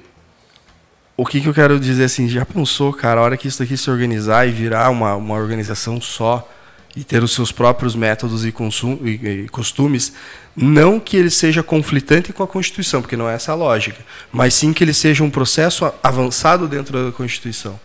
o 1.17 1.25
que, 1.25 1.41
que 1.41 1.49
eu 1.49 1.55
quero 1.55 1.79
dizer 1.79 2.05
assim, 2.05 2.29
já 2.29 2.45
pensou, 2.45 2.93
cara, 2.93 3.21
a 3.21 3.25
hora 3.25 3.37
que 3.37 3.47
isso 3.47 3.63
aqui 3.63 3.77
se 3.77 3.91
organizar 3.91 4.49
e 4.49 4.51
virar 4.51 4.91
uma, 4.91 5.15
uma 5.15 5.35
organização 5.35 6.01
só 6.01 6.49
e 6.97 7.03
ter 7.03 7.23
os 7.23 7.33
seus 7.33 7.51
próprios 7.51 7.95
métodos 7.95 8.45
e, 8.45 8.55
e, 9.03 9.45
e 9.45 9.49
costumes, 9.49 10.13
não 10.57 11.01
que 11.01 11.17
ele 11.17 11.31
seja 11.31 11.63
conflitante 11.63 12.33
com 12.33 12.43
a 12.43 12.47
Constituição, 12.47 13.01
porque 13.01 13.17
não 13.17 13.29
é 13.29 13.35
essa 13.35 13.53
a 13.53 13.55
lógica, 13.55 14.05
mas 14.33 14.55
sim 14.55 14.73
que 14.73 14.83
ele 14.83 14.95
seja 14.95 15.25
um 15.25 15.31
processo 15.31 15.93
avançado 16.03 16.69
dentro 16.69 17.07
da 17.07 17.13
Constituição. 17.13 17.79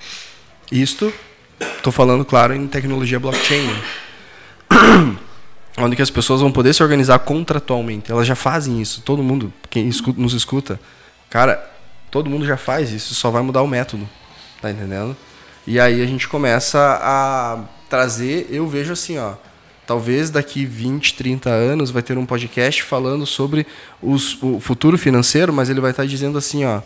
Isto, 0.71 1.11
estou 1.59 1.91
falando, 1.91 2.23
claro, 2.23 2.53
em 2.53 2.67
tecnologia 2.67 3.19
blockchain, 3.19 3.65
né? 3.65 5.17
onde 5.77 5.95
que 5.95 6.01
as 6.01 6.09
pessoas 6.09 6.41
vão 6.41 6.51
poder 6.51 6.73
se 6.73 6.84
organizar 6.84 7.17
contratualmente. 7.19 8.11
Elas 8.11 8.27
já 8.27 8.36
fazem 8.36 8.82
isso, 8.82 9.01
todo 9.01 9.23
mundo, 9.23 9.51
quem 9.69 9.88
escuta, 9.88 10.21
nos 10.21 10.34
escuta, 10.34 10.80
cara, 11.30 11.63
Todo 12.12 12.30
mundo 12.30 12.45
já 12.45 12.57
faz 12.57 12.91
isso, 12.91 13.14
só 13.16 13.30
vai 13.30 13.41
mudar 13.41 13.62
o 13.62 13.68
método. 13.68 14.07
Tá 14.62 14.72
entendendo? 14.72 15.16
E 15.66 15.80
aí 15.80 16.01
a 16.01 16.05
gente 16.05 16.28
começa 16.28 16.99
a 17.01 17.60
trazer, 17.89 18.47
eu 18.49 18.68
vejo 18.68 18.93
assim, 18.93 19.18
ó, 19.18 19.34
talvez 19.86 20.30
daqui 20.30 20.66
20, 20.66 21.16
30 21.16 21.49
anos 21.49 21.91
vai 21.91 22.01
ter 22.01 22.18
um 22.18 22.26
podcast 22.26 22.84
falando 22.84 23.26
sobre 23.26 23.66
os, 24.01 24.41
o 24.41 24.60
futuro 24.60 24.97
financeiro, 24.97 25.51
mas 25.51 25.70
ele 25.70 25.82
vai 25.82 25.91
estar 25.91 26.05
dizendo 26.05 26.38
assim, 26.38 26.66
ó, 26.66 26.82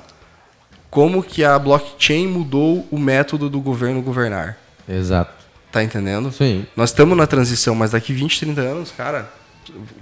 como 0.90 1.24
que 1.24 1.44
a 1.44 1.58
blockchain 1.58 2.28
mudou 2.28 2.88
o 2.92 3.00
método 3.00 3.50
do 3.50 3.60
governo 3.60 4.02
governar. 4.02 4.58
Exato. 4.88 5.34
Tá 5.72 5.84
entendendo? 5.84 6.32
Sim. 6.32 6.68
Nós 6.76 6.92
estamos 6.92 7.18
na 7.18 7.26
transição, 7.26 7.74
mas 7.74 7.92
daqui 7.92 8.14
20, 8.14 8.40
30 8.40 8.62
anos, 8.62 8.92
cara, 8.96 9.32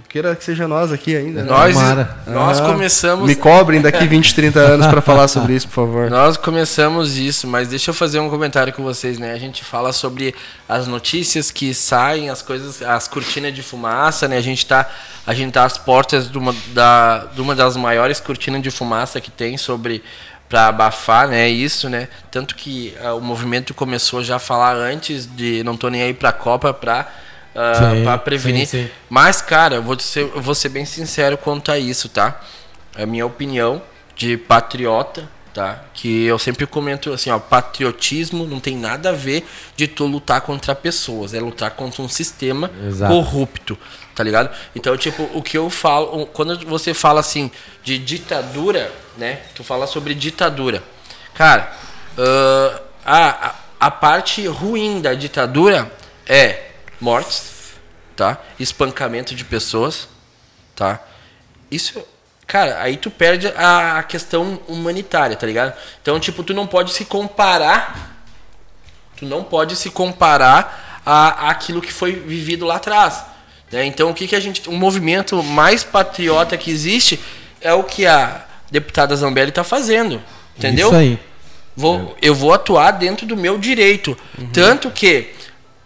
Queira 0.08 0.36
que 0.36 0.44
seja 0.44 0.68
nós 0.68 0.92
aqui 0.92 1.16
ainda. 1.16 1.42
Né? 1.42 1.50
Nós, 1.50 1.74
nós 2.26 2.60
ah, 2.60 2.66
começamos. 2.66 3.26
Me 3.26 3.34
cobrem 3.34 3.80
daqui 3.80 4.06
20, 4.06 4.34
30 4.34 4.60
anos 4.60 4.86
para 4.86 5.00
falar 5.00 5.26
sobre 5.28 5.54
isso, 5.54 5.66
por 5.68 5.74
favor. 5.74 6.10
Nós 6.10 6.36
começamos 6.36 7.16
isso, 7.16 7.46
mas 7.46 7.68
deixa 7.68 7.90
eu 7.90 7.94
fazer 7.94 8.20
um 8.20 8.28
comentário 8.28 8.72
com 8.72 8.82
vocês, 8.82 9.18
né? 9.18 9.32
A 9.32 9.38
gente 9.38 9.64
fala 9.64 9.92
sobre 9.92 10.34
as 10.68 10.86
notícias 10.86 11.50
que 11.50 11.72
saem, 11.72 12.28
as 12.28 12.42
coisas, 12.42 12.82
as 12.82 13.08
cortinas 13.08 13.54
de 13.54 13.62
fumaça, 13.62 14.28
né? 14.28 14.36
A 14.36 14.42
gente 14.42 14.66
tá, 14.66 14.88
a 15.26 15.32
gente 15.32 15.52
tá 15.52 15.64
às 15.64 15.78
portas 15.78 16.30
de 16.30 16.36
uma, 16.36 16.54
da, 16.74 17.26
de 17.34 17.40
uma 17.40 17.54
das 17.54 17.76
maiores 17.76 18.20
cortinas 18.20 18.60
de 18.62 18.70
fumaça 18.70 19.20
que 19.20 19.30
tem 19.30 19.56
sobre 19.56 20.02
para 20.52 20.66
abafar, 20.66 21.28
né? 21.28 21.48
Isso, 21.48 21.88
né? 21.88 22.08
Tanto 22.30 22.54
que 22.54 22.94
uh, 23.02 23.16
o 23.16 23.20
movimento 23.22 23.72
começou 23.72 24.22
já 24.22 24.36
a 24.36 24.38
falar 24.38 24.76
antes 24.76 25.24
de 25.24 25.64
não 25.64 25.78
tô 25.78 25.88
nem 25.88 26.02
aí 26.02 26.12
para 26.12 26.28
a 26.28 26.32
Copa 26.32 26.74
para 26.74 27.08
uh, 27.54 27.58
ah, 27.58 28.04
para 28.04 28.18
prevenir. 28.18 28.66
Sim, 28.66 28.84
sim. 28.84 28.90
Mas, 29.08 29.40
cara, 29.40 29.76
eu 29.76 29.82
vou, 29.82 29.98
ser, 29.98 30.30
eu 30.34 30.40
vou 30.40 30.54
ser 30.54 30.68
bem 30.68 30.84
sincero 30.84 31.36
quanto 31.36 31.70
a 31.70 31.78
isso, 31.78 32.08
tá? 32.08 32.40
É 32.96 33.04
a 33.04 33.06
minha 33.06 33.24
opinião 33.26 33.82
de 34.14 34.36
patriota, 34.36 35.28
tá? 35.52 35.84
Que 35.94 36.24
eu 36.24 36.38
sempre 36.38 36.66
comento 36.66 37.12
assim, 37.12 37.30
ó, 37.30 37.38
patriotismo 37.38 38.46
não 38.46 38.60
tem 38.60 38.76
nada 38.76 39.10
a 39.10 39.12
ver 39.12 39.46
de 39.76 39.86
tu 39.86 40.06
lutar 40.06 40.40
contra 40.40 40.74
pessoas, 40.74 41.34
é 41.34 41.40
lutar 41.40 41.70
contra 41.72 42.02
um 42.02 42.08
sistema 42.08 42.70
Exato. 42.86 43.12
corrupto, 43.12 43.78
tá 44.14 44.22
ligado? 44.22 44.50
Então, 44.74 44.96
tipo, 44.96 45.28
o 45.34 45.42
que 45.42 45.56
eu 45.56 45.68
falo, 45.70 46.26
quando 46.26 46.58
você 46.66 46.94
fala 46.94 47.20
assim 47.20 47.50
de 47.82 47.98
ditadura, 47.98 48.92
né? 49.16 49.40
Tu 49.54 49.62
fala 49.62 49.86
sobre 49.86 50.14
ditadura. 50.14 50.82
Cara, 51.34 51.72
uh, 52.16 52.80
a, 53.04 53.54
a 53.80 53.90
parte 53.90 54.46
ruim 54.46 55.00
da 55.00 55.14
ditadura 55.14 55.90
é 56.26 56.71
mortes, 57.02 57.74
tá? 58.16 58.38
Espancamento 58.58 59.34
de 59.34 59.44
pessoas, 59.44 60.08
tá? 60.76 61.00
Isso, 61.70 62.00
cara, 62.46 62.80
aí 62.80 62.96
tu 62.96 63.10
perde 63.10 63.48
a, 63.48 63.98
a 63.98 64.02
questão 64.04 64.60
humanitária, 64.68 65.36
tá 65.36 65.46
ligado? 65.46 65.74
Então, 66.00 66.20
tipo, 66.20 66.44
tu 66.44 66.54
não 66.54 66.66
pode 66.66 66.92
se 66.92 67.04
comparar, 67.04 68.24
tu 69.16 69.26
não 69.26 69.42
pode 69.42 69.74
se 69.74 69.90
comparar 69.90 71.02
a, 71.04 71.46
a 71.46 71.50
aquilo 71.50 71.82
que 71.82 71.92
foi 71.92 72.12
vivido 72.12 72.64
lá 72.64 72.76
atrás. 72.76 73.24
Né? 73.70 73.84
Então, 73.84 74.10
o 74.10 74.14
que 74.14 74.28
que 74.28 74.36
a 74.36 74.40
gente, 74.40 74.68
o 74.68 74.72
movimento 74.72 75.42
mais 75.42 75.82
patriota 75.82 76.56
que 76.56 76.70
existe 76.70 77.18
é 77.60 77.74
o 77.74 77.82
que 77.82 78.06
a 78.06 78.44
deputada 78.70 79.16
Zambelli 79.16 79.48
está 79.48 79.64
fazendo, 79.64 80.22
entendeu? 80.56 80.88
Isso 80.88 80.96
aí. 80.96 81.18
Vou, 81.74 82.16
eu 82.20 82.34
vou 82.34 82.52
atuar 82.52 82.92
dentro 82.92 83.26
do 83.26 83.36
meu 83.36 83.56
direito. 83.58 84.16
Uhum. 84.38 84.50
Tanto 84.52 84.90
que 84.90 85.34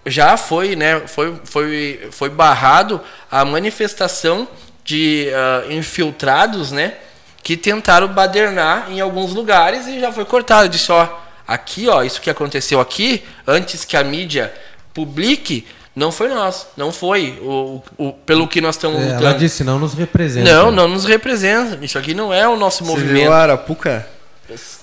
já 0.07 0.37
foi, 0.37 0.77
né, 0.77 1.03
foi, 1.07 1.35
foi, 1.45 2.09
foi 2.13 2.31
barrado 2.31 3.01
a 3.31 3.45
manifestação 3.45 4.49
de 4.85 5.29
uh, 5.31 5.73
infiltrados, 5.73 6.71
né, 6.71 6.95
que 7.43 7.57
tentaram 7.57 8.09
badernar 8.09 8.91
em 8.91 9.01
alguns 9.01 9.35
lugares 9.35 9.87
e 9.87 10.01
já 10.01 10.13
foi 10.13 10.25
cortado. 10.25 10.69
Disse, 10.69 10.91
ó, 10.93 11.09
aqui, 11.47 11.89
ó, 11.89 12.03
isso 12.03 12.21
que 12.21 12.31
aconteceu 12.31 12.81
aqui, 12.81 13.25
antes 13.47 13.85
que 13.85 13.97
a 13.97 14.05
mídia 14.05 14.53
publique, 14.95 15.67
não 15.95 16.13
foi 16.13 16.29
nós, 16.29 16.69
não 16.77 16.93
foi 16.93 17.39
o, 17.43 17.83
o 17.97 18.13
pelo 18.13 18.47
que 18.47 18.61
nós 18.61 18.77
estamos 18.77 19.01
é, 19.01 19.05
lutando. 19.05 19.27
Ela 19.27 19.35
disse, 19.35 19.65
não 19.65 19.79
nos 19.79 19.95
representa. 19.95 20.51
Não, 20.51 20.71
não 20.71 20.89
nos 20.89 21.05
representa. 21.05 21.85
Isso 21.85 21.99
aqui 21.99 22.15
não 22.15 22.33
é 22.33 22.47
o 22.47 22.57
nosso 22.57 22.85
Você 22.85 22.91
movimento. 22.91 23.23
Viu 23.23 23.33
a 23.33 23.39
Arapuca? 23.39 24.07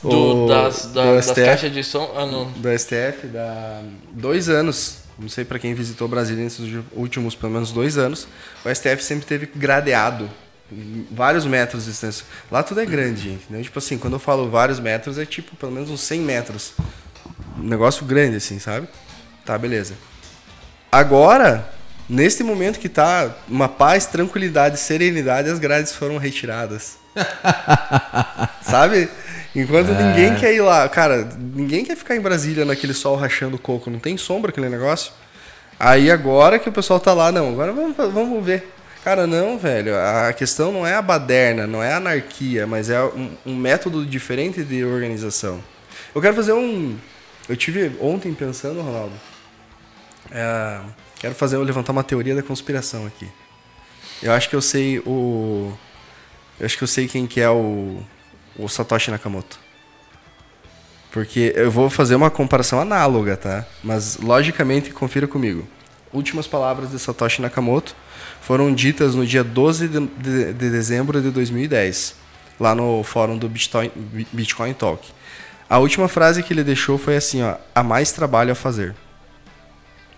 Do, 0.01 0.43
o, 0.43 0.47
das, 0.47 0.87
da, 0.87 1.05
do 1.05 1.15
das 1.15 1.31
caixas 1.31 1.71
de 1.71 1.83
som. 1.83 2.11
Ah, 2.17 2.25
não. 2.25 2.45
Do 2.51 2.69
STF, 2.77 3.27
da 3.27 3.81
dois 4.11 4.49
anos 4.49 5.02
não 5.17 5.29
sei 5.29 5.45
para 5.45 5.59
quem 5.59 5.73
visitou 5.73 6.07
Brasília 6.07 6.43
nesses 6.43 6.83
últimos 6.93 7.35
pelo 7.35 7.51
menos 7.51 7.71
dois 7.71 7.97
anos, 7.97 8.27
o 8.65 8.73
STF 8.73 9.03
sempre 9.03 9.25
teve 9.25 9.45
gradeado 9.45 10.29
vários 11.11 11.45
metros 11.45 11.85
de 11.85 11.91
distância. 11.91 12.25
Lá 12.51 12.63
tudo 12.63 12.81
é 12.81 12.85
grande, 12.85 13.29
entendeu? 13.29 13.63
Tipo 13.63 13.79
assim, 13.79 13.97
quando 13.97 14.13
eu 14.13 14.19
falo 14.19 14.49
vários 14.49 14.79
metros, 14.79 15.17
é 15.17 15.25
tipo 15.25 15.55
pelo 15.55 15.71
menos 15.71 15.89
uns 15.89 16.01
100 16.01 16.21
metros. 16.21 16.73
Um 17.57 17.63
negócio 17.63 18.05
grande, 18.05 18.37
assim, 18.37 18.59
sabe? 18.59 18.87
Tá, 19.45 19.57
beleza. 19.57 19.93
Agora, 20.91 21.69
neste 22.09 22.43
momento 22.43 22.79
que 22.79 22.89
tá 22.89 23.35
uma 23.47 23.69
paz, 23.69 24.05
tranquilidade, 24.05 24.79
serenidade, 24.79 25.49
as 25.49 25.59
grades 25.59 25.93
foram 25.93 26.17
retiradas. 26.17 26.97
sabe? 28.63 29.09
Enquanto 29.55 29.91
é. 29.91 30.03
ninguém 30.03 30.35
quer 30.35 30.53
ir 30.53 30.61
lá. 30.61 30.87
Cara, 30.89 31.29
ninguém 31.37 31.85
quer 31.85 31.95
ficar 31.95 32.15
em 32.15 32.21
Brasília 32.21 32.65
naquele 32.65 32.93
sol 32.93 33.15
rachando 33.15 33.57
coco. 33.57 33.89
Não 33.89 33.99
tem 33.99 34.17
sombra 34.17 34.49
aquele 34.49 34.69
negócio. 34.69 35.13
Aí 35.79 36.09
agora 36.09 36.57
que 36.57 36.69
o 36.69 36.71
pessoal 36.71 36.99
tá 36.99 37.13
lá, 37.13 37.31
não, 37.31 37.49
agora 37.49 37.71
vamos, 37.71 37.95
vamos 37.95 38.45
ver. 38.45 38.71
Cara, 39.03 39.27
não, 39.27 39.57
velho. 39.57 39.95
A 39.97 40.31
questão 40.33 40.71
não 40.71 40.87
é 40.87 40.95
a 40.95 41.01
baderna, 41.01 41.67
não 41.67 41.83
é 41.83 41.93
a 41.93 41.97
anarquia, 41.97 42.65
mas 42.65 42.89
é 42.89 43.03
um, 43.03 43.31
um 43.45 43.55
método 43.55 44.05
diferente 44.05 44.63
de 44.63 44.83
organização. 44.83 45.61
Eu 46.15 46.21
quero 46.21 46.33
fazer 46.33 46.53
um. 46.53 46.97
Eu 47.49 47.57
tive 47.57 47.91
ontem 47.99 48.33
pensando, 48.33 48.81
Ronaldo. 48.81 49.13
É, 50.31 50.79
quero 51.19 51.35
fazer 51.35 51.57
levantar 51.57 51.91
uma 51.91 52.03
teoria 52.03 52.33
da 52.33 52.41
conspiração 52.41 53.05
aqui. 53.05 53.27
Eu 54.21 54.31
acho 54.31 54.49
que 54.49 54.55
eu 54.55 54.61
sei 54.61 54.99
o. 54.99 55.73
Eu 56.59 56.65
acho 56.65 56.77
que 56.77 56.83
eu 56.83 56.87
sei 56.87 57.07
quem 57.07 57.27
que 57.27 57.41
é 57.41 57.49
o 57.49 58.01
o 58.57 58.67
Satoshi 58.67 59.11
Nakamoto. 59.11 59.59
Porque 61.11 61.53
eu 61.55 61.69
vou 61.69 61.89
fazer 61.89 62.15
uma 62.15 62.31
comparação 62.31 62.79
análoga, 62.79 63.37
tá? 63.37 63.65
Mas 63.83 64.17
logicamente, 64.17 64.89
confira 64.89 65.27
comigo. 65.27 65.67
Últimas 66.11 66.47
palavras 66.47 66.91
de 66.91 66.99
Satoshi 66.99 67.41
Nakamoto 67.41 67.95
foram 68.41 68.73
ditas 68.73 69.15
no 69.15 69.25
dia 69.25 69.43
12 69.43 69.87
de, 69.87 69.99
de, 69.99 70.53
de 70.53 70.69
dezembro 70.69 71.21
de 71.21 71.29
2010, 71.29 72.15
lá 72.59 72.73
no 72.73 73.03
fórum 73.03 73.37
do 73.37 73.47
Bitcoin, 73.47 73.91
Bitcoin 74.31 74.73
Talk. 74.73 75.07
A 75.69 75.77
última 75.77 76.07
frase 76.07 76.43
que 76.43 76.53
ele 76.53 76.63
deixou 76.63 76.97
foi 76.97 77.15
assim, 77.15 77.41
ó, 77.41 77.55
há 77.73 77.83
mais 77.83 78.11
trabalho 78.11 78.51
a 78.51 78.55
fazer. 78.55 78.95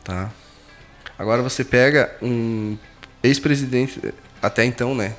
Tá? 0.04 0.30
Agora 1.18 1.42
você 1.42 1.64
pega 1.64 2.16
um 2.22 2.78
ex-presidente, 3.24 4.14
até 4.42 4.66
então, 4.66 4.94
né, 4.96 5.16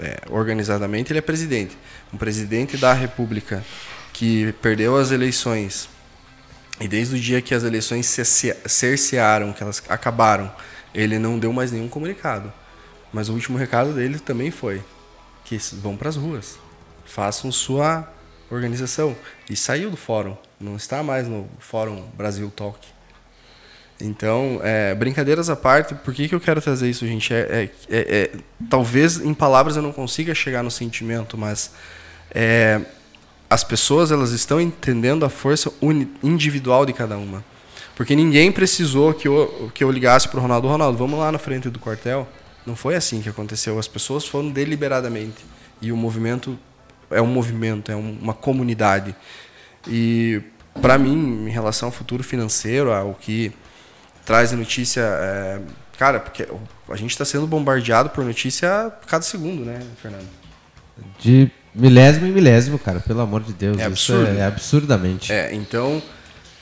é, 0.00 0.20
organizadamente 0.30 1.12
ele 1.12 1.18
é 1.18 1.22
presidente 1.22 1.76
um 2.12 2.16
presidente 2.16 2.76
da 2.76 2.92
República 2.92 3.64
que 4.12 4.52
perdeu 4.60 4.96
as 4.96 5.10
eleições 5.10 5.88
e 6.80 6.88
desde 6.88 7.16
o 7.16 7.18
dia 7.18 7.40
que 7.40 7.54
as 7.54 7.62
eleições 7.62 8.06
cercearam, 8.66 9.52
que 9.52 9.62
elas 9.62 9.82
acabaram, 9.88 10.52
ele 10.94 11.18
não 11.18 11.38
deu 11.38 11.52
mais 11.52 11.70
nenhum 11.70 11.88
comunicado. 11.88 12.52
Mas 13.12 13.28
o 13.28 13.34
último 13.34 13.56
recado 13.56 13.92
dele 13.92 14.18
também 14.18 14.50
foi 14.50 14.82
que 15.44 15.56
vão 15.74 15.96
para 15.96 16.08
as 16.08 16.16
ruas, 16.16 16.58
façam 17.04 17.52
sua 17.52 18.10
organização. 18.50 19.14
E 19.48 19.54
saiu 19.54 19.90
do 19.90 19.96
fórum 19.96 20.36
não 20.62 20.76
está 20.76 21.02
mais 21.02 21.26
no 21.26 21.48
Fórum 21.58 22.08
Brasil 22.16 22.50
Talk. 22.54 22.78
Então, 24.02 24.60
é, 24.64 24.94
brincadeiras 24.94 25.48
à 25.48 25.54
parte, 25.54 25.94
por 25.94 26.12
que, 26.12 26.28
que 26.28 26.34
eu 26.34 26.40
quero 26.40 26.60
trazer 26.60 26.90
isso, 26.90 27.06
gente? 27.06 27.32
É, 27.32 27.38
é, 27.38 27.70
é, 27.88 28.00
é 28.16 28.30
talvez 28.68 29.20
em 29.20 29.32
palavras 29.32 29.76
eu 29.76 29.82
não 29.82 29.92
consiga 29.92 30.34
chegar 30.34 30.62
no 30.62 30.70
sentimento, 30.70 31.38
mas 31.38 31.72
é, 32.34 32.80
as 33.48 33.62
pessoas 33.62 34.10
elas 34.10 34.32
estão 34.32 34.60
entendendo 34.60 35.24
a 35.24 35.28
força 35.28 35.72
individual 36.22 36.84
de 36.84 36.92
cada 36.92 37.16
uma. 37.16 37.44
Porque 37.94 38.16
ninguém 38.16 38.50
precisou 38.50 39.14
que 39.14 39.28
eu, 39.28 39.70
que 39.72 39.84
eu 39.84 39.90
ligasse 39.90 40.26
para 40.26 40.38
o 40.38 40.42
Ronaldo, 40.42 40.66
Ronaldo, 40.66 40.98
vamos 40.98 41.18
lá 41.18 41.30
na 41.30 41.38
frente 41.38 41.70
do 41.70 41.78
quartel. 41.78 42.26
Não 42.66 42.74
foi 42.74 42.96
assim 42.96 43.20
que 43.20 43.28
aconteceu. 43.28 43.78
As 43.78 43.86
pessoas 43.86 44.26
foram 44.26 44.50
deliberadamente. 44.50 45.44
E 45.80 45.92
o 45.92 45.96
movimento 45.96 46.58
é 47.10 47.20
um 47.20 47.26
movimento, 47.26 47.92
é 47.92 47.94
uma 47.94 48.32
comunidade. 48.32 49.14
E 49.86 50.40
para 50.80 50.96
mim, 50.96 51.46
em 51.46 51.50
relação 51.50 51.88
ao 51.88 51.92
futuro 51.92 52.24
financeiro, 52.24 52.90
ao 52.90 53.14
que 53.14 53.52
traz 54.24 54.52
a 54.52 54.56
notícia, 54.56 55.00
é, 55.00 55.60
cara, 55.98 56.20
porque 56.20 56.46
a 56.88 56.96
gente 56.96 57.10
está 57.10 57.24
sendo 57.24 57.46
bombardeado 57.46 58.10
por 58.10 58.24
notícia 58.24 58.86
a 58.86 58.90
cada 59.06 59.22
segundo, 59.22 59.64
né, 59.64 59.80
Fernando? 60.00 60.28
De 61.18 61.50
milésimo 61.74 62.26
em 62.26 62.32
milésimo, 62.32 62.78
cara, 62.78 63.00
pelo 63.00 63.20
amor 63.20 63.42
de 63.42 63.52
Deus. 63.52 63.78
É 63.78 63.84
absurdo. 63.84 64.26
É, 64.28 64.40
é, 64.40 64.44
absurdamente. 64.44 65.32
É, 65.32 65.54
então, 65.54 66.02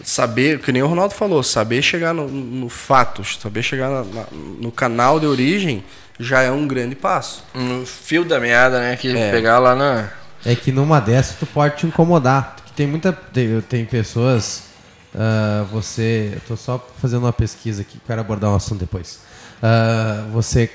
saber, 0.03 0.61
que 0.61 0.73
nem 0.73 0.83
o 0.83 0.87
Ronaldo 0.87 1.15
falou, 1.15 1.43
saber 1.43 1.83
chegar 1.83 2.15
no, 2.15 2.29
no 2.29 2.69
fato, 2.69 3.25
saber 3.25 3.63
chegar 3.63 3.91
na, 3.91 4.05
na, 4.05 4.27
no 4.33 4.71
canal 4.71 5.19
de 5.19 5.27
origem 5.27 5.85
já 6.21 6.43
é 6.43 6.51
um 6.51 6.69
grande 6.69 6.95
passo. 6.95 7.43
No 7.55 7.85
fio 7.87 8.25
da 8.25 8.39
meada, 8.39 8.79
né? 8.79 8.97
Que 8.97 9.17
é. 9.17 9.31
pegar 9.31 9.59
lá 9.59 9.75
na. 9.75 10.11
É 10.45 10.55
que 10.55 10.71
numa 10.71 11.01
dessas 11.01 11.37
tu 11.37 11.47
pode 11.47 11.79
te 11.79 11.87
incomodar. 11.87 12.57
Tem 12.77 12.87
muita. 12.87 13.13
Tem, 13.13 13.61
tem 13.63 13.85
pessoas. 13.87 14.65
Uh, 15.15 15.65
você. 15.67 16.33
Eu 16.35 16.41
tô 16.47 16.57
só 16.57 16.85
fazendo 17.01 17.23
uma 17.23 17.33
pesquisa 17.33 17.83
aqui, 17.83 17.99
quero 18.07 18.21
abordar 18.21 18.51
um 18.51 18.55
assunto 18.55 18.81
depois. 18.81 19.21
Uh, 19.63 20.31
você. 20.33 20.71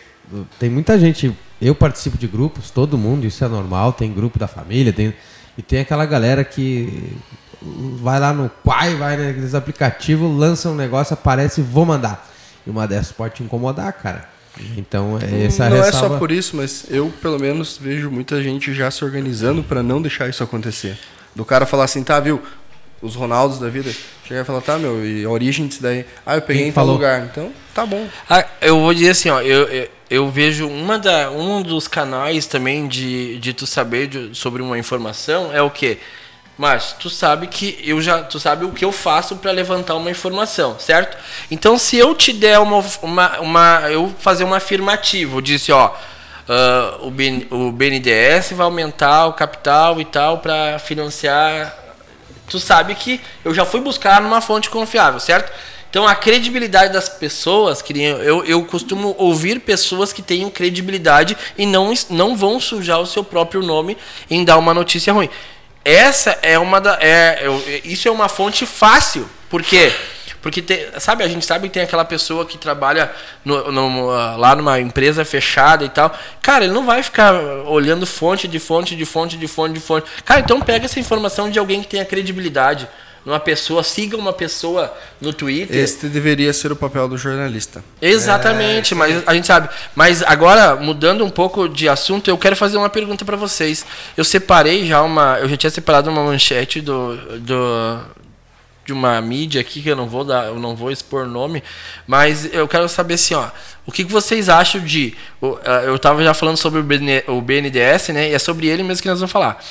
Tem 0.60 0.70
muita 0.70 0.98
gente. 1.00 1.36
Eu 1.62 1.76
participo 1.76 2.18
de 2.18 2.28
grupos, 2.28 2.70
todo 2.70 2.98
mundo, 2.98 3.26
isso 3.26 3.44
é 3.44 3.48
normal. 3.48 3.94
Tem 3.94 4.12
grupo 4.12 4.38
da 4.38 4.48
família, 4.48 4.92
tem, 4.92 5.14
e 5.58 5.62
tem 5.62 5.80
aquela 5.80 6.06
galera 6.06 6.44
que 6.44 7.16
vai 8.02 8.20
lá 8.20 8.34
no 8.34 8.50
Quai, 8.64 8.96
vai 8.96 9.18
naqueles 9.18 9.56
aplicativos, 9.56 10.38
lança 10.38 10.70
um 10.70 10.76
negócio, 10.76 11.14
aparece 11.14 11.62
vou 11.62 11.86
mandar. 11.86 12.28
E 12.66 12.70
uma 12.70 12.88
dessas 12.88 13.12
pode 13.12 13.36
te 13.36 13.44
incomodar, 13.44 13.94
cara. 13.94 14.28
Então, 14.78 15.20
é 15.22 15.46
essa 15.46 15.70
Não 15.70 15.78
ressalva... 15.78 16.08
é 16.08 16.10
só 16.10 16.18
por 16.18 16.32
isso, 16.32 16.56
mas 16.56 16.86
eu, 16.90 17.12
pelo 17.22 17.40
menos, 17.40 17.78
vejo 17.78 18.10
muita 18.10 18.42
gente 18.42 18.74
já 18.74 18.90
se 18.90 19.04
organizando 19.04 19.64
para 19.64 19.84
não 19.84 20.02
deixar 20.02 20.30
isso 20.30 20.44
acontecer. 20.44 20.98
Do 21.36 21.44
cara 21.44 21.66
falar 21.66 21.84
assim, 21.84 22.04
tá, 22.04 22.20
viu? 22.20 22.42
Os 23.02 23.16
Ronaldos 23.16 23.60
da 23.60 23.70
vida. 23.70 23.94
Chegar 24.28 24.42
e 24.42 24.44
falar, 24.44 24.62
tá, 24.62 24.78
meu, 24.78 25.06
e 25.06 25.24
a 25.24 25.30
origem 25.30 25.68
disso 25.68 25.82
daí? 25.82 26.06
Ah, 26.26 26.36
eu 26.36 26.42
peguei 26.42 26.64
Quem 26.64 26.70
em 26.70 26.74
tal 26.74 26.86
lugar. 26.86 27.22
Então, 27.24 27.52
tá 27.74 27.86
bom. 27.86 28.08
Ah, 28.30 28.46
eu 28.62 28.80
vou 28.80 28.94
dizer 28.94 29.12
assim, 29.12 29.30
ó, 29.30 29.42
eu, 29.42 29.68
eu, 29.68 29.90
eu, 30.10 30.30
vejo 30.30 30.68
uma 30.68 30.98
da, 30.98 31.30
um 31.30 31.62
dos 31.62 31.88
canais 31.88 32.48
também 32.48 32.88
de, 32.88 33.38
de 33.38 33.54
tu 33.54 33.68
saber 33.68 34.08
de, 34.08 34.36
sobre 34.36 34.62
uma 34.62 34.80
informação 34.80 35.54
é 35.54 35.62
o 35.62 35.70
quê? 35.70 36.00
Mas 36.58 36.94
tu 36.94 37.10
sabe 37.10 37.48
que 37.48 37.78
eu 37.84 38.02
já, 38.02 38.24
tu 38.24 38.40
sabe 38.40 38.64
o 38.66 38.72
que 38.72 38.86
eu 38.86 38.92
faço 38.92 39.36
para 39.36 39.52
levantar 39.52 39.96
uma 39.96 40.10
informação, 40.10 40.80
certo? 40.80 41.18
Então 41.52 41.78
se 41.78 41.98
eu 41.98 42.16
te 42.16 42.32
der 42.32 42.60
uma, 42.60 42.84
uma, 43.02 43.40
uma 43.42 43.82
eu 43.92 44.14
fazer 44.20 44.46
uma 44.46 44.58
afirmativa, 44.58 45.36
eu 45.36 45.42
disse, 45.42 45.72
ó, 45.72 45.90
uh, 45.90 47.06
o, 47.08 47.12
BN, 47.12 47.46
o 47.52 47.72
BNDES 47.72 48.54
vai 48.54 48.66
aumentar 48.66 49.28
o 49.28 49.34
capital 49.34 50.00
e 50.00 50.06
tal 50.06 50.38
para 50.38 50.80
financiar, 50.80 51.85
tu 52.50 52.60
sabe 52.60 52.96
que 52.96 53.20
eu 53.44 53.54
já 53.54 53.66
fui 53.66 53.82
buscar 53.82 54.22
numa 54.22 54.42
fonte 54.42 54.70
confiável, 54.70 55.20
certo? 55.20 55.52
Então 55.90 56.06
a 56.06 56.14
credibilidade 56.14 56.92
das 56.92 57.08
pessoas, 57.08 57.84
eu, 58.24 58.44
eu 58.44 58.66
costumo 58.66 59.16
ouvir 59.18 59.62
pessoas 59.62 60.12
que 60.12 60.22
tenham 60.22 60.50
credibilidade 60.50 61.38
e 61.58 61.66
não, 61.66 61.94
não 62.10 62.36
vão 62.36 62.60
sujar 62.60 63.00
o 63.00 63.06
seu 63.06 63.24
próprio 63.24 63.62
nome 63.62 63.98
em 64.30 64.44
dar 64.44 64.58
uma 64.58 64.74
notícia 64.74 65.14
ruim. 65.14 65.30
Essa 65.86 66.38
é 66.42 66.60
uma 66.60 66.82
da. 66.82 66.98
É, 67.00 67.46
isso 67.84 68.08
é 68.08 68.12
uma 68.12 68.28
fonte 68.28 68.66
fácil. 68.66 69.30
Por 69.50 69.64
quê? 69.64 69.94
Porque, 70.46 70.62
tem, 70.62 70.86
sabe, 71.00 71.24
a 71.24 71.28
gente 71.28 71.44
sabe 71.44 71.68
que 71.68 71.74
tem 71.74 71.82
aquela 71.82 72.06
pessoa 72.06 72.46
que 72.46 72.56
trabalha 72.56 73.12
no, 73.44 73.72
no, 73.72 74.06
lá 74.38 74.56
numa 74.56 74.80
empresa 74.80 75.26
fechada 75.26 75.84
e 75.84 75.90
tal. 75.90 76.16
Cara, 76.40 76.66
ele 76.66 76.74
não 76.74 76.86
vai 76.86 77.02
ficar 77.02 77.34
olhando 77.66 78.06
fonte 78.06 78.48
de 78.48 78.60
fonte 78.60 78.96
de 78.96 79.06
fonte 79.06 79.38
de 79.38 79.48
fonte 79.48 79.74
de 79.74 79.80
fonte. 79.80 80.06
Cara, 80.24 80.42
então 80.42 80.62
pega 80.62 80.86
essa 80.86 81.00
informação 81.00 81.50
de 81.50 81.58
alguém 81.58 81.82
que 81.82 81.88
tenha 81.88 82.06
credibilidade 82.06 82.88
numa 83.26 83.40
pessoa, 83.40 83.82
siga 83.82 84.16
uma 84.16 84.32
pessoa 84.32 84.96
no 85.20 85.34
Twitter. 85.34 85.76
Este 85.78 86.06
deveria 86.06 86.54
ser 86.54 86.72
o 86.72 86.76
papel 86.76 87.08
do 87.08 87.18
jornalista. 87.18 87.84
Exatamente, 88.00 88.94
é, 88.94 88.98
mas 88.98 89.24
a 89.28 89.34
gente 89.34 89.48
sabe. 89.48 89.68
Mas 89.96 90.22
agora, 90.22 90.76
mudando 90.76 91.26
um 91.26 91.30
pouco 91.32 91.68
de 91.68 91.90
assunto, 91.90 92.30
eu 92.30 92.38
quero 92.38 92.56
fazer 92.56 92.78
uma 92.78 92.88
pergunta 92.88 93.26
para 93.26 93.36
vocês. 93.36 93.84
Eu 94.16 94.24
separei 94.24 94.86
já 94.86 95.02
uma. 95.02 95.40
Eu 95.40 95.50
já 95.50 95.58
tinha 95.58 95.72
separado 95.72 96.12
uma 96.12 96.24
manchete 96.24 96.82
do, 96.82 97.16
do, 97.40 98.00
de 98.86 98.94
uma 98.94 99.20
mídia 99.20 99.60
aqui 99.62 99.82
que 99.82 99.90
eu 99.90 99.96
não 99.96 100.08
vou 100.08 100.24
dar, 100.24 100.46
eu 100.46 100.60
não 100.60 100.76
vou 100.76 100.92
expor 100.92 101.26
nome, 101.26 101.64
mas 102.06 102.54
eu 102.54 102.68
quero 102.68 102.88
saber 102.88 103.16
assim, 103.16 103.34
ó, 103.34 103.50
o 103.86 103.92
que, 103.92 104.04
vocês 104.04 104.48
acham 104.48 104.80
de 104.82 105.16
eu 105.86 105.96
estava 105.96 106.24
já 106.24 106.34
falando 106.34 106.58
sobre 106.58 106.80
o 106.80 107.42
BNDES, 107.42 108.10
né? 108.10 108.30
E 108.30 108.34
é 108.34 108.40
sobre 108.40 108.68
ele 108.68 108.84
mesmo 108.84 109.02
que 109.02 109.10
nós 109.10 109.20
vamos 109.20 109.32
falar. 109.32 109.64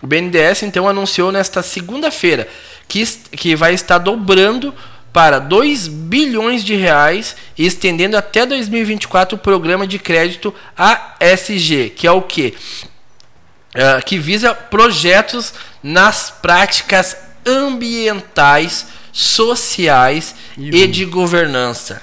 O 0.00 0.06
BNDES 0.06 0.62
então 0.62 0.88
anunciou 0.88 1.30
nesta 1.32 1.62
segunda-feira 1.62 2.48
que, 2.88 3.04
que 3.32 3.56
vai 3.56 3.74
estar 3.74 3.98
dobrando 3.98 4.72
para 5.12 5.40
2 5.40 5.88
bilhões 5.88 6.64
de 6.64 6.76
reais 6.76 7.36
e 7.58 7.66
estendendo 7.66 8.16
até 8.16 8.46
2024 8.46 9.36
o 9.36 9.38
programa 9.38 9.86
de 9.86 9.98
crédito 9.98 10.54
ASG, 10.76 11.90
que 11.90 12.06
é 12.06 12.12
o 12.12 12.22
que? 12.22 12.54
Uh, 13.74 14.04
que 14.04 14.18
visa 14.18 14.54
projetos 14.54 15.54
nas 15.82 16.30
práticas 16.30 17.16
ambientais, 17.46 18.86
sociais 19.12 20.34
e, 20.56 20.70
e 20.70 20.86
de 20.86 21.04
governança. 21.04 22.02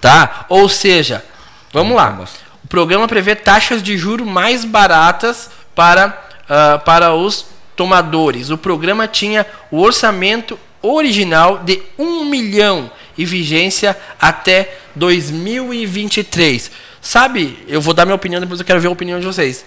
Tá? 0.00 0.46
Ou 0.48 0.68
seja, 0.68 1.24
vamos 1.72 1.96
lá. 1.96 2.26
O 2.64 2.68
programa 2.68 3.06
prevê 3.08 3.34
taxas 3.34 3.82
de 3.82 3.96
juro 3.96 4.26
mais 4.26 4.64
baratas 4.64 5.50
para, 5.74 6.08
uh, 6.44 6.84
para 6.84 7.14
os 7.14 7.46
tomadores. 7.76 8.50
O 8.50 8.58
programa 8.58 9.06
tinha 9.06 9.46
o 9.70 9.80
orçamento 9.80 10.58
original 10.82 11.58
de 11.58 11.82
1 11.98 12.24
milhão 12.24 12.90
e 13.16 13.24
vigência 13.24 13.96
até 14.20 14.78
2023. 14.94 16.70
Sabe, 17.00 17.58
eu 17.68 17.80
vou 17.80 17.94
dar 17.94 18.04
minha 18.04 18.16
opinião, 18.16 18.40
depois 18.40 18.58
eu 18.58 18.66
quero 18.66 18.80
ver 18.80 18.88
a 18.88 18.90
opinião 18.90 19.20
de 19.20 19.26
vocês. 19.26 19.64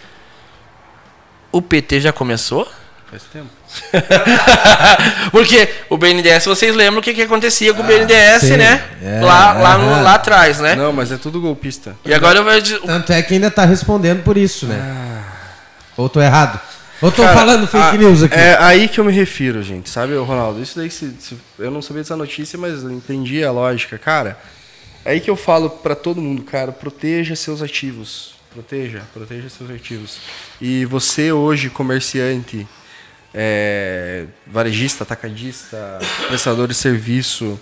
O 1.52 1.62
PT 1.62 2.02
já 2.02 2.14
começou? 2.14 2.68
Faz 3.10 3.24
tempo. 3.24 3.50
Porque 5.32 5.68
o 5.90 5.98
BNDES, 5.98 6.46
vocês 6.46 6.76
lembram 6.76 7.00
o 7.00 7.04
que, 7.04 7.14
que 7.14 7.24
acontecia 7.24 7.74
com 7.74 7.82
o 7.82 7.86
BNDES, 7.86 8.42
sim. 8.42 8.58
né? 8.58 8.84
É, 9.02 9.20
lá, 9.22 9.54
lá, 9.54 9.78
no, 9.80 10.04
lá 10.04 10.14
atrás, 10.14 10.60
né? 10.60 10.76
Não, 10.76 10.94
mas 10.94 11.12
é 11.12 11.18
tudo 11.18 11.42
golpista. 11.42 11.96
E 12.06 12.14
agora 12.14 12.40
eu 12.40 12.44
vou... 12.44 12.80
Tanto 12.86 13.12
é 13.12 13.22
que 13.24 13.34
ainda 13.34 13.48
está 13.48 13.66
respondendo 13.66 14.24
por 14.24 14.38
isso, 14.38 14.68
né? 14.68 14.80
Ah. 14.80 15.40
Ou 15.98 16.08
tô 16.08 16.22
errado? 16.22 16.62
Ou 17.02 17.12
tô 17.12 17.24
Cara, 17.24 17.34
falando 17.34 17.66
fake 17.66 17.96
a, 17.96 17.98
news 17.98 18.24
aqui? 18.24 18.36
É 18.36 18.58
aí 18.60 18.88
que 18.88 19.00
eu 19.00 19.06
me 19.06 19.12
refiro, 19.12 19.64
gente. 19.64 19.90
Sabe, 19.90 20.16
Ronaldo? 20.18 20.62
Isso 20.62 20.78
daí, 20.78 20.92
se, 20.92 21.16
se, 21.20 21.38
eu 21.58 21.72
não 21.72 21.82
sabia 21.82 22.04
dessa 22.04 22.16
notícia, 22.16 22.60
mas 22.60 22.84
eu 22.84 22.92
entendi 22.92 23.44
a 23.44 23.52
lógica. 23.52 23.98
Cara, 23.98 24.38
é 25.04 25.12
aí 25.12 25.20
que 25.20 25.30
eu 25.30 25.36
falo 25.36 25.70
para 25.70 25.96
todo 25.96 26.22
mundo, 26.22 26.44
cara, 26.44 26.72
proteja 26.72 27.36
seus 27.36 27.62
ativos. 27.62 28.36
Proteja, 28.54 29.04
proteja 29.14 29.48
seus 29.50 29.70
ativos. 29.70 30.18
E 30.60 30.84
você 30.86 31.32
hoje, 31.32 31.70
comerciante, 31.70 32.68
é, 33.34 34.26
varejista, 34.48 35.04
atacadista, 35.04 36.00
prestador 36.28 36.68
de 36.68 36.74
serviço, 36.74 37.60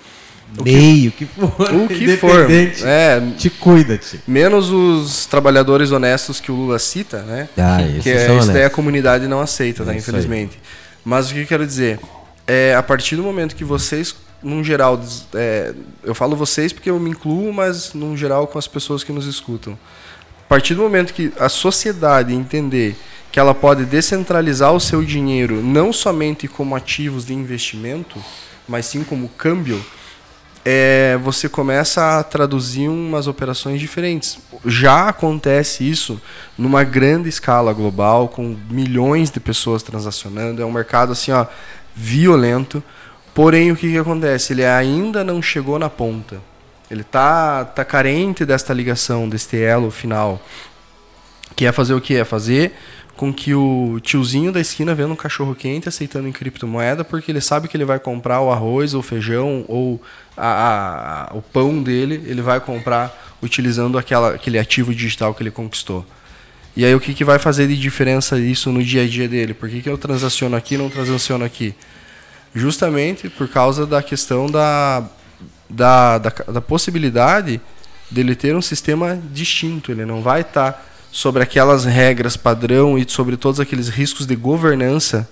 meio, 0.63 1.11
que 1.11 1.26
for. 1.26 1.53
O 1.76 1.88
que 1.88 2.18
for. 2.18 2.47
É, 2.49 3.22
te 3.38 3.49
cuida, 3.49 3.97
-te. 3.97 4.20
Menos 4.28 4.70
os 4.70 5.26
trabalhadores 5.26 5.91
honestos 5.91 6.39
que 6.39 6.51
o 6.51 6.55
Lula 6.55 6.80
cita, 6.80 7.22
né? 7.24 7.49
Ah, 7.57 7.78
que 8.01 8.09
é, 8.09 8.38
isso 8.38 8.51
daí 8.51 8.63
a 8.63 8.70
comunidade 8.70 9.28
não 9.28 9.41
aceita, 9.41 9.84
tá? 9.84 9.93
Infelizmente. 9.93 10.55
Aí. 10.55 10.70
Mas 11.03 11.30
o 11.30 11.34
que 11.34 11.41
eu 11.41 11.47
quero 11.47 11.65
dizer? 11.65 11.99
É, 12.45 12.74
a 12.76 12.84
partir 12.84 13.15
do 13.15 13.24
momento 13.24 13.55
que 13.55 13.63
vocês, 13.63 14.15
num 14.41 14.63
geral, 14.63 15.01
é, 15.34 15.74
eu 16.03 16.15
falo 16.15 16.36
vocês 16.36 16.72
porque 16.72 16.89
eu 16.89 16.99
me 16.99 17.09
incluo, 17.09 17.51
mas 17.51 17.93
num 17.93 18.15
geral 18.15 18.47
com 18.47 18.57
as 18.57 18.68
pessoas 18.68 19.03
que 19.03 19.11
nos 19.11 19.26
escutam. 19.26 19.78
A 20.45 20.47
partir 20.47 20.76
do 20.76 20.82
momento 20.82 21.13
que 21.13 21.32
a 21.38 21.49
sociedade 21.49 22.34
entender 22.34 22.95
que 23.38 23.39
ela 23.39 23.53
pode 23.53 23.85
descentralizar 23.85 24.73
o 24.73 24.79
seu 24.79 25.03
dinheiro 25.03 25.61
não 25.61 25.93
somente 25.93 26.47
como 26.47 26.75
ativos 26.75 27.23
de 27.23 27.35
investimento, 27.35 28.19
mas 28.67 28.88
sim 28.88 29.03
como 29.03 29.29
câmbio, 29.29 29.79
é, 30.65 31.19
você 31.21 31.47
começa 31.47 32.17
a 32.17 32.23
traduzir 32.23 32.88
umas 32.89 33.27
operações 33.27 33.79
diferentes. 33.79 34.39
Já 34.65 35.09
acontece 35.09 35.88
isso 35.88 36.19
numa 36.57 36.83
grande 36.83 37.29
escala 37.29 37.71
global, 37.73 38.27
com 38.27 38.57
milhões 38.71 39.29
de 39.29 39.39
pessoas 39.39 39.83
transacionando. 39.83 40.59
É 40.59 40.65
um 40.65 40.71
mercado 40.71 41.11
assim, 41.11 41.31
ó, 41.31 41.45
violento, 41.95 42.83
Porém, 43.35 43.71
o 43.71 43.75
que, 43.75 43.91
que 43.91 43.97
acontece? 43.99 44.53
Ele 44.53 44.65
ainda 44.65 45.23
não 45.23 45.43
chegou 45.43 45.77
na 45.77 45.91
ponta. 45.91 46.41
Ele 46.89 47.03
tá, 47.03 47.65
tá 47.65 47.85
carente 47.85 48.43
desta 48.43 48.73
ligação, 48.73 49.29
deste 49.29 49.61
elo 49.61 49.91
final. 49.91 50.41
Que 51.55 51.67
é 51.67 51.71
fazer 51.71 51.93
o 51.93 52.01
que? 52.01 52.15
É 52.15 52.25
fazer 52.25 52.73
com 53.18 53.34
que 53.34 53.53
o 53.53 53.99
tiozinho 54.01 54.51
da 54.51 54.61
esquina 54.61 54.93
venda 54.95 55.11
um 55.11 55.15
cachorro 55.15 55.55
quente 55.55 55.89
aceitando 55.89 56.28
em 56.28 56.32
criptomoeda, 56.32 57.03
porque 57.03 57.32
ele 57.32 57.41
sabe 57.41 57.68
que 57.68 57.76
ele 57.76 57.84
vai 57.84 57.99
comprar 57.99 58.39
o 58.41 58.51
arroz, 58.51 58.93
ou 58.93 59.01
feijão, 59.01 59.65
ou 59.68 59.99
a, 60.38 61.32
a, 61.32 61.36
o 61.36 61.41
pão 61.41 61.82
dele, 61.82 62.24
ele 62.28 62.41
vai 62.41 62.59
comprar 62.59 63.36
utilizando 63.41 63.97
aquela, 63.97 64.36
aquele 64.36 64.59
ativo 64.59 64.93
digital 64.93 65.34
que 65.34 65.41
ele 65.41 65.51
conquistou. 65.51 66.05
E 66.76 66.86
aí 66.86 66.93
o 66.93 66.99
que, 66.99 67.13
que 67.13 67.26
vai 67.26 67.39
fazer 67.39 67.68
de 67.68 67.76
diferença 67.76 68.38
isso 68.38 68.72
no 68.72 68.84
dia 68.84 69.01
a 69.03 69.07
dia 69.07 69.28
dele? 69.28 69.55
Por 69.55 69.68
que, 69.68 69.82
que 69.82 69.89
eu 69.89 69.97
transaciono 69.97 70.55
aqui 70.55 70.76
e 70.76 70.78
não 70.78 70.89
transaciono 70.89 71.43
aqui? 71.43 71.74
Justamente 72.53 73.30
por 73.30 73.47
causa 73.47 73.86
da 73.86 74.03
questão 74.03 74.45
da, 74.45 75.03
da, 75.68 76.20
da, 76.20 76.30
da 76.30 76.61
possibilidade 76.61 77.59
dele 78.11 78.36
ter 78.36 78.55
um 78.55 78.61
sistema 78.61 79.20
distinto. 79.34 79.91
Ele 79.91 80.05
não 80.05 80.22
vai 80.22 80.41
estar 80.41 80.74
tá 80.74 80.84
sobre 81.18 81.41
aquelas 81.41 81.84
regras 81.84 82.38
padrão 82.38 82.95
e 82.95 83.03
sobre 83.09 83.36
todos 83.36 83.59
aqueles 83.59 83.89
riscos 83.89 84.28
de 84.28 84.36
governança 84.36 85.28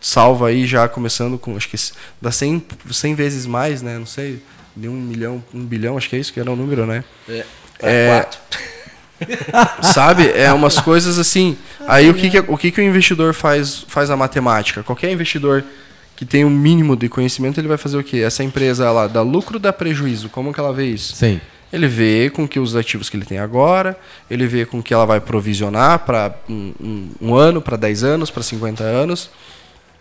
salva 0.00 0.46
aí 0.46 0.64
já 0.68 0.88
começando 0.88 1.36
com 1.36 1.56
acho 1.56 1.68
que 1.68 1.76
dá 2.22 2.30
100, 2.30 2.64
100 2.92 3.14
vezes 3.16 3.44
mais 3.44 3.82
né 3.82 3.98
não 3.98 4.06
sei 4.06 4.40
de 4.76 4.88
um 4.88 4.92
milhão 4.92 5.42
um 5.52 5.64
bilhão 5.64 5.98
acho 5.98 6.08
que 6.08 6.14
é 6.14 6.20
isso 6.20 6.32
que 6.32 6.38
era 6.38 6.48
o 6.48 6.54
número 6.54 6.86
né? 6.86 7.02
É, 7.28 7.44
é, 7.82 8.28
sabe 9.82 10.30
é 10.30 10.52
umas 10.52 10.78
coisas 10.78 11.18
assim. 11.18 11.58
Aí 11.88 12.08
o 12.08 12.14
que, 12.14 12.30
que 12.30 12.38
o 12.38 12.56
que, 12.56 12.70
que 12.70 12.80
o 12.80 12.84
investidor 12.84 13.34
faz 13.34 13.84
faz 13.88 14.10
a 14.10 14.16
matemática? 14.16 14.84
Qualquer 14.84 15.10
investidor 15.10 15.64
que 16.14 16.24
tem 16.24 16.44
um 16.44 16.50
mínimo 16.50 16.94
de 16.94 17.08
conhecimento 17.08 17.58
ele 17.58 17.68
vai 17.68 17.76
fazer 17.76 17.98
o 17.98 18.04
quê? 18.04 18.18
Essa 18.18 18.44
empresa 18.44 18.84
ela 18.84 19.08
dá 19.08 19.22
lucro 19.22 19.58
dá 19.58 19.72
prejuízo? 19.72 20.28
Como 20.28 20.54
que 20.54 20.60
ela 20.60 20.72
vê 20.72 20.86
isso? 20.86 21.16
Sim 21.16 21.40
ele 21.72 21.86
vê 21.86 22.30
com 22.30 22.48
que 22.48 22.58
os 22.58 22.74
ativos 22.74 23.08
que 23.08 23.16
ele 23.16 23.24
tem 23.24 23.38
agora, 23.38 23.96
ele 24.28 24.46
vê 24.46 24.66
com 24.66 24.82
que 24.82 24.92
ela 24.92 25.06
vai 25.06 25.20
provisionar 25.20 26.00
para 26.00 26.34
um, 26.48 26.72
um, 26.80 27.10
um, 27.20 27.34
ano, 27.34 27.62
para 27.62 27.76
10 27.76 28.02
anos, 28.02 28.30
para 28.30 28.42
50 28.42 28.82
anos. 28.82 29.30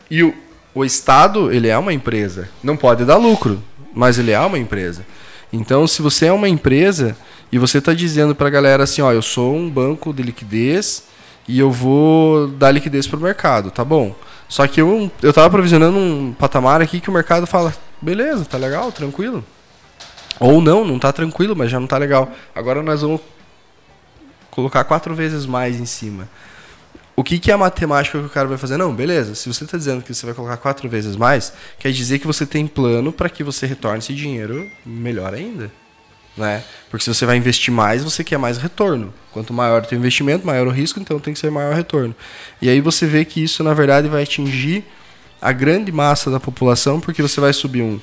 E 0.10 0.24
o, 0.24 0.34
o 0.74 0.84
Estado, 0.84 1.52
ele 1.52 1.68
é 1.68 1.78
uma 1.78 1.94
empresa. 1.94 2.50
Não 2.64 2.76
pode 2.76 3.06
dar 3.06 3.18
lucro, 3.18 3.62
mas 3.94 4.18
ele 4.18 4.32
é 4.32 4.40
uma 4.40 4.58
empresa. 4.58 5.06
Então, 5.54 5.88
se 5.88 6.02
você 6.02 6.28
é 6.28 6.34
uma 6.34 6.50
empresa 6.50 7.16
e 7.52 7.58
você 7.58 7.78
está 7.78 7.94
dizendo 7.94 8.34
para 8.34 8.48
a 8.48 8.52
galera 8.52 8.84
assim, 8.84 9.02
ó, 9.02 9.12
eu 9.12 9.22
sou 9.22 9.56
um 9.56 9.70
banco 9.70 10.12
de 10.12 10.24
liquidez 10.24 11.04
e 11.48 11.60
eu 11.60 11.72
vou 11.72 12.48
dar 12.48 12.72
liquidez 12.72 13.08
para 13.08 13.18
o 13.18 13.22
mercado, 13.22 13.72
tá 13.72 13.84
bom? 13.84 14.16
Só 14.48 14.66
que 14.68 14.82
eu 14.82 15.12
eu 15.22 15.30
estava 15.30 15.50
provisionando 15.50 15.98
um 15.98 16.34
patamar 16.34 16.82
aqui 16.82 17.00
que 17.00 17.10
o 17.10 17.14
mercado 17.14 17.46
fala, 17.46 17.74
beleza, 18.02 18.46
tá 18.46 18.58
legal, 18.58 18.92
tranquilo. 18.92 19.44
Ou 20.40 20.62
não, 20.62 20.86
não 20.86 20.98
tá 20.98 21.12
tranquilo, 21.12 21.56
mas 21.56 21.70
já 21.70 21.80
não 21.80 21.88
tá 21.88 21.98
legal. 21.98 22.32
Agora 22.56 22.82
nós 22.82 23.02
vamos 23.02 23.22
colocar 24.50 24.84
quatro 24.84 25.14
vezes 25.14 25.46
mais 25.46 25.80
em 25.80 25.86
cima. 25.86 26.30
O 27.16 27.24
que, 27.24 27.38
que 27.38 27.52
é 27.52 27.54
a 27.54 27.58
matemática 27.58 28.18
que 28.18 28.26
o 28.26 28.30
cara 28.30 28.48
vai 28.48 28.58
fazer? 28.58 28.78
Não, 28.78 28.96
beleza. 28.96 29.36
Se 29.36 29.54
você 29.54 29.66
está 29.66 29.78
dizendo 29.78 30.02
que 30.02 30.14
você 30.14 30.26
vai 30.26 30.34
colocar 30.34 30.56
quatro 30.56 30.88
vezes 30.88 31.18
mais, 31.18 31.52
quer 31.78 31.92
dizer 31.92 32.20
que 32.20 32.26
você 32.26 32.46
tem 32.46 32.66
plano 32.66 33.12
para 33.12 33.30
que 33.30 33.44
você 33.44 33.66
retorne 33.66 34.00
esse 34.00 34.14
dinheiro 34.14 34.66
melhor 34.86 35.34
ainda. 35.34 35.70
Né? 36.38 36.64
Porque 36.90 37.04
se 37.04 37.14
você 37.14 37.26
vai 37.26 37.36
investir 37.36 37.74
mais, 37.74 38.06
você 38.06 38.24
quer 38.24 38.38
mais 38.38 38.58
retorno. 38.58 39.14
Quanto 39.34 39.54
maior 39.54 39.84
o 39.84 39.86
teu 39.86 39.98
investimento, 39.98 40.48
maior 40.48 40.66
o 40.66 40.72
risco, 40.72 40.98
então 40.98 41.20
tem 41.20 41.34
que 41.34 41.40
ser 41.40 41.52
maior 41.52 41.76
retorno. 41.76 42.16
E 42.62 42.70
aí 42.70 42.80
você 42.80 43.06
vê 43.06 43.26
que 43.26 43.44
isso, 43.44 43.62
na 43.66 43.74
verdade, 43.74 44.08
vai 44.08 44.24
atingir 44.24 44.86
a 45.42 45.52
grande 45.52 45.92
massa 45.92 46.32
da 46.32 46.40
população, 46.40 47.02
porque 47.02 47.22
você 47.22 47.42
vai 47.42 47.52
subir 47.52 47.82
um 47.82 48.00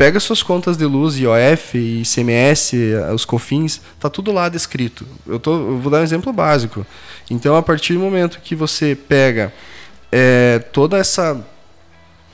pega 0.00 0.18
suas 0.18 0.42
contas 0.42 0.78
de 0.78 0.86
luz, 0.86 1.18
IOF, 1.18 1.76
ICMS, 1.76 2.74
os 3.14 3.26
COFINS, 3.26 3.82
tá 4.00 4.08
tudo 4.08 4.32
lá 4.32 4.48
descrito. 4.48 5.06
Eu, 5.26 5.38
tô, 5.38 5.52
eu 5.52 5.76
vou 5.76 5.92
dar 5.92 6.00
um 6.00 6.02
exemplo 6.02 6.32
básico. 6.32 6.86
Então, 7.30 7.54
a 7.54 7.60
partir 7.60 7.92
do 7.92 8.00
momento 8.00 8.40
que 8.40 8.54
você 8.54 8.94
pega 8.96 9.52
é, 10.10 10.58
toda 10.72 10.96
essa 10.96 11.46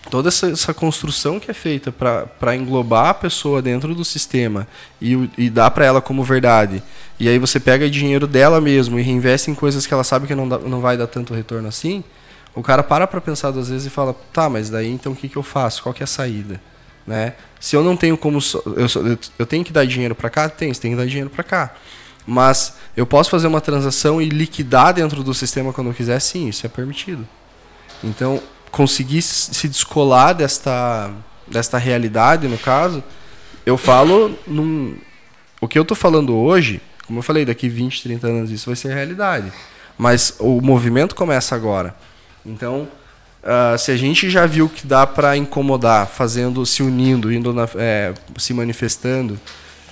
toda 0.09 0.29
essa, 0.29 0.49
essa, 0.49 0.73
construção 0.73 1.41
que 1.41 1.51
é 1.51 1.55
feita 1.55 1.91
para 1.91 2.55
englobar 2.55 3.09
a 3.09 3.14
pessoa 3.14 3.61
dentro 3.61 3.97
do 3.97 4.05
sistema 4.05 4.69
e, 5.03 5.29
e 5.37 5.51
dar 5.51 5.73
para 5.73 5.85
ela 5.85 6.01
como 6.01 6.23
verdade, 6.23 6.81
e 7.19 7.29
aí 7.29 7.37
você 7.37 7.59
pega 7.59 7.91
dinheiro 7.91 8.29
dela 8.29 8.61
mesmo 8.61 8.97
e 8.97 9.03
reinveste 9.03 9.51
em 9.51 9.57
coisas 9.57 9.89
que 9.89 9.93
ela 9.93 10.05
sabe 10.05 10.29
que 10.29 10.37
não, 10.37 10.49
dá, 10.49 10.61
não 10.61 10.81
vai 10.81 10.97
dar 10.97 11.09
tanto 11.09 11.35
retorno 11.35 11.67
assim, 11.67 12.05
o 12.55 12.62
cara 12.62 12.85
para 12.85 13.09
para 13.09 13.21
pensar 13.21 13.51
duas 13.51 13.69
vezes 13.71 13.89
e 13.89 13.91
fala, 13.91 14.14
tá, 14.33 14.49
mas 14.49 14.71
daí 14.71 14.89
então 14.89 15.11
o 15.11 15.17
que, 15.17 15.29
que 15.29 15.37
eu 15.37 15.43
faço? 15.43 15.83
Qual 15.83 15.93
que 15.93 16.05
é 16.05 16.05
a 16.05 16.07
saída? 16.07 16.61
Né? 17.07 17.35
Se 17.61 17.77
eu 17.77 17.85
não 17.85 17.97
tenho 17.97 18.17
como. 18.17 18.39
Eu, 18.67 19.19
eu 19.39 19.47
tenho 19.47 19.65
que 19.65 19.73
dar 19.73 19.87
dinheiro 19.87 20.15
para 20.15 20.29
cá? 20.29 20.49
Tem, 20.49 20.73
você 20.73 20.81
tem 20.81 20.91
que 20.91 20.97
dar 20.97 21.07
dinheiro 21.07 21.31
para 21.31 21.45
cá. 21.45 21.75
Mas 22.27 22.75
eu 22.97 23.07
posso 23.07 23.31
fazer 23.31 23.47
uma 23.47 23.61
transação 23.61 24.21
e 24.21 24.29
liquidar 24.29 24.93
dentro 24.93 25.23
do 25.23 25.33
sistema 25.33 25.73
quando 25.73 25.89
eu 25.89 25.95
quiser? 25.95 26.19
Sim, 26.21 26.49
isso 26.49 26.67
é 26.67 26.69
permitido. 26.69 27.27
Então, 28.03 28.43
conseguir 28.73 29.23
se 29.23 29.69
descolar 29.69 30.35
desta, 30.35 31.13
desta 31.47 31.79
realidade, 31.79 32.49
no 32.49 32.59
caso, 32.59 33.03
eu 33.65 33.79
falo 33.79 34.37
num. 34.47 34.97
O 35.61 35.69
que 35.69 35.79
eu 35.79 35.83
estou 35.83 35.97
falando 35.97 36.37
hoje, 36.37 36.83
como 37.07 37.21
eu 37.21 37.23
falei, 37.23 37.45
daqui 37.45 37.69
20, 37.69 38.03
30 38.03 38.27
anos 38.27 38.51
isso 38.51 38.67
vai 38.67 38.77
ser 38.77 38.93
realidade. 38.93 39.53
Mas 39.97 40.35
o 40.39 40.61
movimento 40.61 41.15
começa 41.15 41.55
agora. 41.55 41.95
Então, 42.45 42.89
Uh, 43.47 43.78
se 43.78 43.92
a 43.92 43.97
gente 43.97 44.28
já 44.28 44.44
viu 44.44 44.68
que 44.68 44.84
dá 44.84 45.07
para 45.07 45.36
incomodar, 45.36 46.09
fazendo, 46.09 46.66
se 46.66 46.82
unindo, 46.82 47.32
indo 47.32 47.53
na, 47.53 47.68
é, 47.76 48.12
se 48.36 48.53
manifestando 48.53 49.38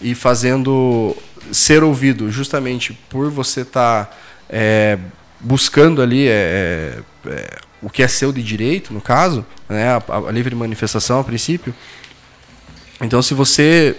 e 0.02 0.12
fazendo 0.12 1.16
ser 1.52 1.84
ouvido, 1.84 2.32
justamente 2.32 2.92
por 3.08 3.30
você 3.30 3.60
estar 3.60 4.06
tá, 4.06 4.16
é, 4.50 4.98
buscando 5.38 6.02
ali 6.02 6.26
é, 6.26 6.32
é, 7.26 7.30
é, 7.30 7.58
o 7.80 7.88
que 7.88 8.02
é 8.02 8.08
seu 8.08 8.32
de 8.32 8.42
direito, 8.42 8.92
no 8.92 9.00
caso, 9.00 9.46
né, 9.68 9.88
a, 9.88 10.02
a, 10.28 10.32
livre 10.32 10.52
manifestação 10.56 11.20
a 11.20 11.24
princípio. 11.24 11.72
Então, 13.00 13.22
se 13.22 13.34
você, 13.34 13.94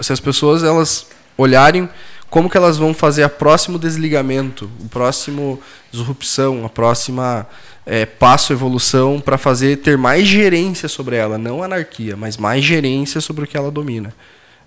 se 0.00 0.12
as 0.12 0.18
pessoas 0.18 0.64
elas 0.64 1.06
olharem 1.38 1.88
como 2.28 2.50
que 2.50 2.56
elas 2.56 2.76
vão 2.76 2.92
fazer 2.92 3.22
a 3.22 3.28
próximo 3.28 3.78
desligamento, 3.78 4.70
o 4.80 4.88
próximo 4.88 5.60
disrupção, 5.92 6.64
a 6.64 6.68
próxima 6.68 7.46
é, 7.84 8.04
passo 8.04 8.52
evolução 8.52 9.20
para 9.20 9.38
fazer 9.38 9.76
ter 9.78 9.96
mais 9.96 10.26
gerência 10.26 10.88
sobre 10.88 11.16
ela, 11.16 11.38
não 11.38 11.62
anarquia, 11.62 12.16
mas 12.16 12.36
mais 12.36 12.64
gerência 12.64 13.20
sobre 13.20 13.44
o 13.44 13.46
que 13.46 13.56
ela 13.56 13.70
domina. 13.70 14.12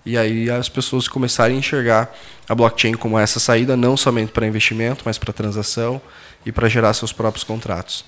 E 0.05 0.17
aí 0.17 0.49
as 0.49 0.69
pessoas 0.69 1.07
começarem 1.07 1.57
a 1.57 1.59
enxergar 1.59 2.15
a 2.47 2.55
blockchain 2.55 2.93
como 2.93 3.19
essa 3.19 3.39
saída 3.39 3.75
não 3.75 3.97
somente 3.97 4.31
para 4.31 4.47
investimento, 4.47 5.03
mas 5.05 5.17
para 5.17 5.33
transação 5.33 6.01
e 6.45 6.51
para 6.51 6.69
gerar 6.69 6.93
seus 6.93 7.11
próprios 7.11 7.43
contratos. 7.43 8.05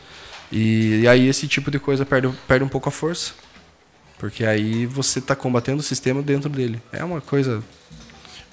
E, 0.52 1.02
e, 1.02 1.08
aí 1.08 1.28
esse 1.28 1.48
tipo 1.48 1.70
de 1.70 1.80
coisa 1.80 2.06
perde, 2.06 2.30
perde 2.48 2.64
um 2.64 2.68
pouco 2.68 2.90
a 2.90 2.92
força, 2.92 3.34
porque 4.18 4.46
aí 4.46 4.86
você 4.86 5.20
está 5.20 5.36
combatendo 5.36 5.80
o 5.80 5.84
sistema 5.84 6.22
dentro 6.22 6.50
dele. 6.50 6.82
É 6.92 7.04
uma 7.04 7.22
coisa 7.22 7.62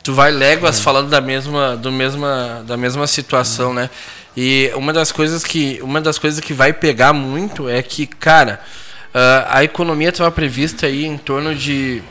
tu 0.09 0.15
vai 0.15 0.31
léguas 0.31 0.79
é. 0.79 0.83
falando 0.83 1.11
da 1.11 1.21
mesma, 1.21 1.77
do 1.77 1.93
mesma, 1.93 2.65
da 2.67 2.79
mesma 2.79 3.07
situação, 3.07 3.75
né? 3.75 3.91
E 4.35 4.73
uma 4.75 4.91
das 4.91 5.13
coisas 5.13 5.45
que, 5.45 5.79
uma 5.83 6.01
das 6.01 6.19
coisas 6.19 6.41
que 6.41 6.55
vai 6.55 6.73
pegar 6.73 7.13
muito 7.13 7.69
é 7.69 7.83
que, 7.83 8.07
cara, 8.07 8.59
uh, 9.09 9.45
a 9.51 9.65
economia 9.65 10.09
estava 10.09 10.31
prevista 10.31 10.87
aí 10.87 11.05
em 11.05 11.19
torno 11.19 11.55
de 11.55 12.03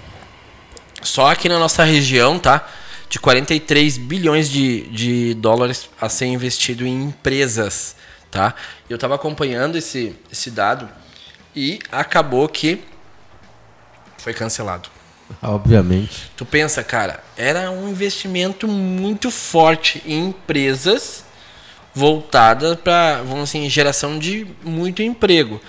só 1.02 1.32
aqui 1.32 1.50
na 1.50 1.58
nossa 1.58 1.84
região, 1.84 2.38
tá? 2.38 2.68
De 3.10 3.18
43 3.18 3.98
bilhões 3.98 4.48
de, 4.48 4.82
de 4.90 5.34
dólares 5.34 5.90
a 6.00 6.08
ser 6.08 6.28
investido 6.28 6.86
em 6.86 7.06
empresas, 7.06 7.96
tá? 8.30 8.54
Eu 8.88 8.94
estava 8.94 9.16
acompanhando 9.16 9.76
esse, 9.76 10.16
esse 10.32 10.52
dado 10.52 10.88
e 11.56 11.80
acabou 11.92 12.48
que 12.48 12.80
foi 14.20 14.36
cancelado. 14.36 14.97
Obviamente. 15.42 16.32
Tu 16.36 16.46
pensa, 16.46 16.84
cara, 16.84 17.24
era 17.36 17.70
um 17.72 17.90
investimento 17.90 18.68
muito 18.68 19.30
forte 19.30 20.02
em 20.06 20.28
empresas 20.28 21.26
voltadas 21.94 22.78
para, 22.80 23.24
vamos 23.24 23.44
assim, 23.50 23.70
geração 23.70 24.20
de 24.20 24.48
muito 24.64 25.02
emprego. 25.02 25.60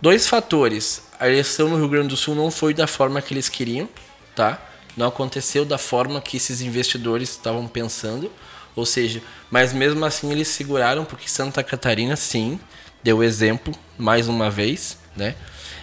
Dois 0.00 0.26
fatores. 0.26 1.02
A 1.18 1.28
eleição 1.28 1.68
no 1.68 1.76
Rio 1.76 1.88
Grande 1.88 2.08
do 2.08 2.16
Sul 2.16 2.34
não 2.34 2.50
foi 2.50 2.74
da 2.74 2.86
forma 2.86 3.22
que 3.22 3.32
eles 3.32 3.48
queriam, 3.48 3.88
tá? 4.34 4.60
Não 4.96 5.06
aconteceu 5.06 5.64
da 5.64 5.78
forma 5.78 6.20
que 6.20 6.36
esses 6.36 6.60
investidores 6.60 7.30
estavam 7.30 7.66
pensando. 7.66 8.30
Ou 8.74 8.84
seja, 8.84 9.22
mas 9.50 9.72
mesmo 9.72 10.04
assim 10.04 10.30
eles 10.32 10.48
seguraram, 10.48 11.04
porque 11.04 11.28
Santa 11.28 11.62
Catarina, 11.62 12.16
sim, 12.16 12.58
deu 13.02 13.22
exemplo 13.22 13.74
mais 13.98 14.28
uma 14.28 14.50
vez, 14.50 14.98
né? 15.16 15.34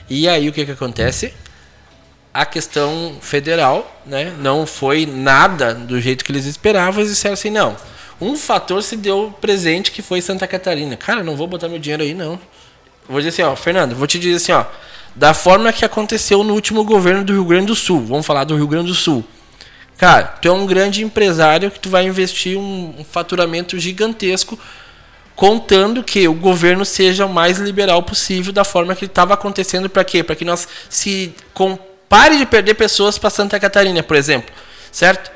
E 0.09 0.27
aí 0.27 0.49
o 0.49 0.53
que, 0.53 0.65
que 0.65 0.71
acontece? 0.71 1.33
A 2.33 2.45
questão 2.45 3.17
federal 3.21 4.01
né, 4.05 4.33
não 4.39 4.65
foi 4.65 5.05
nada 5.05 5.73
do 5.73 5.99
jeito 5.99 6.23
que 6.23 6.31
eles 6.31 6.45
esperavam. 6.45 7.01
Eles 7.01 7.11
disseram 7.11 7.33
assim: 7.33 7.49
não, 7.49 7.75
um 8.21 8.35
fator 8.35 8.81
se 8.83 8.95
deu 8.95 9.35
presente 9.39 9.91
que 9.91 10.01
foi 10.01 10.21
Santa 10.21 10.47
Catarina. 10.47 10.95
Cara, 10.95 11.23
não 11.23 11.35
vou 11.35 11.47
botar 11.47 11.67
meu 11.67 11.79
dinheiro 11.79 12.03
aí, 12.03 12.13
não. 12.13 12.39
Vou 13.07 13.19
dizer 13.19 13.29
assim: 13.29 13.41
ó, 13.41 13.55
Fernando, 13.55 13.95
vou 13.95 14.07
te 14.07 14.19
dizer 14.19 14.35
assim: 14.35 14.51
ó, 14.51 14.65
da 15.15 15.33
forma 15.33 15.73
que 15.73 15.83
aconteceu 15.83 16.43
no 16.43 16.53
último 16.53 16.83
governo 16.83 17.23
do 17.23 17.33
Rio 17.33 17.45
Grande 17.45 17.67
do 17.67 17.75
Sul. 17.75 18.05
Vamos 18.05 18.25
falar 18.25 18.43
do 18.43 18.55
Rio 18.55 18.67
Grande 18.67 18.87
do 18.87 18.95
Sul. 18.95 19.25
Cara, 19.97 20.23
tu 20.23 20.47
é 20.47 20.51
um 20.51 20.65
grande 20.65 21.03
empresário 21.03 21.69
que 21.69 21.79
tu 21.79 21.89
vai 21.89 22.05
investir 22.05 22.57
um, 22.57 23.03
faturamento 23.11 23.77
gigantesco 23.77 24.57
contando 25.35 26.03
que 26.03 26.25
o 26.25 26.33
governo 26.33 26.85
seja 26.85 27.25
o 27.25 27.33
mais 27.33 27.57
liberal 27.57 28.01
possível 28.03 28.53
da 28.53 28.63
forma 28.63 28.95
que 28.95 29.05
estava 29.05 29.33
acontecendo 29.33 29.89
para 29.89 30.03
quê? 30.05 30.23
Para 30.23 30.35
que 30.35 30.45
nós 30.45 30.67
se 30.89 31.33
com, 31.53 31.77
pare 32.09 32.37
de 32.37 32.45
perder 32.45 32.73
pessoas 32.73 33.17
para 33.17 33.29
Santa 33.29 33.59
Catarina, 33.59 34.03
por 34.03 34.17
exemplo, 34.17 34.53
certo? 34.91 35.31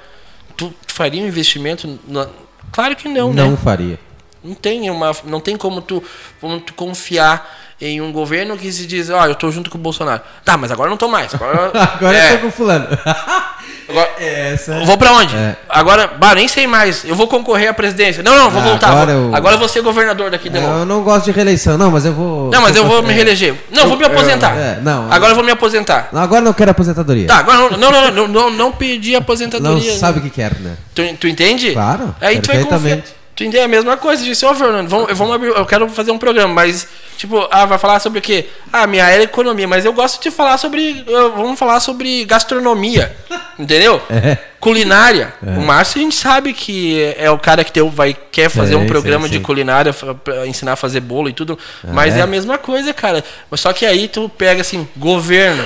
Tu, 0.57 0.73
tu 0.85 0.93
faria 0.93 1.23
um 1.23 1.27
investimento? 1.27 1.99
Na... 2.07 2.27
Claro 2.71 2.95
que 2.95 3.07
não, 3.07 3.31
não 3.31 3.51
né? 3.51 3.57
faria. 3.63 3.99
Não 4.43 4.55
tem 4.55 4.89
uma, 4.89 5.15
não 5.23 5.39
tem 5.39 5.55
como 5.55 5.81
tu, 5.81 6.03
como 6.41 6.59
tu 6.59 6.73
confiar 6.73 7.49
em 7.79 8.01
um 8.01 8.11
governo 8.11 8.57
que 8.57 8.71
se 8.71 8.85
diz, 8.85 9.09
ó, 9.09 9.21
oh, 9.21 9.25
eu 9.25 9.35
tô 9.35 9.49
junto 9.51 9.69
com 9.69 9.77
o 9.77 9.81
Bolsonaro. 9.81 10.21
Tá, 10.43 10.57
mas 10.57 10.71
agora 10.71 10.89
não 10.89 10.97
tô 10.97 11.07
mais. 11.07 11.33
Agora, 11.33 11.71
agora 11.95 12.17
é. 12.17 12.33
eu 12.33 12.37
tô 12.37 12.45
com 12.45 12.51
fulano. 12.51 12.87
Agora, 13.87 14.09
é, 14.19 14.53
essa... 14.53 14.79
Vou 14.85 14.97
pra 14.97 15.13
onde? 15.13 15.35
É. 15.35 15.55
Agora, 15.69 16.07
bah, 16.07 16.35
nem 16.35 16.47
sei 16.47 16.67
mais. 16.67 17.03
Eu 17.03 17.15
vou 17.15 17.27
concorrer 17.27 17.69
à 17.69 17.73
presidência. 17.73 18.23
Não, 18.23 18.35
não, 18.35 18.49
vou 18.49 18.61
ah, 18.61 18.65
voltar. 18.65 18.89
Agora, 18.89 19.13
vou, 19.13 19.29
eu... 19.29 19.35
agora 19.35 19.55
eu 19.55 19.59
vou 19.59 19.67
ser 19.67 19.81
governador 19.81 20.31
daqui 20.31 20.49
de 20.49 20.59
novo. 20.59 20.79
Eu 20.79 20.85
não 20.85 21.03
gosto 21.03 21.25
de 21.25 21.31
reeleição, 21.31 21.77
não, 21.77 21.91
mas 21.91 22.05
eu 22.05 22.13
vou. 22.13 22.49
Não, 22.51 22.61
mas 22.61 22.75
eu 22.75 22.85
vou 22.85 23.03
me 23.03 23.13
reeleger. 23.13 23.55
Não, 23.71 23.83
eu, 23.83 23.89
vou 23.89 23.97
me 23.97 24.05
aposentar. 24.05 24.55
É, 24.55 24.79
não, 24.81 25.11
agora 25.11 25.31
eu 25.31 25.35
vou 25.35 25.43
me 25.43 25.51
aposentar. 25.51 26.09
Não, 26.11 26.21
agora 26.21 26.41
não 26.41 26.53
quero 26.53 26.71
aposentadoria. 26.71 27.27
Tá, 27.27 27.37
agora 27.37 27.57
não, 27.57 27.77
não, 27.77 27.91
não, 27.91 28.11
não, 28.11 28.27
não, 28.27 28.49
não 28.49 28.71
pedi 28.71 29.15
aposentadoria. 29.15 29.91
Não 29.91 29.99
sabe 29.99 30.19
o 30.19 30.21
que 30.21 30.29
quer, 30.29 30.53
né? 30.59 30.75
Tu, 30.93 31.03
tu 31.19 31.27
entende? 31.27 31.71
Claro. 31.73 32.15
Aí 32.21 32.39
tu 32.39 32.47
vai 32.47 32.63
confiar. 32.63 32.99
Tu 33.35 33.43
entende 33.43 33.63
a 33.63 33.67
mesma 33.67 33.97
coisa, 33.97 34.23
disse, 34.23 34.45
ô 34.45 34.51
oh, 34.51 34.55
Fernando, 34.55 34.87
vamos, 34.87 35.17
vamos 35.17 35.33
abrir, 35.33 35.47
eu 35.47 35.65
quero 35.65 35.89
fazer 35.89 36.11
um 36.11 36.19
programa, 36.19 36.53
mas, 36.53 36.87
tipo, 37.17 37.47
ah, 37.49 37.65
vai 37.65 37.79
falar 37.79 37.99
sobre 37.99 38.19
o 38.19 38.21
quê? 38.21 38.47
Ah, 38.71 38.85
minha 38.85 39.03
área 39.03 39.21
é 39.21 39.23
economia, 39.23 39.67
mas 39.67 39.85
eu 39.85 39.91
gosto 39.91 40.21
de 40.21 40.29
falar 40.29 40.55
sobre, 40.59 41.03
vamos 41.35 41.57
falar 41.57 41.79
sobre 41.79 42.25
gastronomia, 42.25 43.15
entendeu? 43.57 43.99
É. 44.07 44.37
Culinária. 44.59 45.33
É. 45.45 45.49
O 45.57 45.61
Márcio 45.61 45.99
a 45.99 46.03
gente 46.03 46.15
sabe 46.15 46.53
que 46.53 47.15
é 47.17 47.29
o 47.31 47.39
cara 47.39 47.63
que 47.63 47.71
tem, 47.71 47.87
vai, 47.89 48.15
quer 48.31 48.49
fazer 48.49 48.75
um 48.75 48.85
programa 48.85 49.27
de 49.27 49.39
culinária, 49.39 49.91
pra 49.91 50.45
ensinar 50.45 50.73
a 50.73 50.75
fazer 50.75 50.99
bolo 50.99 51.27
e 51.27 51.33
tudo, 51.33 51.57
mas 51.83 52.15
é. 52.15 52.19
é 52.19 52.21
a 52.21 52.27
mesma 52.27 52.59
coisa, 52.59 52.93
cara. 52.93 53.23
Só 53.53 53.73
que 53.73 53.83
aí 53.83 54.07
tu 54.07 54.29
pega, 54.29 54.61
assim, 54.61 54.87
governo, 54.95 55.65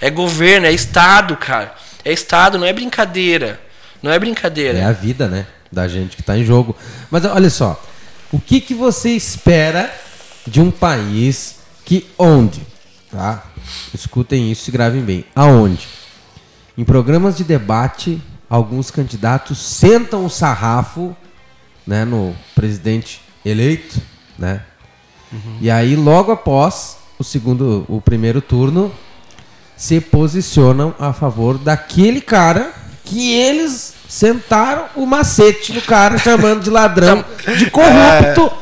é 0.00 0.08
governo, 0.08 0.66
é 0.66 0.72
Estado, 0.72 1.36
cara. 1.36 1.74
É 2.06 2.10
Estado, 2.10 2.58
não 2.58 2.66
é 2.66 2.72
brincadeira. 2.72 3.60
Não 4.02 4.10
é 4.10 4.18
brincadeira. 4.18 4.78
É 4.78 4.84
a 4.84 4.92
vida, 4.92 5.28
né? 5.28 5.46
Da 5.72 5.88
gente 5.88 6.14
que 6.16 6.22
está 6.22 6.36
em 6.36 6.44
jogo. 6.44 6.76
Mas 7.10 7.24
olha 7.24 7.50
só, 7.50 7.82
o 8.30 8.38
que, 8.38 8.60
que 8.60 8.74
você 8.74 9.10
espera 9.10 9.92
de 10.46 10.60
um 10.60 10.70
país 10.70 11.60
que 11.84 12.06
onde, 12.18 12.60
tá? 13.10 13.44
Escutem 13.94 14.50
isso 14.52 14.68
e 14.68 14.72
gravem 14.72 15.02
bem. 15.02 15.24
Aonde? 15.34 15.88
Em 16.76 16.84
programas 16.84 17.36
de 17.36 17.44
debate, 17.44 18.20
alguns 18.48 18.90
candidatos 18.90 19.58
sentam 19.58 20.24
o 20.24 20.30
sarrafo, 20.30 21.16
né, 21.86 22.04
no 22.04 22.34
presidente 22.54 23.20
eleito, 23.44 24.00
né? 24.38 24.62
Uhum. 25.32 25.58
E 25.60 25.70
aí 25.70 25.96
logo 25.96 26.30
após 26.30 26.96
o 27.22 27.24
segundo, 27.24 27.84
o 27.88 28.00
primeiro 28.00 28.40
turno, 28.40 28.92
se 29.76 30.00
posicionam 30.00 30.94
a 30.98 31.12
favor 31.12 31.56
daquele 31.56 32.20
cara 32.20 32.72
que 33.04 33.32
eles 33.32 33.94
sentaram 34.12 34.84
o 34.94 35.06
macete 35.06 35.72
no 35.72 35.80
cara, 35.80 36.18
chamando 36.18 36.60
de 36.60 36.68
ladrão, 36.68 37.24
de 37.56 37.70
corrupto. 37.70 38.52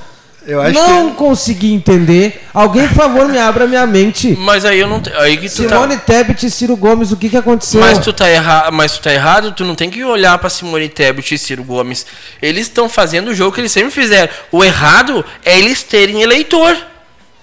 É, 0.46 0.72
não 0.72 1.10
que... 1.10 1.16
consegui 1.16 1.72
entender. 1.74 2.46
Alguém, 2.54 2.86
por 2.88 2.96
favor, 2.96 3.28
me 3.28 3.36
abra 3.36 3.66
minha 3.66 3.84
mente. 3.84 4.36
Mas 4.38 4.64
aí 4.64 4.78
eu 4.78 4.86
não. 4.86 5.02
Aí 5.18 5.36
que 5.36 5.50
tu 5.50 5.64
tá- 5.64 5.68
Simone 5.68 5.96
tá... 5.96 6.02
Tebet 6.02 6.46
e 6.46 6.50
Ciro 6.50 6.76
Gomes, 6.76 7.10
o 7.12 7.16
que, 7.16 7.28
que 7.28 7.36
aconteceu? 7.36 7.80
Mas 7.80 7.98
tu, 7.98 8.12
tá 8.12 8.26
erra... 8.26 8.70
Mas 8.70 8.92
tu 8.92 9.02
tá 9.02 9.12
errado, 9.12 9.52
tu 9.52 9.64
não 9.64 9.74
tem 9.74 9.90
que 9.90 10.02
olhar 10.02 10.38
pra 10.38 10.48
Simone 10.48 10.88
Tebet 10.88 11.34
e 11.34 11.38
Ciro 11.38 11.62
Gomes. 11.64 12.06
Eles 12.40 12.68
estão 12.68 12.88
fazendo 12.88 13.28
o 13.28 13.34
jogo 13.34 13.52
que 13.52 13.60
eles 13.60 13.72
sempre 13.72 13.90
fizeram. 13.90 14.32
O 14.50 14.64
errado 14.64 15.24
é 15.44 15.58
eles 15.58 15.82
terem 15.82 16.22
eleitor. 16.22 16.76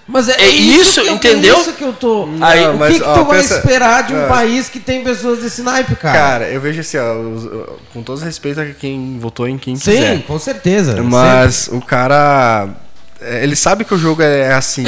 Mas 0.07 0.29
é, 0.29 0.41
é 0.41 0.47
isso, 0.47 1.01
isso 1.01 1.11
entendeu? 1.11 1.57
É 1.57 1.59
isso 1.59 1.73
que 1.73 1.83
eu 1.83 1.91
tô. 1.91 2.25
Não, 2.25 2.47
Aí, 2.47 2.65
o 2.65 2.77
mas, 2.77 2.93
que, 2.93 2.99
que 2.99 3.05
ó, 3.05 3.13
tu 3.13 3.25
vai 3.25 3.39
esperar 3.41 4.03
de 4.03 4.13
um 4.13 4.23
é. 4.23 4.27
país 4.27 4.69
que 4.69 4.79
tem 4.79 5.03
pessoas 5.03 5.39
desse 5.39 5.61
naipe, 5.61 5.95
cara? 5.95 6.17
Cara, 6.17 6.49
eu 6.49 6.61
vejo 6.61 6.79
assim, 6.79 6.97
ó, 6.97 7.75
com 7.93 8.01
todo 8.01 8.21
respeito 8.21 8.61
a 8.61 8.65
quem 8.67 9.19
votou 9.19 9.47
em 9.49 9.57
quem 9.57 9.75
Sim, 9.75 9.91
quiser. 9.91 10.15
Sim, 10.15 10.21
com 10.21 10.39
certeza. 10.39 11.03
Mas 11.03 11.55
sempre. 11.55 11.79
o 11.79 11.81
cara 11.81 12.69
é, 12.69 12.86
ele 13.21 13.55
sabe 13.55 13.83
que 13.83 13.93
o 13.93 13.97
jogo 13.97 14.21
é 14.21 14.53
assim. 14.53 14.85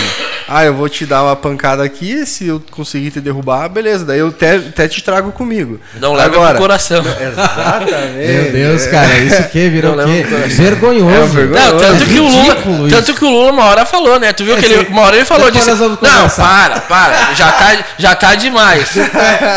Ah, 0.48 0.66
eu 0.66 0.74
vou 0.74 0.90
te 0.90 1.06
dar 1.06 1.24
uma 1.24 1.36
pancada 1.36 1.84
aqui, 1.84 2.26
se 2.26 2.48
eu 2.48 2.62
conseguir 2.72 3.12
te 3.12 3.22
derrubar, 3.22 3.68
beleza. 3.70 4.04
Daí 4.04 4.20
eu 4.20 4.30
até, 4.30 4.56
até 4.56 4.88
te 4.88 5.04
trago 5.04 5.32
comigo. 5.32 5.80
Não 6.00 6.14
leva 6.14 6.36
Agora, 6.36 6.50
pro 6.52 6.62
coração. 6.62 7.04
Exatamente. 7.22 8.32
Meu 8.32 8.52
Deus, 8.52 8.88
cara, 8.88 9.18
isso 9.20 9.44
que 9.50 9.70
virou 9.70 9.94
o 9.94 10.06
quê? 10.06 10.26
Vergonhoso. 10.48 11.12
É 11.12 11.28
vergonhoso. 11.28 11.72
Não, 11.72 11.80
tanto, 11.80 12.06
que 12.06 12.20
o 12.20 12.28
Lula, 12.28 12.90
tanto 12.90 13.14
que 13.14 13.26
o 13.26 13.30
Lula 13.30 13.52
uma 13.52 13.66
hora 13.66 13.86
falou, 13.86 14.20
né? 14.20 14.34
Tu 14.34 14.44
viu 14.44 14.58
é, 14.58 14.60
que 14.60 14.66
ele, 14.66 14.88
uma 14.90 15.04
hora 15.04 15.16
ele 15.18 15.26
falou 15.26 15.52
disso. 15.52 15.70
Não, 15.76 16.30
para, 16.30 16.80
para. 16.82 17.34
Já 17.36 17.52
tá, 17.52 17.78
já 17.98 18.16
tá 18.16 18.36
demais. 18.36 18.90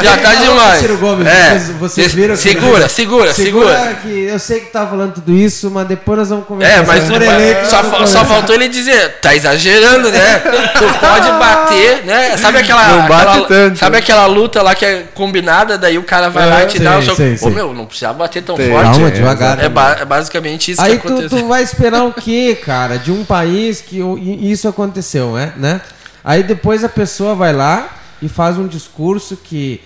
já 0.03 0.17
tá 0.19 0.35
demais. 0.35 0.81
Ciro 0.81 0.99
Gomes, 0.99 1.27
é. 1.27 1.59
vocês, 1.79 2.13
viram 2.13 2.35
que 2.35 2.41
segura, 2.43 2.89
segura, 2.89 3.33
segura, 3.33 3.75
segura. 3.75 3.97
que 4.03 4.25
eu 4.25 4.39
sei 4.39 4.61
que 4.61 4.67
tá 4.67 4.87
falando 4.87 5.15
tudo 5.15 5.33
isso, 5.33 5.71
mas 5.71 5.87
depois 5.87 6.19
nós 6.19 6.29
vamos 6.29 6.47
conversar. 6.47 6.75
É, 6.75 6.87
mas, 6.87 7.09
mas 7.09 7.69
só, 7.69 8.07
só 8.07 8.25
faltou 8.25 8.55
ele 8.55 8.62
ele 8.65 8.73
dizer, 8.73 9.21
tá 9.21 9.35
exagerando, 9.35 10.11
né? 10.11 10.39
tu 10.39 10.99
pode 10.99 11.31
bater, 11.33 12.05
né? 12.05 12.37
Sabe 12.37 12.59
aquela, 12.59 12.89
não 12.89 13.09
bate 13.09 13.29
aquela, 13.31 13.47
tanto. 13.47 13.79
sabe 13.79 13.97
aquela 13.97 14.27
luta 14.27 14.63
lá 14.63 14.75
que 14.75 14.85
é 14.85 15.05
combinada, 15.15 15.77
daí 15.77 15.99
o 15.99 16.03
cara 16.03 16.29
vai 16.29 16.45
é, 16.45 16.47
lá 16.47 16.63
e 16.65 16.67
te 16.67 16.79
dá 16.79 16.99
o 16.99 17.03
seu. 17.03 17.49
Ô 17.49 17.51
meu, 17.51 17.75
não 17.75 17.87
precisa 17.87 18.13
bater 18.13 18.43
tão 18.43 18.57
forte. 18.57 18.71
Calma, 18.71 19.11
devagar. 19.11 19.63
É, 19.63 19.69
ba 19.69 19.97
é, 20.01 20.05
basicamente 20.05 20.73
isso 20.73 20.83
Aí 20.83 20.99
que 20.99 21.07
aconteceu. 21.07 21.31
Tu, 21.31 21.43
tu 21.43 21.49
vai 21.49 21.63
esperar 21.63 22.05
o 22.05 22.13
quê, 22.13 22.59
cara? 22.63 22.99
De 22.99 23.11
um 23.11 23.25
país 23.25 23.81
que 23.81 24.01
isso 24.41 24.69
aconteceu, 24.69 25.33
né? 25.33 25.53
né? 25.57 25.81
Aí 26.25 26.43
depois 26.43 26.85
a 26.85 26.89
pessoa 26.89 27.35
vai 27.35 27.53
lá 27.53 27.89
e 28.21 28.29
faz 28.29 28.57
um 28.57 28.67
discurso 28.67 29.37
que 29.37 29.81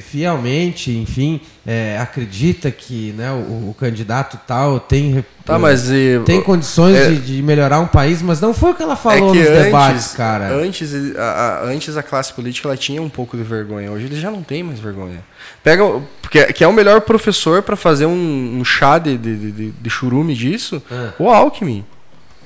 fielmente, 0.00 0.90
enfim, 0.90 1.40
é, 1.66 1.98
acredita 2.00 2.70
que 2.70 3.12
né, 3.12 3.30
o, 3.32 3.70
o, 3.70 3.76
candidato 3.78 4.38
tal 4.46 4.80
tem, 4.80 5.24
tá, 5.44 5.58
mas 5.58 5.90
e, 5.90 6.20
tem 6.24 6.42
condições 6.42 6.96
é, 6.96 7.08
de, 7.10 7.20
de, 7.20 7.42
melhorar 7.42 7.80
um 7.80 7.86
país, 7.86 8.20
mas 8.20 8.40
não 8.40 8.52
foi 8.52 8.72
o 8.72 8.74
que 8.74 8.82
ela 8.82 8.96
falou 8.96 9.30
é 9.30 9.32
que 9.32 9.38
nos 9.38 9.48
antes, 9.48 9.64
debates, 9.64 10.12
cara. 10.12 10.48
Antes 10.52 11.16
a, 11.16 11.22
a, 11.22 11.64
antes 11.64 11.96
a 11.96 12.02
classe 12.02 12.32
política 12.32 12.68
ela 12.68 12.76
tinha 12.76 13.00
um 13.00 13.08
pouco 13.08 13.36
de 13.36 13.42
vergonha, 13.42 13.90
hoje 13.90 14.06
eles 14.06 14.18
já 14.18 14.30
não 14.30 14.42
têm 14.42 14.62
mais 14.62 14.78
vergonha. 14.78 15.24
Pega, 15.62 15.84
porque 16.20 16.52
que 16.52 16.64
é 16.64 16.68
o 16.68 16.72
melhor 16.72 17.00
professor 17.00 17.62
para 17.62 17.76
fazer 17.76 18.06
um, 18.06 18.58
um, 18.58 18.64
chá 18.64 18.98
de, 18.98 19.16
de, 19.16 19.52
de, 19.52 19.70
de 19.70 19.90
churume 19.90 20.34
disso, 20.34 20.82
ah. 20.90 21.12
o 21.18 21.28
Alckmin. 21.30 21.84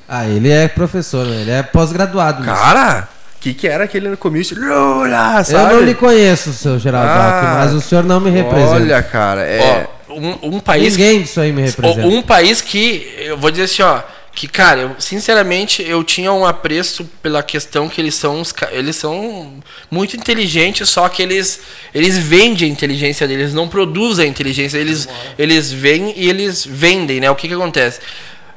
Ah, 0.09 0.27
ele 0.27 0.49
é 0.49 0.69
professor, 0.69 1.27
né? 1.27 1.43
ele 1.43 1.51
é 1.51 1.63
pós-graduado. 1.63 2.43
Cara! 2.43 3.09
O 3.39 3.41
que, 3.41 3.55
que 3.55 3.69
era 3.69 3.85
aquele 3.85 4.17
comício? 4.17 4.59
Lula, 4.59 5.45
sabe? 5.45 5.75
Eu 5.75 5.79
não 5.79 5.87
lhe 5.87 5.95
conheço, 5.95 6.53
seu 6.53 6.77
Geraldo 6.77 7.09
ah, 7.09 7.59
mas 7.61 7.73
o 7.73 7.81
senhor 7.81 8.03
não 8.03 8.19
me 8.19 8.31
representa. 8.31 8.73
Olha, 8.73 9.01
cara, 9.01 9.43
é. 9.43 9.89
Ó, 10.09 10.15
um, 10.15 10.57
um, 10.57 10.61
país. 10.61 10.97
Ninguém 10.97 11.23
disso 11.23 11.41
aí 11.41 11.53
me 11.53 11.63
representa. 11.63 12.05
Um 12.05 12.21
país 12.21 12.61
que, 12.61 13.09
eu 13.17 13.39
vou 13.39 13.53
dizer 13.53 13.65
assim, 13.65 13.83
ó. 13.83 14.03
Que, 14.33 14.47
cara, 14.47 14.81
eu, 14.81 14.91
sinceramente, 14.99 15.83
eu 15.83 16.03
tinha 16.05 16.33
um 16.33 16.45
apreço 16.45 17.05
pela 17.23 17.43
questão 17.43 17.89
que 17.89 18.01
eles 18.01 18.15
são 18.15 18.41
eles 18.71 18.95
são 18.95 19.55
muito 19.91 20.17
inteligentes, 20.17 20.89
só 20.89 21.09
que 21.09 21.23
eles 21.23 21.61
eles 21.93 22.19
vendem 22.19 22.69
a 22.69 22.73
inteligência 22.73 23.27
deles, 23.27 23.53
não 23.53 23.69
produzem 23.69 24.27
a 24.27 24.29
inteligência, 24.29 24.79
eles 24.79 25.09
eles 25.37 25.73
vêm 25.73 26.13
e 26.17 26.29
eles 26.29 26.65
vendem, 26.65 27.19
né? 27.19 27.29
O 27.31 27.35
que 27.35 27.49
que 27.49 27.55
acontece? 27.55 28.01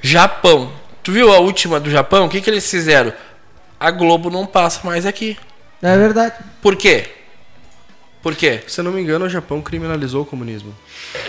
Japão. 0.02 0.72
Tu 1.02 1.12
viu 1.12 1.34
a 1.34 1.40
última 1.40 1.80
do 1.80 1.90
Japão? 1.90 2.26
O 2.26 2.30
que 2.30 2.42
que 2.42 2.50
eles 2.50 2.70
fizeram? 2.70 3.12
A 3.82 3.90
Globo 3.90 4.30
não 4.30 4.46
passa 4.46 4.82
mais 4.86 5.08
aqui. 5.08 5.36
É 5.82 5.98
verdade. 5.98 6.36
Por 6.62 6.76
quê? 6.76 7.10
Por 8.22 8.36
quê? 8.36 8.62
Se 8.68 8.80
eu 8.80 8.84
não 8.84 8.92
me 8.92 9.02
engano, 9.02 9.26
o 9.26 9.30
Japão 9.30 9.60
criminalizou 9.60 10.22
o 10.22 10.26
comunismo. 10.26 10.72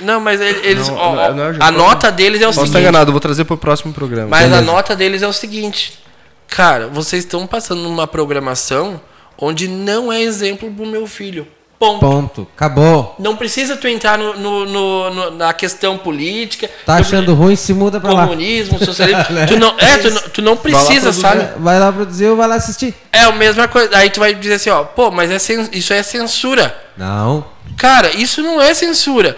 não, 0.02 0.20
mas 0.20 0.38
eles. 0.38 0.86
Não, 0.86 0.96
ó, 0.96 1.14
não, 1.28 1.34
não 1.36 1.44
é 1.44 1.52
Japão, 1.54 1.66
a 1.68 1.70
nota 1.70 2.12
deles 2.12 2.42
é 2.42 2.44
o 2.44 2.48
Posso 2.48 2.60
seguinte. 2.60 2.68
estar 2.68 2.80
enganado, 2.80 3.10
vou 3.10 3.20
trazer 3.20 3.46
para 3.46 3.54
o 3.54 3.58
próximo 3.58 3.94
programa. 3.94 4.28
Mas 4.28 4.42
Beleza. 4.42 4.58
a 4.58 4.60
nota 4.62 4.94
deles 4.94 5.22
é 5.22 5.26
o 5.26 5.32
seguinte. 5.32 5.98
Cara, 6.46 6.88
vocês 6.88 7.24
estão 7.24 7.46
passando 7.46 7.80
numa 7.80 8.06
programação 8.06 9.00
onde 9.38 9.66
não 9.66 10.12
é 10.12 10.20
exemplo 10.20 10.70
pro 10.70 10.84
meu 10.84 11.06
filho. 11.06 11.46
Ponto. 11.82 11.98
Ponto. 11.98 12.48
Acabou. 12.54 13.16
Não 13.18 13.34
precisa 13.34 13.76
tu 13.76 13.88
entrar 13.88 14.16
no, 14.16 14.34
no, 14.34 14.66
no, 14.66 15.30
na 15.32 15.52
questão 15.52 15.98
política. 15.98 16.70
Tá 16.86 16.94
achando 16.94 17.34
ruim, 17.34 17.56
se 17.56 17.74
muda 17.74 18.00
pra 18.00 18.10
comunismo, 18.10 18.74
lá. 18.74 18.78
Comunismo, 18.78 18.84
socialismo. 18.84 19.24
tu 19.48 19.58
não, 19.58 19.74
é, 19.76 19.98
tu, 19.98 20.30
tu 20.30 20.42
não 20.42 20.56
precisa, 20.56 21.10
vai 21.10 21.20
sabe? 21.20 21.60
Vai 21.60 21.80
lá 21.80 21.92
produzir 21.92 22.26
ou 22.26 22.36
vai 22.36 22.46
lá 22.46 22.54
assistir. 22.54 22.94
É 23.10 23.22
a 23.22 23.32
mesma 23.32 23.66
coisa. 23.66 23.96
Aí 23.96 24.10
tu 24.10 24.20
vai 24.20 24.32
dizer 24.32 24.54
assim, 24.54 24.70
ó, 24.70 24.84
pô, 24.84 25.10
mas 25.10 25.28
é 25.28 25.54
isso 25.72 25.92
é 25.92 26.04
censura. 26.04 26.72
Não. 26.96 27.44
Cara, 27.76 28.10
isso 28.10 28.42
não 28.42 28.62
é 28.62 28.72
censura. 28.74 29.36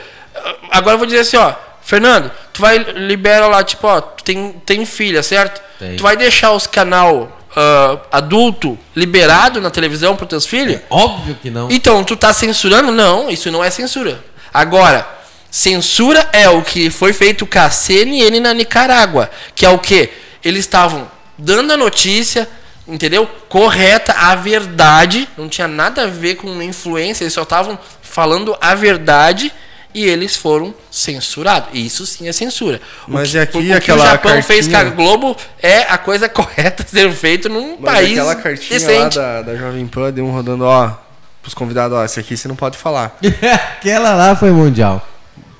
Agora 0.71 0.97
eu 0.97 0.99
vou 0.99 1.07
dizer 1.07 1.21
assim, 1.21 1.39
ó, 1.39 1.55
Fernando, 1.85 2.31
tu 2.51 2.63
vai 2.63 2.79
libera 2.79 3.47
lá, 3.47 3.63
tipo, 3.63 3.87
ó, 3.87 4.01
tu 4.01 4.25
tem, 4.25 4.53
tem 4.65 4.87
filha, 4.87 5.23
certo? 5.23 5.61
Tem. 5.79 5.97
Tu 5.97 6.03
vai 6.03 6.17
deixar 6.17 6.53
os 6.53 6.67
canal 6.67 7.45
uh, 7.51 8.01
adulto 8.11 8.79
liberado 8.97 9.61
na 9.61 9.71
televisão 9.71 10.17
para 10.17 10.27
teus 10.27 10.47
filhos? 10.47 10.77
É 10.77 10.83
óbvio 10.89 11.37
que 11.43 11.51
não. 11.51 11.71
Então, 11.71 12.03
tu 12.03 12.17
tá 12.17 12.33
censurando? 12.33 12.91
Não, 12.91 13.29
isso 13.29 13.51
não 13.51 13.63
é 13.63 13.69
censura. 13.69 14.25
Agora, 14.53 15.07
censura 15.51 16.27
é 16.33 16.49
o 16.49 16.63
que 16.63 16.89
foi 16.89 17.13
feito 17.13 17.45
com 17.45 17.59
a 17.59 17.69
CNN 17.69 18.41
na 18.41 18.55
Nicarágua, 18.55 19.31
que 19.55 19.67
é 19.67 19.69
o 19.69 19.79
que? 19.79 20.11
Eles 20.43 20.61
estavam 20.61 21.07
dando 21.37 21.71
a 21.71 21.77
notícia, 21.77 22.49
entendeu? 22.89 23.27
Correta, 23.49 24.13
a 24.13 24.35
verdade, 24.35 25.29
não 25.37 25.51
tinha 25.51 25.69
nada 25.69 26.05
a 26.05 26.07
ver 26.07 26.37
com 26.37 26.63
influência, 26.63 27.25
eles 27.25 27.35
só 27.35 27.43
estavam 27.43 27.79
falando 28.01 28.57
a 28.59 28.75
verdade 28.75 29.53
e 29.95 30.05
eles 30.05 30.37
foram 30.37 30.75
censurados. 30.91 31.69
Isso 31.73 32.05
sim 32.05 32.29
é 32.29 32.33
censura. 32.33 32.81
Mas 33.07 33.31
que, 33.31 33.39
é 33.39 33.43
aqui 33.43 33.57
o, 33.57 33.77
aquela 33.77 33.81
que 33.81 33.93
o 33.93 33.97
Japão 33.97 34.33
cartinha... 34.33 34.43
fez 34.43 34.69
com 34.69 34.77
a 34.77 34.85
Globo 34.85 35.37
é 35.63 35.83
a 35.83 35.97
coisa 35.97 36.29
correta 36.29 36.85
ser 36.87 37.11
feito 37.13 37.49
num 37.49 37.79
Mas 37.79 37.95
país 37.95 38.13
aquela 38.13 38.35
cartinha 38.35 38.81
decente. 38.81 39.19
lá 39.19 39.41
da, 39.41 39.43
da 39.43 39.57
Jovem 39.57 39.87
Pan 39.87 40.13
deu 40.13 40.27
um 40.27 40.33
rodando, 40.33 40.65
ó, 40.65 40.93
pros 41.41 41.55
convidados, 41.55 41.97
ó, 41.97 42.05
esse 42.05 42.19
aqui 42.19 42.37
você 42.37 42.49
não 42.49 42.57
pode 42.57 42.77
falar. 42.77 43.17
aquela 43.79 44.15
lá 44.15 44.35
foi 44.35 44.51
mundial. 44.51 45.09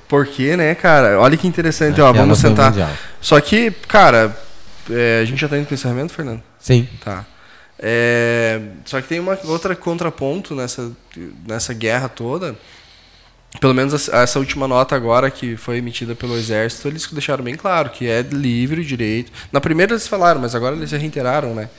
Porque, 0.07 0.55
né, 0.55 0.75
cara? 0.75 1.19
Olha 1.19 1.37
que 1.37 1.47
interessante, 1.47 1.99
ó, 2.01 2.11
vamos 2.11 2.37
sentar. 2.37 2.73
Só 3.21 3.39
que, 3.39 3.71
cara, 3.87 4.37
é, 4.91 5.21
a 5.21 5.25
gente 5.25 5.39
já 5.39 5.47
tá 5.47 5.57
indo 5.57 5.65
pro 5.65 5.73
encerramento, 5.73 6.13
Fernando? 6.13 6.43
Sim. 6.59 6.87
Tá. 7.03 7.25
É, 7.79 8.59
só 8.85 9.01
que 9.01 9.07
tem 9.07 9.19
uma 9.19 9.37
outra 9.45 9.75
contraponto 9.75 10.55
nessa, 10.55 10.91
nessa 11.47 11.73
guerra 11.73 12.07
toda 12.07 12.55
pelo 13.59 13.73
menos 13.73 14.09
essa 14.09 14.39
última 14.39 14.67
nota 14.67 14.95
agora 14.95 15.29
que 15.29 15.55
foi 15.55 15.77
emitida 15.77 16.15
pelo 16.15 16.35
Exército, 16.35 16.87
eles 16.87 17.07
deixaram 17.11 17.43
bem 17.43 17.55
claro 17.55 17.89
que 17.89 18.07
é 18.07 18.21
livre 18.21 18.81
o 18.81 18.85
direito. 18.85 19.31
Na 19.51 19.61
primeira 19.61 19.93
eles 19.93 20.07
falaram, 20.07 20.41
mas 20.41 20.55
agora 20.55 20.75
eles 20.75 20.91
reiteraram, 20.91 21.53
né? 21.53 21.69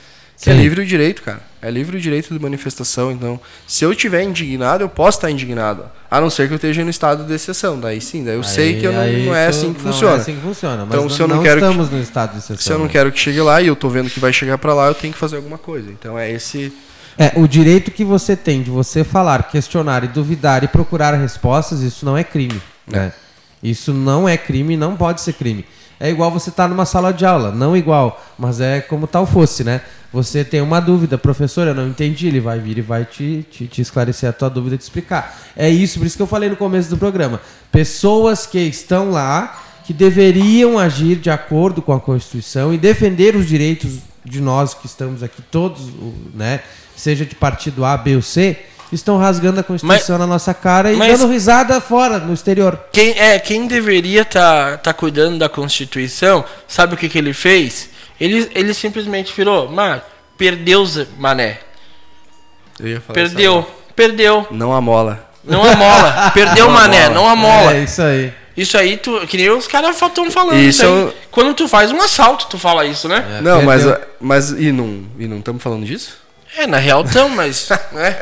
Que 0.40 0.50
é 0.50 0.52
Sim. 0.52 0.58
é 0.58 0.62
livre 0.62 0.82
o 0.82 0.86
direito, 0.86 1.22
cara. 1.22 1.40
É 1.62 1.70
livre 1.70 1.96
o 1.96 2.00
direito 2.00 2.32
de 2.32 2.38
manifestação. 2.38 3.10
Então, 3.10 3.40
se 3.66 3.84
eu 3.84 3.94
tiver 3.94 4.22
indignado, 4.22 4.84
eu 4.84 4.88
posso 4.88 5.16
estar 5.18 5.30
indignado. 5.30 5.84
A 6.10 6.20
não 6.20 6.28
ser 6.28 6.46
que 6.46 6.52
eu 6.52 6.56
esteja 6.56 6.84
no 6.84 6.90
estado 6.90 7.24
de 7.24 7.32
exceção. 7.32 7.80
Daí 7.80 8.00
sim, 8.00 8.22
daí 8.22 8.34
eu 8.34 8.40
aí, 8.40 8.46
sei 8.46 8.78
que 8.78 8.86
eu 8.86 8.92
não, 8.92 9.00
não, 9.00 9.34
é 9.34 9.46
assim 9.46 9.72
que 9.72 9.80
funciona. 9.80 10.12
Não 10.12 10.18
é 10.18 10.20
assim 10.20 10.34
que 10.34 10.42
funciona. 10.42 10.84
Mas 10.84 10.94
então, 10.94 11.08
se 11.08 11.20
eu 11.20 11.26
não, 11.26 11.36
não 11.36 11.42
quero 11.42 11.60
estamos 11.60 11.88
que, 11.88 11.94
no 11.94 12.02
estado 12.02 12.32
de 12.32 12.38
exceção. 12.38 12.56
Se 12.58 12.70
eu 12.70 12.78
não 12.78 12.84
né? 12.84 12.92
quero 12.92 13.10
que 13.10 13.18
chegue 13.18 13.40
lá 13.40 13.62
e 13.62 13.66
eu 13.66 13.72
estou 13.72 13.88
vendo 13.88 14.10
que 14.10 14.20
vai 14.20 14.32
chegar 14.32 14.58
para 14.58 14.74
lá, 14.74 14.88
eu 14.88 14.94
tenho 14.94 15.12
que 15.12 15.18
fazer 15.18 15.36
alguma 15.36 15.56
coisa. 15.56 15.90
Então, 15.90 16.18
é 16.18 16.30
esse 16.30 16.70
é, 17.18 17.32
o 17.36 17.46
direito 17.46 17.90
que 17.90 18.04
você 18.04 18.36
tem 18.36 18.62
de 18.62 18.70
você 18.70 19.02
falar, 19.02 19.44
questionar 19.44 20.04
e 20.04 20.08
duvidar 20.08 20.62
e 20.62 20.68
procurar 20.68 21.14
respostas, 21.14 21.80
isso 21.80 22.04
não 22.04 22.16
é 22.16 22.22
crime. 22.22 22.60
É. 22.92 22.96
Né? 22.96 23.12
Isso 23.62 23.92
não 23.92 24.28
é 24.28 24.36
crime, 24.36 24.76
não 24.76 24.96
pode 24.96 25.20
ser 25.20 25.32
crime. 25.32 25.64
É 25.98 26.10
igual 26.10 26.30
você 26.30 26.50
estar 26.50 26.64
tá 26.64 26.68
numa 26.68 26.84
sala 26.84 27.12
de 27.12 27.24
aula, 27.24 27.50
não 27.50 27.74
igual, 27.74 28.22
mas 28.38 28.60
é 28.60 28.80
como 28.82 29.06
tal 29.06 29.26
fosse, 29.26 29.64
né? 29.64 29.80
Você 30.12 30.44
tem 30.44 30.60
uma 30.60 30.78
dúvida, 30.78 31.16
professor, 31.16 31.66
eu 31.66 31.74
não 31.74 31.88
entendi, 31.88 32.26
ele 32.26 32.38
vai 32.38 32.58
vir 32.58 32.78
e 32.78 32.82
vai 32.82 33.06
te, 33.06 33.46
te, 33.50 33.66
te 33.66 33.80
esclarecer 33.80 34.28
a 34.28 34.32
tua 34.32 34.50
dúvida 34.50 34.74
e 34.74 34.78
te 34.78 34.82
explicar. 34.82 35.36
É 35.56 35.70
isso, 35.70 35.98
por 35.98 36.06
isso 36.06 36.16
que 36.16 36.22
eu 36.22 36.26
falei 36.26 36.50
no 36.50 36.56
começo 36.56 36.90
do 36.90 36.98
programa. 36.98 37.40
Pessoas 37.72 38.46
que 38.46 38.58
estão 38.58 39.10
lá, 39.10 39.62
que 39.84 39.94
deveriam 39.94 40.78
agir 40.78 41.16
de 41.16 41.30
acordo 41.30 41.80
com 41.80 41.92
a 41.92 42.00
Constituição 42.00 42.74
e 42.74 42.78
defender 42.78 43.34
os 43.34 43.46
direitos 43.46 43.98
de 44.22 44.40
nós 44.40 44.74
que 44.74 44.86
estamos 44.86 45.22
aqui, 45.22 45.40
todos, 45.50 45.88
né? 46.34 46.60
Seja 46.96 47.24
de 47.24 47.34
partido 47.34 47.84
A, 47.84 47.96
B 47.96 48.16
ou 48.16 48.22
C, 48.22 48.56
estão 48.92 49.18
rasgando 49.18 49.60
a 49.60 49.62
Constituição 49.62 50.18
mas, 50.18 50.20
na 50.20 50.26
nossa 50.26 50.54
cara 50.54 50.92
e 50.92 50.96
dando 50.96 51.28
risada 51.28 51.80
fora, 51.80 52.18
no 52.18 52.32
exterior. 52.32 52.78
Quem, 52.92 53.18
é, 53.18 53.38
quem 53.38 53.66
deveria 53.66 54.22
estar 54.22 54.72
tá, 54.72 54.78
tá 54.78 54.92
cuidando 54.92 55.38
da 55.38 55.48
Constituição, 55.48 56.44
sabe 56.66 56.94
o 56.94 56.96
que, 56.96 57.08
que 57.08 57.18
ele 57.18 57.32
fez? 57.32 57.90
Ele, 58.20 58.50
ele 58.54 58.72
simplesmente 58.72 59.32
virou, 59.36 59.68
mas 59.68 60.00
perdeu, 60.38 60.84
Mané. 61.18 61.58
perdeu, 63.12 63.66
perdeu. 63.94 64.46
Não 64.50 64.72
amola. 64.72 65.26
Não 65.44 65.64
amola. 65.64 66.30
Perdeu, 66.34 66.68
Mané, 66.68 67.08
não 67.08 67.28
amola. 67.28 67.72
É 67.72 67.84
isso 67.84 68.02
aí. 68.02 68.32
Isso 68.56 68.76
aí, 68.76 68.96
tu, 68.96 69.24
que 69.28 69.36
nem 69.36 69.48
os 69.50 69.68
caras 69.68 70.00
estão 70.00 70.28
falando. 70.28 70.58
Isso, 70.58 70.82
isso 70.82 71.06
aí, 71.06 71.14
quando 71.30 71.54
tu 71.54 71.68
faz 71.68 71.92
um 71.92 72.00
assalto, 72.00 72.46
tu 72.48 72.58
fala 72.58 72.84
isso, 72.84 73.06
né? 73.06 73.38
É, 73.38 73.40
não, 73.42 73.62
mas, 73.62 73.84
mas 74.20 74.50
e 74.50 74.72
não 74.72 75.04
e 75.18 75.28
não 75.28 75.38
estamos 75.38 75.62
falando 75.62 75.84
disso? 75.84 76.18
É, 76.56 76.66
na 76.66 76.78
real 76.78 77.04
estão, 77.04 77.28
mas. 77.28 77.68
Né? 77.92 78.16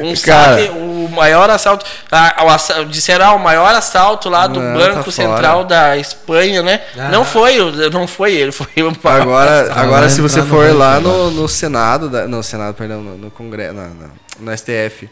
Um 0.00 0.14
Cara, 0.16 0.56
saque, 0.56 0.70
o 0.70 1.08
maior 1.08 1.48
assalto. 1.50 1.86
Ah, 2.10 2.34
o, 2.80 2.84
disseram, 2.86 3.26
ah, 3.26 3.34
o 3.34 3.38
maior 3.38 3.74
assalto 3.74 4.28
lá 4.28 4.46
do 4.46 4.60
não, 4.60 4.74
Banco 4.74 5.04
tá 5.04 5.10
Central 5.10 5.64
da 5.64 5.96
Espanha, 5.96 6.62
né? 6.62 6.80
Ah. 6.96 7.08
Não 7.08 7.24
foi, 7.24 7.58
não 7.90 8.06
foi 8.06 8.34
ele, 8.34 8.52
foi 8.52 8.66
o 8.82 9.08
Agora, 9.08 9.72
agora 9.72 10.08
se 10.08 10.20
você 10.20 10.42
for 10.42 10.74
lá 10.74 10.98
no, 11.00 11.30
no 11.30 11.48
Senado, 11.48 12.08
da, 12.08 12.26
no 12.26 12.42
Senado, 12.42 12.74
perdão, 12.74 13.02
no, 13.02 13.16
no 13.16 13.30
Congresso, 13.30 13.74
na, 13.74 13.88
na, 13.88 14.08
na 14.40 14.56
STF, 14.56 15.08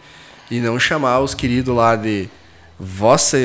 e 0.50 0.60
não 0.60 0.78
chamar 0.78 1.20
os 1.20 1.34
queridos 1.34 1.74
lá 1.74 1.96
de 1.96 2.28
Vossa 2.78 3.38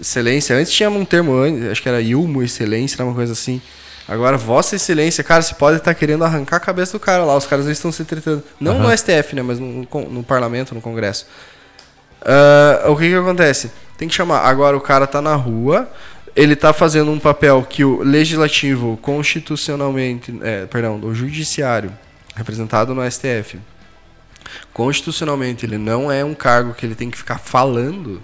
Excelência, 0.00 0.56
antes 0.56 0.72
tinha 0.72 0.90
um 0.90 1.04
termo, 1.04 1.32
acho 1.70 1.82
que 1.82 1.88
era 1.88 2.00
Ilmo 2.00 2.42
Excelência, 2.42 2.96
era 2.96 3.04
uma 3.04 3.14
coisa 3.14 3.32
assim. 3.32 3.60
Agora, 4.08 4.36
Vossa 4.36 4.76
Excelência, 4.76 5.22
cara, 5.22 5.42
você 5.42 5.54
pode 5.54 5.78
estar 5.78 5.94
querendo 5.94 6.24
arrancar 6.24 6.56
a 6.56 6.60
cabeça 6.60 6.92
do 6.92 7.00
cara 7.00 7.24
lá. 7.24 7.36
Os 7.36 7.46
caras 7.46 7.66
estão 7.66 7.92
se 7.92 8.04
tratando. 8.04 8.42
Não 8.60 8.76
uhum. 8.76 8.82
no 8.88 8.96
STF, 8.96 9.34
né? 9.34 9.42
Mas 9.42 9.58
no, 9.58 9.86
no, 10.10 10.24
parlamento, 10.24 10.74
no 10.74 10.80
Congresso. 10.80 11.26
Uh, 12.20 12.90
o 12.90 12.96
que 12.96 13.08
que 13.08 13.14
acontece? 13.14 13.70
Tem 13.96 14.08
que 14.08 14.14
chamar. 14.14 14.40
Agora 14.40 14.76
o 14.76 14.80
cara 14.80 15.06
tá 15.06 15.22
na 15.22 15.34
rua, 15.34 15.88
ele 16.34 16.56
tá 16.56 16.72
fazendo 16.72 17.10
um 17.10 17.18
papel 17.18 17.64
que 17.68 17.84
o 17.84 18.02
legislativo, 18.02 18.98
constitucionalmente. 19.00 20.36
É, 20.42 20.66
perdão, 20.66 20.98
o 21.00 21.14
judiciário, 21.14 21.92
representado 22.34 22.94
no 22.94 23.08
STF, 23.08 23.60
constitucionalmente, 24.72 25.64
ele 25.64 25.78
não 25.78 26.10
é 26.10 26.24
um 26.24 26.34
cargo 26.34 26.74
que 26.74 26.84
ele 26.84 26.94
tem 26.94 27.10
que 27.10 27.16
ficar 27.16 27.38
falando. 27.38 28.20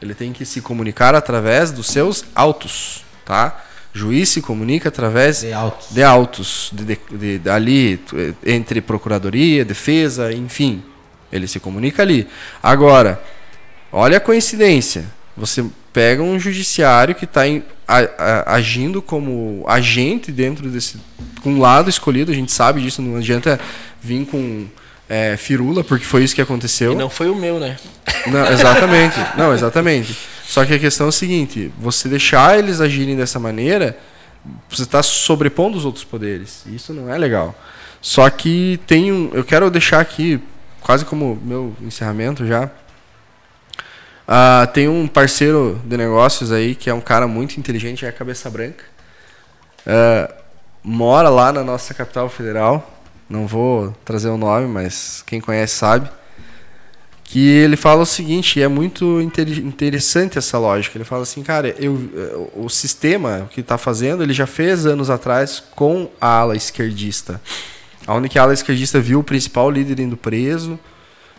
Ele 0.00 0.14
tem 0.14 0.32
que 0.32 0.46
se 0.46 0.62
comunicar 0.62 1.14
através 1.14 1.70
dos 1.70 1.88
seus 1.88 2.24
autos, 2.34 3.04
tá? 3.22 3.64
Juiz 3.92 4.28
se 4.28 4.40
comunica 4.40 4.88
através 4.88 5.40
de 5.40 5.52
autos, 5.52 5.88
de 5.90 6.02
autos 6.02 6.70
de, 6.72 6.84
de, 6.84 7.38
de, 7.38 7.50
ali 7.50 8.00
entre 8.46 8.80
procuradoria, 8.80 9.64
defesa, 9.64 10.32
enfim, 10.32 10.82
ele 11.32 11.48
se 11.48 11.58
comunica 11.58 12.02
ali. 12.02 12.26
Agora, 12.62 13.20
olha 13.90 14.18
a 14.18 14.20
coincidência. 14.20 15.04
Você 15.36 15.64
pega 15.92 16.22
um 16.22 16.38
judiciário 16.38 17.14
que 17.14 17.24
está 17.24 17.42
agindo 18.46 19.02
como 19.02 19.64
agente 19.66 20.30
dentro 20.30 20.68
desse 20.68 20.98
com 21.42 21.54
um 21.54 21.60
lado 21.60 21.90
escolhido. 21.90 22.30
A 22.30 22.34
gente 22.34 22.52
sabe 22.52 22.82
disso. 22.82 23.02
Não 23.02 23.16
adianta 23.16 23.58
vir 24.00 24.26
com 24.26 24.66
é, 25.10 25.36
firula, 25.36 25.82
porque 25.82 26.04
foi 26.04 26.22
isso 26.22 26.36
que 26.36 26.40
aconteceu. 26.40 26.92
E 26.92 26.94
não 26.94 27.10
foi 27.10 27.28
o 27.28 27.34
meu, 27.34 27.58
né? 27.58 27.76
Não, 28.28 28.46
exatamente. 28.46 29.16
não, 29.36 29.52
exatamente. 29.52 30.16
Só 30.44 30.64
que 30.64 30.72
a 30.72 30.78
questão 30.78 31.06
é 31.06 31.08
a 31.08 31.12
seguinte: 31.12 31.72
você 31.76 32.08
deixar 32.08 32.56
eles 32.56 32.80
agirem 32.80 33.16
dessa 33.16 33.40
maneira, 33.40 33.98
você 34.68 34.84
está 34.84 35.02
sobrepondo 35.02 35.76
os 35.76 35.84
outros 35.84 36.04
poderes. 36.04 36.62
Isso 36.66 36.94
não 36.94 37.12
é 37.12 37.18
legal. 37.18 37.56
Só 38.00 38.30
que 38.30 38.78
tem 38.86 39.10
um. 39.10 39.30
Eu 39.34 39.42
quero 39.42 39.68
deixar 39.68 39.98
aqui, 39.98 40.40
quase 40.80 41.04
como 41.04 41.36
meu 41.44 41.74
encerramento 41.82 42.46
já. 42.46 42.70
Uh, 44.28 44.64
tem 44.72 44.88
um 44.88 45.08
parceiro 45.08 45.80
de 45.84 45.96
negócios 45.96 46.52
aí 46.52 46.76
que 46.76 46.88
é 46.88 46.94
um 46.94 47.00
cara 47.00 47.26
muito 47.26 47.58
inteligente, 47.58 48.06
é 48.06 48.08
a 48.08 48.12
Cabeça 48.12 48.48
Branca. 48.48 48.84
Uh, 49.84 50.32
mora 50.84 51.28
lá 51.28 51.52
na 51.52 51.64
nossa 51.64 51.92
capital 51.92 52.28
federal. 52.28 52.99
Não 53.30 53.46
vou 53.46 53.94
trazer 54.04 54.28
o 54.28 54.36
nome, 54.36 54.66
mas 54.66 55.22
quem 55.24 55.40
conhece 55.40 55.76
sabe 55.76 56.10
que 57.30 57.46
ele 57.48 57.76
fala 57.76 58.02
o 58.02 58.06
seguinte, 58.06 58.60
é 58.60 58.66
muito 58.66 59.20
interessante 59.20 60.36
essa 60.36 60.58
lógica. 60.58 60.98
Ele 60.98 61.04
fala 61.04 61.22
assim, 61.22 61.44
cara, 61.44 61.72
eu, 61.78 62.50
o 62.56 62.68
sistema 62.68 63.48
que 63.52 63.60
está 63.60 63.78
fazendo, 63.78 64.24
ele 64.24 64.32
já 64.32 64.48
fez 64.48 64.84
anos 64.84 65.08
atrás 65.08 65.62
com 65.76 66.10
a 66.20 66.26
ala 66.26 66.56
esquerdista. 66.56 67.40
Aonde 68.04 68.28
que 68.28 68.36
a 68.36 68.42
ala 68.42 68.52
esquerdista 68.52 68.98
viu 68.98 69.20
o 69.20 69.22
principal 69.22 69.70
líder 69.70 70.00
indo 70.00 70.16
preso, 70.16 70.76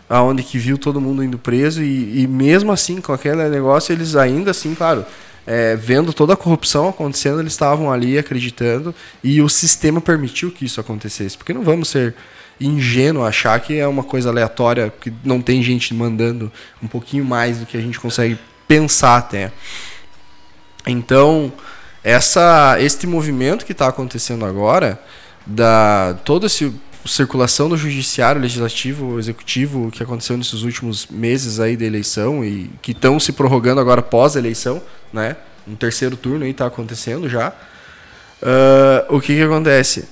aonde 0.08 0.42
que 0.42 0.56
viu 0.56 0.78
todo 0.78 0.98
mundo 0.98 1.22
indo 1.22 1.36
preso 1.36 1.82
e, 1.82 2.22
e 2.22 2.26
mesmo 2.26 2.72
assim 2.72 2.98
com 2.98 3.12
aquele 3.12 3.46
negócio 3.50 3.92
eles 3.92 4.16
ainda 4.16 4.52
assim, 4.52 4.74
claro, 4.74 5.04
é, 5.46 5.76
vendo 5.76 6.12
toda 6.12 6.34
a 6.34 6.36
corrupção 6.36 6.88
acontecendo, 6.88 7.40
eles 7.40 7.52
estavam 7.52 7.90
ali 7.90 8.18
acreditando 8.18 8.94
e 9.22 9.40
o 9.40 9.48
sistema 9.48 10.00
permitiu 10.00 10.50
que 10.50 10.64
isso 10.64 10.80
acontecesse. 10.80 11.36
Porque 11.36 11.52
não 11.52 11.62
vamos 11.62 11.88
ser 11.88 12.14
ingênuo 12.60 13.24
achar 13.24 13.58
que 13.60 13.78
é 13.78 13.86
uma 13.86 14.04
coisa 14.04 14.28
aleatória, 14.28 14.92
que 15.00 15.12
não 15.24 15.40
tem 15.40 15.62
gente 15.62 15.92
mandando 15.92 16.50
um 16.82 16.86
pouquinho 16.86 17.24
mais 17.24 17.58
do 17.58 17.66
que 17.66 17.76
a 17.76 17.80
gente 17.80 17.98
consegue 17.98 18.38
pensar 18.68 19.16
até. 19.16 19.52
Então, 20.86 21.52
essa, 22.02 22.76
este 22.80 23.06
movimento 23.06 23.64
que 23.64 23.72
está 23.72 23.88
acontecendo 23.88 24.44
agora, 24.44 25.00
da 25.46 26.16
toda 26.24 26.46
essa 26.46 26.72
circulação 27.04 27.68
do 27.68 27.76
judiciário, 27.76 28.40
legislativo, 28.40 29.18
executivo, 29.18 29.90
que 29.90 30.02
aconteceu 30.02 30.36
nesses 30.36 30.62
últimos 30.62 31.06
meses 31.08 31.58
aí 31.58 31.76
da 31.76 31.84
eleição 31.84 32.44
e 32.44 32.70
que 32.80 32.92
estão 32.92 33.18
se 33.18 33.32
prorrogando 33.32 33.80
agora 33.80 34.00
pós 34.00 34.36
eleição, 34.36 34.80
né? 35.12 35.36
Um 35.66 35.74
terceiro 35.74 36.16
turno 36.16 36.44
aí 36.44 36.50
está 36.50 36.66
acontecendo 36.66 37.28
já. 37.28 37.52
Uh, 38.42 39.16
o 39.16 39.20
que 39.20 39.36
que 39.36 39.42
acontece? 39.42 40.08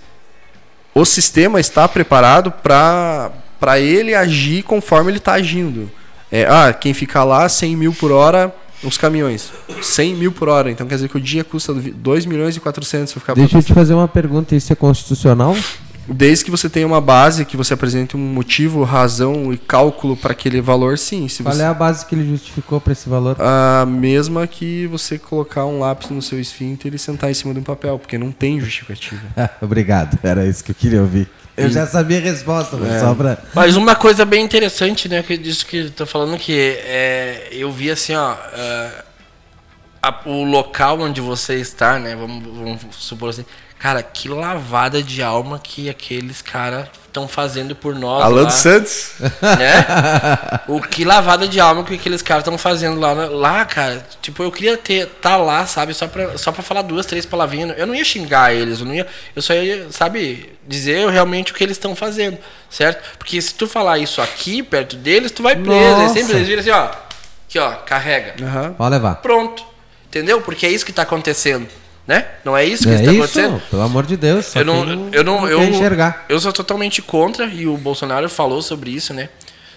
o 0.94 1.04
sistema 1.04 1.60
está 1.60 1.88
preparado 1.88 2.50
para 2.52 3.80
ele 3.80 4.14
agir 4.14 4.62
conforme 4.62 5.10
ele 5.10 5.18
está 5.18 5.34
agindo. 5.34 5.90
É, 6.30 6.46
ah, 6.48 6.72
quem 6.72 6.94
ficar 6.94 7.24
lá 7.24 7.48
100 7.48 7.76
mil 7.76 7.92
por 7.92 8.12
hora, 8.12 8.54
os 8.82 8.96
caminhões. 8.96 9.52
100 9.82 10.14
mil 10.14 10.32
por 10.32 10.48
hora. 10.48 10.70
Então 10.70 10.86
quer 10.86 10.94
dizer 10.96 11.08
que 11.08 11.16
o 11.16 11.20
dia 11.20 11.42
custa 11.42 11.72
2 11.72 12.26
milhões 12.26 12.56
e 12.56 12.60
400 12.60 13.10
se 13.10 13.16
eu 13.16 13.20
ficar 13.20 13.34
Deixa 13.34 13.58
eu 13.58 13.62
te 13.62 13.74
fazer 13.74 13.94
uma 13.94 14.08
pergunta: 14.08 14.54
isso 14.54 14.72
é 14.72 14.76
constitucional? 14.76 15.56
Desde 16.12 16.44
que 16.44 16.50
você 16.50 16.68
tenha 16.68 16.86
uma 16.86 17.00
base, 17.00 17.44
que 17.44 17.56
você 17.56 17.74
apresente 17.74 18.16
um 18.16 18.20
motivo, 18.20 18.82
razão 18.82 19.52
e 19.52 19.58
cálculo 19.58 20.16
para 20.16 20.32
aquele 20.32 20.60
valor, 20.60 20.98
sim. 20.98 21.28
Se 21.28 21.42
Qual 21.42 21.54
você... 21.54 21.62
é 21.62 21.66
a 21.66 21.74
base 21.74 22.04
que 22.04 22.14
ele 22.14 22.28
justificou 22.28 22.80
para 22.80 22.92
esse 22.92 23.08
valor? 23.08 23.36
A 23.38 23.86
mesma 23.86 24.46
que 24.46 24.86
você 24.88 25.18
colocar 25.18 25.64
um 25.66 25.78
lápis 25.78 26.10
no 26.10 26.20
seu 26.20 26.40
esfíncter 26.40 26.92
e 26.94 26.98
sentar 26.98 27.30
em 27.30 27.34
cima 27.34 27.54
de 27.54 27.60
um 27.60 27.62
papel, 27.62 27.98
porque 27.98 28.18
não 28.18 28.32
tem 28.32 28.60
justificativa. 28.60 29.20
Obrigado, 29.62 30.18
era 30.22 30.44
isso 30.46 30.64
que 30.64 30.72
eu 30.72 30.74
queria 30.74 31.00
ouvir. 31.00 31.28
Eu 31.56 31.68
já 31.70 31.86
sabia 31.86 32.18
a 32.18 32.22
resposta, 32.22 32.76
mas 32.76 32.94
é. 32.94 33.00
só 33.00 33.14
pra... 33.14 33.38
Mas 33.54 33.76
uma 33.76 33.94
coisa 33.94 34.24
bem 34.24 34.42
interessante, 34.44 35.08
né, 35.08 35.22
que 35.22 35.36
disso 35.36 35.66
que 35.66 35.90
tá 35.90 36.06
falando 36.06 36.38
que 36.38 36.52
é, 36.52 37.48
eu 37.52 37.70
vi 37.70 37.90
assim, 37.90 38.14
ó, 38.14 38.32
uh, 38.32 39.02
a, 40.02 40.20
o 40.24 40.44
local 40.44 41.00
onde 41.00 41.20
você 41.20 41.56
está, 41.56 41.98
né, 41.98 42.16
vamos, 42.16 42.42
vamos 42.44 42.80
supor 42.96 43.30
assim, 43.30 43.44
Cara, 43.80 44.02
que 44.02 44.28
lavada 44.28 45.02
de 45.02 45.22
alma 45.22 45.58
que 45.58 45.88
aqueles 45.88 46.42
caras 46.42 46.86
estão 47.06 47.26
fazendo 47.26 47.74
por 47.74 47.94
nós. 47.94 48.22
Alan 48.22 48.42
lá, 48.42 48.50
Santos. 48.50 49.12
Né? 49.18 49.86
O 50.68 50.82
que 50.82 51.02
lavada 51.02 51.48
de 51.48 51.58
alma 51.58 51.82
que 51.82 51.94
aqueles 51.94 52.20
caras 52.20 52.42
estão 52.42 52.58
fazendo 52.58 53.00
lá, 53.00 53.12
lá, 53.12 53.64
cara. 53.64 54.06
Tipo, 54.20 54.42
eu 54.42 54.52
queria 54.52 54.76
ter 54.76 55.06
tá 55.06 55.38
lá, 55.38 55.64
sabe, 55.64 55.94
só 55.94 56.06
pra, 56.06 56.36
só 56.36 56.52
pra 56.52 56.62
falar 56.62 56.82
duas, 56.82 57.06
três 57.06 57.24
palavrinhas. 57.24 57.78
Eu 57.78 57.86
não 57.86 57.94
ia 57.94 58.04
xingar 58.04 58.52
eles, 58.54 58.80
eu 58.80 58.86
não 58.86 58.94
ia, 58.94 59.06
eu 59.34 59.40
só 59.40 59.54
ia, 59.54 59.86
sabe, 59.90 60.52
dizer 60.68 61.08
realmente 61.08 61.52
o 61.52 61.54
que 61.54 61.64
eles 61.64 61.78
estão 61.78 61.96
fazendo, 61.96 62.36
certo? 62.68 63.02
Porque 63.16 63.40
se 63.40 63.54
tu 63.54 63.66
falar 63.66 63.96
isso 63.96 64.20
aqui 64.20 64.62
perto 64.62 64.94
deles, 64.94 65.32
tu 65.32 65.42
vai 65.42 65.56
preso. 65.56 66.00
Eles 66.00 66.12
sempre 66.12 66.36
eles 66.36 66.48
viram 66.48 66.60
assim, 66.60 66.70
ó. 66.70 66.90
Aqui, 67.48 67.58
ó, 67.58 67.70
carrega. 67.86 68.34
Uhum. 68.44 68.74
Pode 68.74 68.90
levar. 68.90 69.14
Pronto. 69.16 69.64
Entendeu? 70.06 70.42
Porque 70.42 70.66
é 70.66 70.70
isso 70.70 70.84
que 70.84 70.92
tá 70.92 71.02
acontecendo. 71.02 71.66
Né? 72.10 72.26
Não 72.44 72.56
é 72.56 72.64
isso 72.64 72.82
que 72.82 72.90
é 72.90 72.94
está 72.96 73.12
isso? 73.12 73.22
acontecendo? 73.22 73.62
Pelo 73.70 73.82
amor 73.82 74.04
de 74.04 74.16
Deus. 74.16 74.56
Eu 74.56 74.64
não, 74.64 74.84
não, 74.84 75.08
eu 75.12 75.22
não, 75.22 75.48
eu, 75.48 75.62
enxergar. 75.62 76.24
Eu 76.28 76.40
sou 76.40 76.52
totalmente 76.52 77.00
contra 77.00 77.46
e 77.46 77.68
o 77.68 77.76
Bolsonaro 77.76 78.28
falou 78.28 78.60
sobre 78.62 78.90
isso, 78.90 79.14
né? 79.14 79.28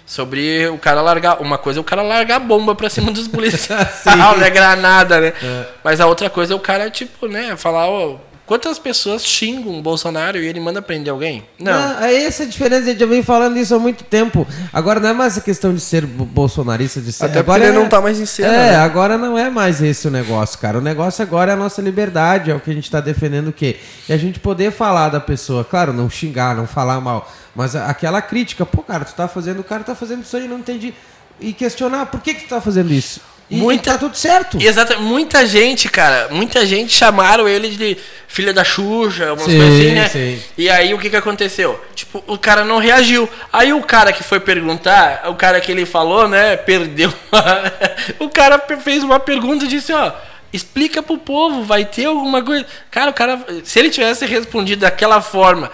Sobre 0.03 0.67
o 0.69 0.79
cara 0.79 0.99
largar. 0.99 1.39
Uma 1.39 1.59
coisa 1.59 1.79
é 1.79 1.81
o 1.81 1.83
cara 1.83 2.01
largar 2.01 2.39
bomba 2.39 2.73
pra 2.73 2.89
cima 2.89 3.11
dos 3.11 3.27
policiais. 3.27 4.01
né? 4.39 4.49
Granada, 4.49 5.21
né? 5.21 5.33
É. 5.43 5.65
Mas 5.83 6.01
a 6.01 6.07
outra 6.07 6.27
coisa 6.27 6.53
é 6.53 6.55
o 6.55 6.59
cara, 6.59 6.89
tipo, 6.89 7.27
né? 7.27 7.55
Falar, 7.55 7.87
ó. 7.87 8.17
Quantas 8.45 8.77
pessoas 8.77 9.25
xingam 9.25 9.79
o 9.79 9.81
Bolsonaro 9.81 10.37
e 10.37 10.45
ele 10.45 10.59
manda 10.59 10.81
prender 10.81 11.13
alguém? 11.13 11.45
Não. 11.57 11.71
não 11.71 12.03
é 12.03 12.13
essa 12.25 12.43
a 12.43 12.45
diferença, 12.45 12.83
a 12.83 12.85
gente 12.87 12.99
já 12.99 13.05
vem 13.05 13.23
falando 13.23 13.55
isso 13.55 13.73
há 13.73 13.79
muito 13.79 14.03
tempo. 14.03 14.45
Agora 14.73 14.99
não 14.99 15.09
é 15.09 15.13
mais 15.13 15.37
a 15.37 15.41
questão 15.41 15.73
de 15.73 15.79
ser 15.79 16.05
bolsonarista, 16.05 16.99
de 16.99 17.13
ser. 17.13 17.25
Até 17.25 17.39
agora 17.39 17.59
porque 17.61 17.71
ele 17.71 17.77
é... 17.77 17.81
não 17.81 17.87
tá 17.87 18.01
mais 18.01 18.19
em 18.19 18.25
cena. 18.25 18.53
É, 18.53 18.71
né? 18.71 18.75
agora 18.75 19.17
não 19.17 19.37
é 19.37 19.49
mais 19.49 19.81
esse 19.81 20.09
o 20.09 20.11
negócio, 20.11 20.59
cara. 20.59 20.77
O 20.77 20.81
negócio 20.81 21.23
agora 21.23 21.51
é 21.51 21.53
a 21.53 21.57
nossa 21.57 21.81
liberdade, 21.81 22.51
é 22.51 22.55
o 22.55 22.59
que 22.59 22.69
a 22.69 22.73
gente 22.73 22.91
tá 22.91 22.99
defendendo 22.99 23.47
o 23.47 23.53
quê? 23.53 23.77
E 24.09 24.11
a 24.11 24.17
gente 24.17 24.41
poder 24.41 24.73
falar 24.73 25.07
da 25.07 25.21
pessoa, 25.21 25.63
claro, 25.63 25.93
não 25.93 26.09
xingar, 26.09 26.53
não 26.53 26.67
falar 26.67 26.99
mal. 26.99 27.31
Mas 27.55 27.77
aquela 27.77 28.21
crítica, 28.21 28.65
pô, 28.65 28.83
cara, 28.83 29.05
tu 29.05 29.13
tá 29.15 29.25
fazendo, 29.25 29.61
o 29.61 29.63
cara 29.63 29.83
tá 29.85 29.95
fazendo 29.95 30.21
isso 30.21 30.35
aí, 30.35 30.49
não 30.49 30.59
entendi. 30.59 30.93
E 31.39 31.53
questionar, 31.53 32.07
por 32.07 32.19
que, 32.19 32.33
que 32.33 32.43
tu 32.43 32.49
tá 32.49 32.59
fazendo 32.59 32.91
isso? 32.91 33.21
E, 33.49 33.55
muita, 33.55 33.89
e 33.89 33.93
tá 33.93 33.99
tudo 33.99 34.15
certo. 34.15 34.61
Exato. 34.61 34.99
Muita 35.01 35.45
gente, 35.45 35.89
cara, 35.89 36.27
muita 36.31 36.65
gente 36.65 36.91
chamaram 36.93 37.47
ele 37.47 37.69
de 37.69 37.97
filha 38.27 38.53
da 38.53 38.63
Xuxa, 38.63 39.33
umas 39.33 39.43
sim, 39.43 39.57
coisas 39.57 39.79
assim, 39.79 39.91
né? 39.91 40.09
Sim. 40.09 40.43
E 40.57 40.69
aí 40.69 40.93
o 40.93 40.99
que 40.99 41.09
que 41.09 41.15
aconteceu? 41.15 41.79
Tipo, 41.93 42.23
o 42.25 42.37
cara 42.37 42.63
não 42.65 42.79
reagiu. 42.79 43.29
Aí 43.51 43.71
o 43.73 43.81
cara 43.81 44.11
que 44.11 44.23
foi 44.23 44.39
perguntar, 44.39 45.23
o 45.27 45.35
cara 45.35 45.61
que 45.61 45.71
ele 45.71 45.85
falou, 45.85 46.27
né, 46.27 46.55
perdeu. 46.57 47.13
o 48.19 48.29
cara 48.29 48.61
fez 48.83 49.03
uma 49.03 49.19
pergunta 49.19 49.65
e 49.65 49.67
disse, 49.67 49.93
ó, 49.93 50.11
explica 50.51 51.03
pro 51.03 51.17
povo, 51.17 51.63
vai 51.63 51.85
ter 51.85 52.05
alguma 52.05 52.41
coisa. 52.41 52.65
Cara, 52.89 53.11
o 53.11 53.13
cara, 53.13 53.39
se 53.63 53.79
ele 53.79 53.89
tivesse 53.89 54.25
respondido 54.25 54.81
daquela 54.81 55.21
forma, 55.21 55.71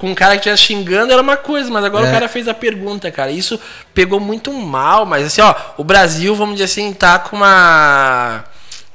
com 0.00 0.10
um 0.10 0.14
cara 0.14 0.32
que 0.32 0.38
estivesse 0.38 0.62
xingando 0.62 1.12
era 1.12 1.20
uma 1.20 1.36
coisa, 1.36 1.70
mas 1.70 1.84
agora 1.84 2.06
é. 2.06 2.08
o 2.08 2.12
cara 2.12 2.26
fez 2.26 2.48
a 2.48 2.54
pergunta, 2.54 3.10
cara. 3.10 3.30
Isso 3.30 3.60
pegou 3.92 4.18
muito 4.18 4.50
mal, 4.50 5.04
mas 5.04 5.26
assim, 5.26 5.42
ó, 5.42 5.54
o 5.76 5.84
Brasil, 5.84 6.34
vamos 6.34 6.54
dizer 6.54 6.64
assim, 6.64 6.90
tá 6.94 7.18
com 7.18 7.36
uma 7.36 8.44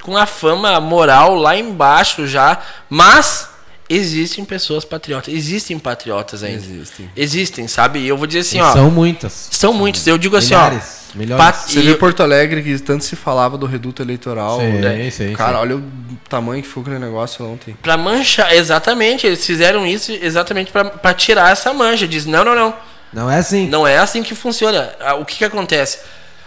com 0.02 0.12
uma 0.12 0.26
fama 0.26 0.80
moral 0.80 1.36
lá 1.36 1.56
embaixo 1.56 2.28
já, 2.28 2.60
mas 2.90 3.50
existem 3.88 4.44
pessoas 4.44 4.84
patriotas. 4.84 5.32
Existem 5.32 5.78
patriotas 5.78 6.44
ainda. 6.44 6.58
Existem. 6.58 7.10
Existem, 7.16 7.68
sabe? 7.68 8.00
E 8.00 8.08
eu 8.08 8.18
vou 8.18 8.26
dizer 8.26 8.40
assim, 8.40 8.58
e 8.58 8.62
ó. 8.62 8.74
São 8.74 8.90
muitas. 8.90 9.50
São 9.52 9.74
muitas. 9.74 10.08
Eu 10.08 10.18
digo 10.18 10.36
assim, 10.36 10.56
milhares, 10.56 11.02
ó. 11.02 11.05
Milhares. 11.16 11.62
Você 11.68 11.82
viu 11.82 11.98
Porto 11.98 12.22
Alegre 12.22 12.62
que 12.62 12.78
tanto 12.80 13.04
se 13.04 13.16
falava 13.16 13.58
do 13.58 13.66
reduto 13.66 14.02
eleitoral. 14.02 14.60
Sim, 14.60 14.72
né? 14.74 15.10
sim, 15.10 15.34
Cara, 15.34 15.54
sim. 15.54 15.58
olha 15.58 15.78
o 15.78 15.84
tamanho 16.30 16.62
que 16.62 16.68
foi 16.68 16.82
aquele 16.84 17.00
negócio 17.00 17.46
ontem. 17.46 17.76
Pra 17.82 17.98
manchar, 17.98 18.54
exatamente. 18.54 19.26
Eles 19.26 19.46
fizeram 19.46 19.86
isso 19.88 20.12
exatamente 20.12 20.72
para 20.72 21.14
tirar 21.14 21.52
essa 21.52 21.74
mancha. 21.74 22.08
Diz, 22.08 22.26
não, 22.26 22.44
não, 22.44 22.56
não. 22.56 22.74
Não 23.14 23.32
é 23.32 23.38
assim. 23.38 23.68
Não 23.70 23.88
é 23.88 23.98
assim 23.98 24.22
que 24.22 24.36
funciona. 24.36 24.92
Ah, 25.00 25.16
o 25.16 25.26
que, 25.26 25.38
que 25.38 25.46
acontece? 25.46 26.00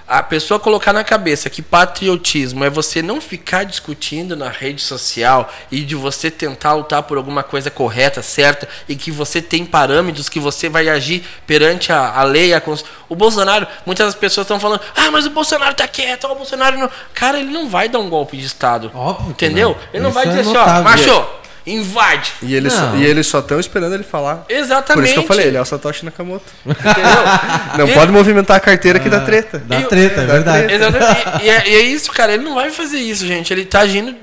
A 0.08 0.22
pessoa 0.22 0.58
colocar 0.58 0.92
na 0.92 1.04
cabeça 1.04 1.50
que 1.50 1.60
patriotismo 1.60 2.64
é 2.64 2.70
você 2.70 3.02
não 3.02 3.20
ficar 3.20 3.64
discutindo 3.64 4.34
na 4.34 4.48
rede 4.48 4.80
social 4.80 5.52
e 5.70 5.82
de 5.82 5.94
você 5.94 6.30
tentar 6.30 6.72
lutar 6.72 7.02
por 7.02 7.18
alguma 7.18 7.42
coisa 7.42 7.70
correta, 7.70 8.22
certa, 8.22 8.66
e 8.88 8.96
que 8.96 9.10
você 9.10 9.42
tem 9.42 9.66
parâmetros 9.66 10.28
que 10.28 10.40
você 10.40 10.68
vai 10.68 10.88
agir 10.88 11.24
perante 11.46 11.92
a, 11.92 12.18
a 12.18 12.22
lei, 12.22 12.54
a 12.54 12.62
O 13.08 13.14
Bolsonaro, 13.14 13.66
muitas 13.84 14.14
pessoas 14.14 14.46
estão 14.46 14.58
falando, 14.58 14.80
ah, 14.96 15.10
mas 15.10 15.26
o 15.26 15.30
Bolsonaro 15.30 15.74
tá 15.74 15.86
quieto, 15.86 16.26
o 16.26 16.34
Bolsonaro 16.34 16.78
não. 16.78 16.90
Cara, 17.12 17.38
ele 17.38 17.50
não 17.50 17.68
vai 17.68 17.88
dar 17.88 17.98
um 17.98 18.08
golpe 18.08 18.36
de 18.36 18.46
Estado. 18.46 18.90
Óbvio. 18.94 19.30
Entendeu? 19.30 19.70
Não. 19.70 19.78
Ele 19.92 20.02
não 20.02 20.10
Isso 20.10 20.18
vai 20.18 20.26
dizer 20.26 20.38
é 20.38 20.42
assim, 20.42 20.56
ó, 20.56 20.82
macho, 20.82 21.26
invade. 21.72 22.32
E 22.42 22.54
eles, 22.54 22.72
só, 22.72 22.94
e 22.96 23.04
eles 23.04 23.26
só 23.26 23.40
estão 23.40 23.60
esperando 23.60 23.94
ele 23.94 24.04
falar. 24.04 24.44
Exatamente. 24.48 24.94
Por 24.94 25.04
isso 25.04 25.14
que 25.14 25.20
eu 25.20 25.26
falei, 25.26 25.46
ele 25.46 25.56
é 25.56 25.60
o 25.60 25.64
Satoshi 25.64 26.04
Nakamoto. 26.04 26.44
Entendeu? 26.66 27.78
Não 27.78 27.88
e... 27.88 27.94
pode 27.94 28.12
movimentar 28.12 28.56
a 28.56 28.60
carteira 28.60 28.98
que 28.98 29.08
dá 29.08 29.20
treta. 29.20 29.62
Dá 29.64 29.82
treta, 29.82 30.22
é 30.22 30.26
verdade. 30.26 30.66
Treta. 30.66 30.86
Exatamente. 30.86 31.44
E, 31.44 31.50
é, 31.50 31.68
e, 31.68 31.74
é, 31.74 31.80
isso, 31.80 32.10
cara. 32.12 32.34
Ele 32.34 32.44
não 32.44 32.54
vai 32.54 32.70
fazer 32.70 32.98
isso, 32.98 33.26
gente. 33.26 33.52
Ele 33.52 33.64
tá 33.64 33.80
agindo 33.80 34.14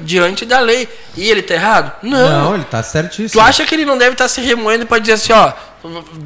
diante 0.00 0.44
da 0.44 0.58
lei. 0.60 0.88
E 1.16 1.28
ele 1.28 1.42
tá 1.42 1.54
errado? 1.54 1.92
Não. 2.02 2.28
Não, 2.28 2.54
ele 2.54 2.64
tá 2.64 2.82
certíssimo. 2.82 3.30
Tu 3.30 3.40
acha 3.40 3.64
que 3.64 3.74
ele 3.74 3.84
não 3.84 3.98
deve 3.98 4.12
estar 4.12 4.24
tá 4.24 4.28
se 4.28 4.40
remoendo 4.40 4.86
pra 4.86 4.98
dizer 4.98 5.14
assim, 5.14 5.32
ó, 5.32 5.52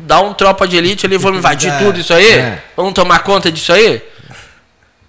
dá 0.06 0.20
um 0.20 0.32
tropa 0.32 0.66
de 0.66 0.76
elite 0.76 1.06
ali, 1.06 1.16
vamos 1.16 1.38
invadir 1.40 1.70
é, 1.70 1.78
tudo 1.78 2.00
isso 2.00 2.14
aí? 2.14 2.32
É. 2.32 2.62
Vamos 2.76 2.92
tomar 2.92 3.20
conta 3.20 3.50
disso 3.50 3.72
aí? 3.72 4.02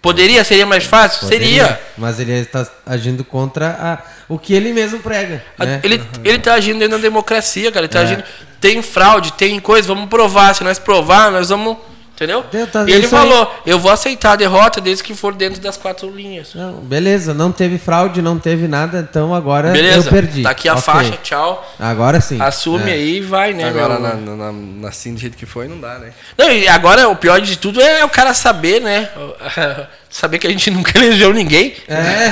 Poderia? 0.01 0.43
Seria 0.43 0.65
mais 0.65 0.83
fácil? 0.83 1.21
Poderia, 1.21 1.65
Seria. 1.65 1.81
Mas 1.97 2.19
ele 2.19 2.31
está 2.33 2.67
agindo 2.85 3.23
contra 3.23 3.69
a, 3.79 3.97
o 4.27 4.39
que 4.39 4.53
ele 4.53 4.73
mesmo 4.73 4.99
prega. 4.99 5.43
Né? 5.59 5.79
Ele, 5.83 6.01
está 6.23 6.55
agindo 6.55 6.79
dentro 6.79 6.97
da 6.97 7.01
democracia, 7.01 7.71
cara. 7.71 7.85
Ele 7.85 7.93
tá 7.93 7.99
é. 7.99 8.03
agindo. 8.03 8.23
Tem 8.59 8.81
fraude, 8.81 9.33
tem 9.33 9.59
coisa, 9.59 9.87
vamos 9.87 10.09
provar. 10.09 10.55
Se 10.55 10.63
nós 10.63 10.79
provar, 10.79 11.31
nós 11.31 11.49
vamos 11.49 11.77
Entendeu? 12.21 12.43
Tá, 12.67 12.85
e 12.87 12.91
ele 12.91 13.07
falou: 13.07 13.51
aí... 13.65 13.71
eu 13.71 13.79
vou 13.79 13.91
aceitar 13.91 14.33
a 14.33 14.35
derrota 14.35 14.79
desde 14.79 15.03
que 15.03 15.15
for 15.15 15.33
dentro 15.33 15.59
das 15.59 15.75
quatro 15.75 16.07
linhas. 16.07 16.53
Não, 16.53 16.73
beleza, 16.73 17.33
não 17.33 17.51
teve 17.51 17.79
fraude, 17.79 18.21
não 18.21 18.37
teve 18.37 18.67
nada, 18.67 18.99
então 19.09 19.33
agora 19.33 19.71
beleza, 19.71 20.07
eu 20.07 20.11
perdi. 20.11 20.43
Tá 20.43 20.51
aqui 20.51 20.69
a 20.69 20.73
okay. 20.73 20.83
faixa, 20.83 21.17
tchau. 21.23 21.67
Agora 21.79 22.21
sim. 22.21 22.39
Assume 22.39 22.91
é. 22.91 22.93
aí 22.93 23.17
e 23.17 23.21
vai, 23.21 23.53
né? 23.53 23.67
Agora, 23.67 23.97
na, 23.97 24.13
na, 24.13 24.51
na, 24.51 24.87
assim, 24.87 25.15
do 25.15 25.19
jeito 25.19 25.35
que 25.35 25.47
foi, 25.47 25.67
não 25.67 25.79
dá, 25.79 25.97
né? 25.97 26.13
Não, 26.37 26.51
e 26.51 26.67
agora 26.67 27.09
o 27.09 27.15
pior 27.15 27.41
de 27.41 27.57
tudo 27.57 27.81
é 27.81 28.05
o 28.05 28.09
cara 28.09 28.35
saber, 28.35 28.79
né? 28.81 29.09
saber 30.11 30.37
que 30.37 30.45
a 30.45 30.49
gente 30.49 30.69
nunca 30.69 30.91
elegeu 30.99 31.33
ninguém. 31.33 31.73
É. 31.87 32.31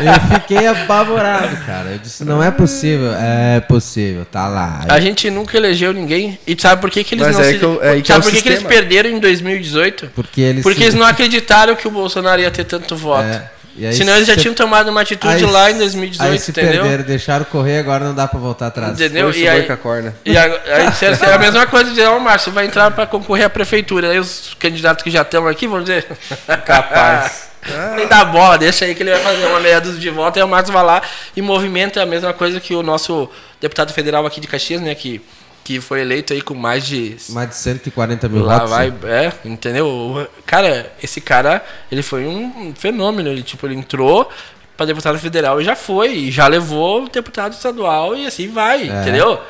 eu 0.00 0.38
fiquei 0.40 0.66
apavorado, 0.66 1.56
cara. 1.64 1.90
Eu 1.92 1.98
disse, 1.98 2.24
não 2.24 2.42
é 2.42 2.50
possível. 2.50 3.12
É 3.14 3.60
possível, 3.60 4.24
tá 4.24 4.48
lá. 4.48 4.84
A 4.88 5.00
gente 5.00 5.30
nunca 5.30 5.56
elegeu 5.56 5.92
ninguém. 5.92 6.38
E 6.46 6.60
sabe 6.60 6.80
por 6.80 6.90
que, 6.90 7.04
que 7.04 7.14
eles 7.14 7.26
Mas 7.26 7.36
não 7.36 7.44
é 7.44 7.52
se... 7.52 7.58
que 7.58 7.64
eu, 7.64 7.82
é 7.82 8.00
que 8.00 8.08
Sabe 8.08 8.20
é 8.20 8.22
por 8.22 8.32
que, 8.32 8.42
que 8.42 8.48
eles 8.48 8.62
perderam 8.62 9.10
em 9.10 9.20
2018? 9.20 10.10
Porque 10.14 10.40
eles 10.40 10.62
Porque 10.62 10.78
se... 10.80 10.84
eles 10.84 10.94
não 10.94 11.06
acreditaram 11.06 11.76
que 11.76 11.86
o 11.86 11.90
Bolsonaro 11.90 12.40
ia 12.40 12.50
ter 12.50 12.64
tanto 12.64 12.96
voto. 12.96 13.24
É. 13.24 13.55
Aí, 13.78 13.92
Senão 13.92 14.14
eles 14.16 14.26
já 14.26 14.36
tinham 14.36 14.54
tomado 14.54 14.88
uma 14.88 15.02
atitude 15.02 15.34
aí, 15.34 15.42
lá 15.42 15.70
em 15.70 15.76
2018, 15.78 16.32
aí 16.32 16.38
se 16.38 16.50
entendeu? 16.50 16.82
Perderam, 16.82 17.04
deixaram 17.04 17.44
correr, 17.44 17.78
agora 17.78 18.04
não 18.04 18.14
dá 18.14 18.26
pra 18.26 18.38
voltar 18.38 18.68
atrás. 18.68 18.92
Entendeu? 18.92 19.32
Foi 19.32 19.42
e 19.42 19.48
aí, 19.48 19.70
a 19.70 19.76
corda. 19.76 20.14
E 20.24 20.36
aí, 20.36 20.50
é 20.50 21.34
a 21.34 21.38
mesma 21.38 21.66
coisa 21.66 21.84
de 21.84 21.90
dizer, 21.90 22.06
ó, 22.06 22.16
oh, 22.16 22.20
Márcio, 22.20 22.52
vai 22.52 22.64
entrar 22.64 22.90
pra 22.90 23.06
concorrer 23.06 23.46
à 23.46 23.50
prefeitura. 23.50 24.10
Aí 24.10 24.18
os 24.18 24.56
candidatos 24.58 25.04
que 25.04 25.10
já 25.10 25.22
estão 25.22 25.46
aqui 25.46 25.66
vão 25.66 25.82
dizer. 25.82 26.06
Capaz. 26.64 27.50
Nem 27.96 28.06
dá 28.06 28.24
bola, 28.24 28.56
deixa 28.56 28.84
aí 28.84 28.94
que 28.94 29.02
ele 29.02 29.10
vai 29.10 29.20
fazer 29.20 29.44
uma 29.46 29.60
meia 29.60 29.80
dúzia 29.80 30.00
de 30.00 30.10
volta 30.10 30.38
e 30.38 30.42
o 30.42 30.48
Márcio 30.48 30.72
vai 30.72 30.84
lá 30.84 31.02
e 31.34 31.42
movimenta 31.42 32.00
a 32.02 32.06
mesma 32.06 32.32
coisa 32.32 32.60
que 32.60 32.74
o 32.74 32.82
nosso 32.82 33.28
deputado 33.60 33.92
federal 33.92 34.24
aqui 34.24 34.40
de 34.40 34.46
Caxias, 34.46 34.80
né? 34.80 34.94
Que 34.94 35.20
que 35.66 35.80
foi 35.80 36.00
eleito 36.00 36.32
aí 36.32 36.40
com 36.40 36.54
mais 36.54 36.86
de. 36.86 37.16
Mais 37.30 37.48
de 37.48 37.56
140 37.56 38.28
mil 38.28 38.44
lá 38.44 38.58
votos. 38.58 38.70
Vai, 38.70 38.94
é, 39.02 39.32
entendeu? 39.44 40.28
Cara, 40.46 40.92
esse 41.02 41.20
cara, 41.20 41.60
ele 41.90 42.04
foi 42.04 42.24
um 42.24 42.72
fenômeno. 42.72 43.28
Ele, 43.28 43.42
tipo, 43.42 43.66
ele 43.66 43.74
entrou, 43.74 44.30
para 44.76 44.86
deputado 44.86 45.18
federal 45.18 45.60
e 45.60 45.64
já 45.64 45.74
foi, 45.74 46.12
e 46.12 46.30
já 46.30 46.46
levou 46.46 47.06
o 47.06 47.08
deputado 47.08 47.52
estadual 47.52 48.14
e 48.14 48.26
assim 48.26 48.46
vai, 48.46 48.88
é. 48.88 49.00
entendeu? 49.02 49.40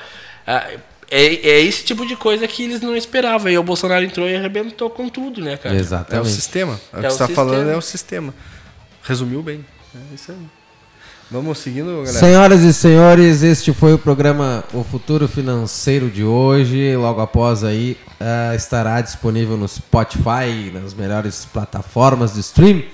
É, 0.46 0.78
é, 1.10 1.24
é, 1.50 1.60
esse 1.60 1.84
tipo 1.84 2.06
de 2.06 2.16
coisa 2.16 2.48
que 2.48 2.62
eles 2.62 2.80
não 2.80 2.96
esperavam. 2.96 3.50
E 3.50 3.58
o 3.58 3.62
Bolsonaro 3.62 4.02
entrou 4.02 4.26
e 4.26 4.34
arrebentou 4.34 4.88
com 4.88 5.10
tudo, 5.10 5.42
né, 5.42 5.58
cara? 5.58 5.76
Exatamente. 5.76 6.26
É 6.26 6.30
o 6.30 6.32
sistema. 6.32 6.80
É 6.94 6.96
o 6.96 7.00
que 7.00 7.06
é 7.06 7.10
você 7.10 7.22
está 7.24 7.34
falando 7.34 7.68
é 7.68 7.76
o 7.76 7.82
sistema. 7.82 8.32
Resumiu 9.02 9.42
bem. 9.42 9.62
É 9.94 10.14
isso 10.14 10.32
aí. 10.32 10.38
Vamos 11.28 11.58
seguindo, 11.58 11.86
galera. 12.04 12.12
Senhoras 12.12 12.60
e 12.60 12.72
senhores, 12.72 13.42
este 13.42 13.72
foi 13.72 13.92
o 13.92 13.98
programa 13.98 14.62
O 14.72 14.84
Futuro 14.84 15.26
Financeiro 15.26 16.08
de 16.08 16.22
hoje. 16.22 16.94
Logo 16.94 17.20
após 17.20 17.64
aí 17.64 17.98
uh, 18.20 18.54
estará 18.54 19.00
disponível 19.00 19.56
no 19.56 19.66
Spotify, 19.66 20.70
nas 20.72 20.94
melhores 20.94 21.44
plataformas 21.44 22.34
de 22.34 22.40
stream, 22.40 22.84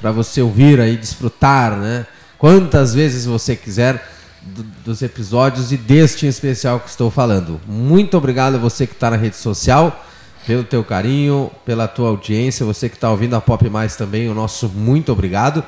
para 0.00 0.12
você 0.12 0.40
ouvir 0.40 0.80
aí, 0.80 0.96
desfrutar, 0.96 1.76
né? 1.76 2.06
Quantas 2.38 2.94
vezes 2.94 3.26
você 3.26 3.56
quiser 3.56 4.00
do, 4.40 4.62
dos 4.84 5.02
episódios 5.02 5.72
e 5.72 5.76
deste 5.76 6.26
em 6.26 6.28
especial 6.28 6.78
que 6.78 6.88
estou 6.88 7.10
falando. 7.10 7.60
Muito 7.66 8.16
obrigado 8.16 8.54
a 8.54 8.58
você 8.58 8.86
que 8.86 8.94
está 8.94 9.10
na 9.10 9.16
rede 9.16 9.36
social, 9.36 10.06
pelo 10.46 10.62
teu 10.62 10.84
carinho, 10.84 11.50
pela 11.66 11.88
tua 11.88 12.10
audiência, 12.10 12.64
você 12.64 12.88
que 12.88 12.94
está 12.94 13.10
ouvindo 13.10 13.34
a 13.34 13.40
Pop 13.40 13.68
Mais 13.68 13.96
também, 13.96 14.28
o 14.28 14.34
nosso 14.34 14.68
muito 14.68 15.10
obrigado. 15.10 15.64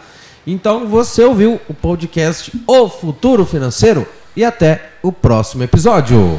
Então 0.47 0.87
você 0.87 1.23
ouviu 1.25 1.61
o 1.69 1.75
podcast 1.75 2.53
O 2.67 2.89
Futuro 2.89 3.47
Financeiro 3.47 4.07
e 4.37 4.45
até 4.45 4.91
o 5.03 5.13
próximo 5.13 5.63
episódio. 5.63 6.39